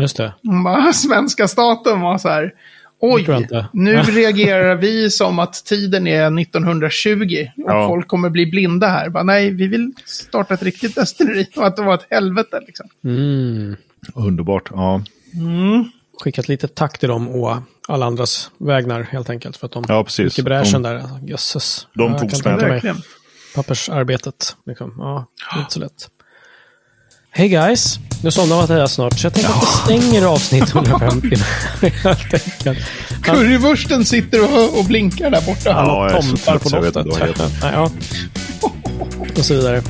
Just 0.00 0.16
det. 0.16 0.32
De 0.42 0.64
bara, 0.64 0.92
Svenska 0.92 1.48
staten 1.48 2.00
var 2.00 2.18
så 2.18 2.28
här, 2.28 2.52
oj, 3.02 3.48
nu 3.72 4.02
reagerar 4.02 4.74
vi 4.76 5.10
som 5.10 5.38
att 5.38 5.64
tiden 5.64 6.06
är 6.06 6.40
1920 6.40 7.48
och 7.56 7.62
Ja. 7.70 7.88
folk 7.88 8.08
kommer 8.08 8.30
bli 8.30 8.46
blinda 8.46 8.86
här. 8.88 9.08
Bara, 9.08 9.22
nej, 9.22 9.50
vi 9.50 9.66
vill 9.66 9.92
starta 10.04 10.54
ett 10.54 10.62
riktigt 10.62 10.94
destilleri 10.94 11.46
och 11.56 11.66
att 11.66 11.76
det 11.76 11.82
var 11.82 11.94
ett 11.94 12.06
helvete. 12.10 12.60
Liksom. 12.66 12.86
Mm. 13.04 13.76
Underbart. 14.14 14.68
Ja. 14.70 15.02
Skicka 16.20 16.40
ett 16.40 16.48
litet 16.48 16.74
tack 16.74 16.98
till 16.98 17.08
dem 17.08 17.28
och 17.28 17.56
alla 17.88 18.06
andras 18.06 18.50
vägnar 18.58 19.02
helt 19.02 19.30
enkelt. 19.30 19.56
För 19.56 19.66
att 19.66 19.72
de 19.72 19.84
ja, 19.88 20.04
precis. 20.04 20.24
gick 20.24 20.38
i 20.38 20.42
bräschen 20.42 20.82
De, 20.82 20.88
där. 20.88 20.94
Alltså, 20.98 21.18
Jösses. 21.26 21.86
de 21.94 22.18
tog. 22.18 22.44
Verkligen. 22.44 22.96
Pappersarbetet. 23.54 24.56
Liksom. 24.66 24.94
Ja, 24.98 25.26
inte 25.58 25.72
så 25.72 25.80
lätt. 25.80 26.08
Hej 27.34 27.48
guys! 27.48 27.98
Nu 28.22 28.30
somnar 28.30 28.56
Mattias 28.56 28.92
snart, 28.94 29.18
så 29.18 29.26
jag 29.26 29.34
tänker 29.34 29.50
att 29.50 29.62
vi 29.62 29.66
stänger 29.98 30.26
avsnitt 30.26 30.70
150. 30.74 31.36
helt 32.02 32.34
enkelt. 32.34 32.78
Han- 33.26 33.36
Currywursten 33.36 34.04
sitter 34.04 34.42
och, 34.54 34.78
och 34.78 34.84
blinkar 34.84 35.30
där 35.30 35.40
borta. 35.40 35.60
Ja, 35.70 36.10
så 36.22 36.28
tomtar 36.28 36.58
på 36.58 36.68
så 36.68 36.76
jag 36.76 36.82
vet 36.82 36.94
doftet. 36.94 37.28
heter. 37.28 37.50
ja. 37.72 37.90
Och 39.38 39.44
så 39.44 39.54
vidare. 39.54 39.82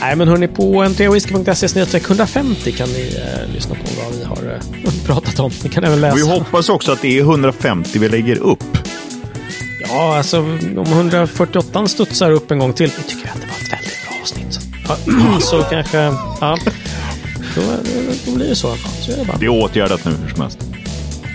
Nej, 0.00 0.16
men 0.16 0.28
hörni, 0.28 0.48
på 0.48 0.84
n3whisky.se 0.84 1.98
150 1.98 2.72
kan 2.72 2.88
ni 2.88 3.16
eh, 3.16 3.54
lyssna 3.54 3.74
på 3.74 3.80
vad 4.04 4.14
vi 4.18 4.24
har 4.24 4.54
eh, 4.84 4.92
pratat 5.06 5.38
om. 5.40 5.50
Ni 5.62 5.68
kan 5.68 5.84
även 5.84 6.00
läsa. 6.00 6.16
Vi 6.16 6.22
hoppas 6.22 6.68
också 6.68 6.92
att 6.92 7.02
det 7.02 7.18
är 7.18 7.20
150 7.20 7.98
vi 7.98 8.08
lägger 8.08 8.36
upp. 8.38 8.64
Ja, 9.88 10.16
alltså 10.16 10.38
om 10.40 10.86
148 10.92 11.86
studsar 11.88 12.30
upp 12.30 12.50
en 12.50 12.58
gång 12.58 12.72
till. 12.72 12.90
Vi 12.96 13.02
tycker 13.02 13.28
att 13.28 13.34
det 13.40 13.46
var 13.46 13.54
ett 13.54 13.72
väldigt 13.72 14.04
bra 14.08 14.20
avsnitt. 14.22 14.71
Ja, 15.06 15.40
så 15.40 15.62
kanske... 15.62 15.98
Ja, 16.40 16.58
då, 17.54 17.62
då 18.26 18.32
blir 18.32 18.48
det 18.48 18.56
så. 18.56 18.74
Så 19.00 19.12
är 19.12 19.16
det 19.16 19.24
bara. 19.24 19.36
Det 19.36 19.44
är 19.44 19.48
åtgärdat 19.48 20.04
nu 20.04 20.10
hur 20.22 20.28
som 20.28 20.40
helst. 20.40 20.58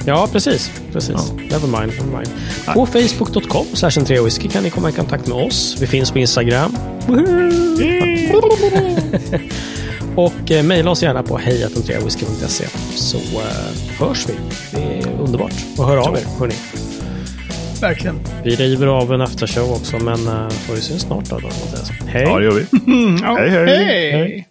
Ja, 0.05 0.28
precis. 0.32 0.72
precis. 0.93 1.32
Never 1.34 1.80
mind. 1.80 1.93
Never 1.97 2.18
mind. 2.18 2.30
På 2.74 2.86
facebook.com 2.86 3.66
slash 3.74 4.24
whisky 4.24 4.47
kan 4.47 4.64
ni 4.64 4.70
komma 4.70 4.89
i 4.89 4.91
kontakt 4.91 5.28
med 5.28 5.38
oss. 5.38 5.78
Vi 5.80 5.88
finns 5.88 6.12
på 6.12 6.20
Instagram. 6.20 6.78
Och 10.16 10.51
eh, 10.51 10.64
mejla 10.64 10.91
oss 10.91 11.03
gärna 11.03 11.24
på 11.24 11.38
hejatentreawhisky.se 11.38 12.66
så 12.95 13.18
eh, 13.18 13.99
hörs 13.99 14.26
vi. 14.30 14.34
Det 14.72 14.99
är 14.99 15.08
underbart. 15.20 15.53
Och 15.78 15.86
hör 15.86 15.97
av 15.97 16.18
er, 16.18 16.24
hörni. 16.39 16.55
Verkligen. 17.82 18.19
Vi 18.43 18.55
river 18.55 18.88
av 18.88 19.13
en 19.13 19.21
aftershow 19.21 19.71
också, 19.71 19.99
men 19.99 20.28
uh, 20.28 20.49
får 20.49 20.73
vi 20.73 20.82
syns 20.82 21.01
snart 21.01 21.25
då, 21.30 21.39
då 21.39 21.47
Mattias. 21.47 21.91
Hej! 22.07 22.23
Ja, 22.23 22.39
det 22.39 22.45
gör 22.45 22.51
vi. 22.51 22.65
Ja, 23.23 23.38
Hej, 23.39 23.49
hej. 23.49 24.11
hej. 24.11 24.47